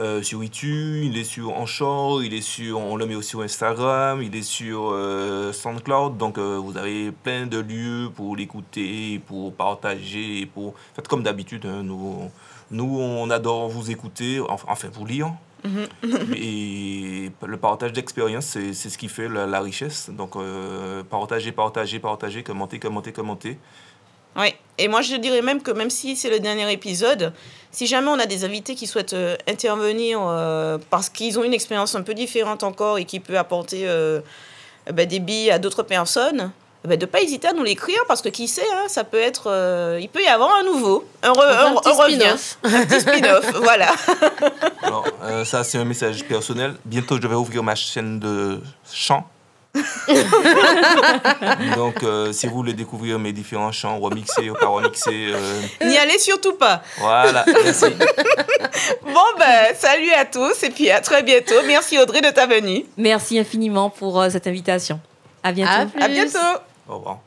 euh, 0.00 0.22
sur 0.24 0.42
iTunes, 0.42 1.04
il 1.04 1.16
est 1.16 1.22
sur 1.22 1.56
Anchor, 1.56 2.24
il 2.24 2.34
est 2.34 2.40
sur, 2.40 2.80
on 2.80 2.96
le 2.96 3.06
met 3.06 3.14
aussi 3.14 3.28
sur 3.28 3.42
Instagram, 3.42 4.22
il 4.24 4.34
est 4.34 4.42
sur 4.42 4.90
euh, 4.90 5.52
SoundCloud. 5.52 6.16
Donc, 6.16 6.38
euh, 6.38 6.58
vous 6.60 6.76
avez 6.76 7.12
plein 7.12 7.46
de 7.46 7.58
lieux 7.60 8.10
pour 8.12 8.34
l'écouter, 8.34 9.20
pour 9.24 9.54
partager, 9.54 10.46
pour... 10.46 10.74
Faites 10.96 11.06
comme 11.06 11.22
d'habitude, 11.22 11.64
hein, 11.64 11.84
nous, 11.84 12.28
nous, 12.72 12.98
on 12.98 13.30
adore 13.30 13.68
vous 13.68 13.92
écouter, 13.92 14.40
enfin 14.40 14.88
vous 14.92 15.06
lire. 15.06 15.32
Et 16.36 17.30
le 17.46 17.56
partage 17.56 17.92
d'expérience, 17.92 18.46
c'est 18.46 18.74
ce 18.74 18.98
qui 18.98 19.08
fait 19.08 19.28
la, 19.28 19.46
la 19.46 19.60
richesse. 19.60 20.10
Donc, 20.10 20.36
euh, 20.36 21.02
partager, 21.02 21.52
partager, 21.52 21.98
partager, 21.98 22.42
commenter, 22.42 22.78
commenter, 22.78 23.12
commenter. 23.12 23.58
Oui, 24.38 24.54
et 24.76 24.86
moi 24.88 25.00
je 25.00 25.16
dirais 25.16 25.40
même 25.40 25.62
que 25.62 25.70
même 25.70 25.88
si 25.88 26.14
c'est 26.14 26.28
le 26.28 26.40
dernier 26.40 26.70
épisode, 26.70 27.32
si 27.70 27.86
jamais 27.86 28.08
on 28.08 28.18
a 28.18 28.26
des 28.26 28.44
invités 28.44 28.74
qui 28.74 28.86
souhaitent 28.86 29.14
euh, 29.14 29.34
intervenir 29.48 30.20
euh, 30.22 30.76
parce 30.90 31.08
qu'ils 31.08 31.38
ont 31.38 31.44
une 31.44 31.54
expérience 31.54 31.94
un 31.94 32.02
peu 32.02 32.12
différente 32.12 32.62
encore 32.62 32.98
et 32.98 33.06
qui 33.06 33.18
peut 33.18 33.38
apporter 33.38 33.86
ben, 34.92 35.08
des 35.08 35.20
billes 35.20 35.50
à 35.50 35.58
d'autres 35.58 35.82
personnes, 35.82 36.52
ben, 36.86 36.98
de 36.98 37.06
ne 37.06 37.10
pas 37.10 37.20
hésiter 37.20 37.48
à 37.48 37.52
nous 37.52 37.62
l'écrire 37.64 38.00
parce 38.08 38.22
que 38.22 38.28
qui 38.28 38.48
sait, 38.48 38.62
hein, 38.74 38.84
ça 38.88 39.04
peut 39.04 39.18
être, 39.20 39.50
euh, 39.50 39.98
il 40.00 40.08
peut 40.08 40.22
y 40.22 40.26
avoir 40.28 40.54
un 40.56 40.62
nouveau, 40.64 41.04
un, 41.22 41.32
re- 41.32 41.42
un- 41.42 41.72
un 41.72 41.74
petit 41.76 41.88
un 41.88 41.92
revient, 41.92 42.16
spin-off. 42.38 42.58
un 42.64 42.84
petit 42.86 43.00
spin-off, 43.00 43.52
voilà. 43.62 43.92
Alors, 44.82 45.04
euh, 45.24 45.44
ça, 45.44 45.64
c'est 45.64 45.78
un 45.78 45.84
message 45.84 46.24
personnel. 46.24 46.74
Bientôt, 46.84 47.18
je 47.20 47.26
vais 47.26 47.34
ouvrir 47.34 47.62
ma 47.62 47.74
chaîne 47.74 48.18
de 48.20 48.60
chant. 48.92 49.26
Donc, 51.76 52.02
euh, 52.02 52.32
si 52.32 52.46
vous 52.46 52.54
voulez 52.54 52.72
découvrir 52.72 53.18
mes 53.18 53.32
différents 53.32 53.72
chants 53.72 53.98
remixés 53.98 54.48
ou 54.48 54.54
pas 54.54 54.66
remixés, 54.68 55.32
euh, 55.34 55.60
N'y 55.84 55.98
allez 55.98 56.18
surtout 56.18 56.54
pas. 56.54 56.82
voilà, 56.98 57.44
merci. 57.62 57.84
Bon 59.04 59.20
ben, 59.38 59.74
salut 59.78 60.12
à 60.12 60.24
tous 60.24 60.62
et 60.62 60.70
puis 60.70 60.90
à 60.90 61.00
très 61.00 61.22
bientôt. 61.22 61.54
Merci 61.66 61.98
Audrey 61.98 62.20
de 62.22 62.30
ta 62.30 62.46
venue. 62.46 62.84
Merci 62.96 63.38
infiniment 63.38 63.90
pour 63.90 64.18
euh, 64.20 64.30
cette 64.30 64.46
invitation. 64.46 64.98
À 65.42 65.52
bientôt. 65.52 65.72
À 65.72 65.86
plus. 65.86 66.02
À 66.02 66.08
bientôt. 66.08 66.60
Au 66.88 66.96
revoir. 66.96 67.20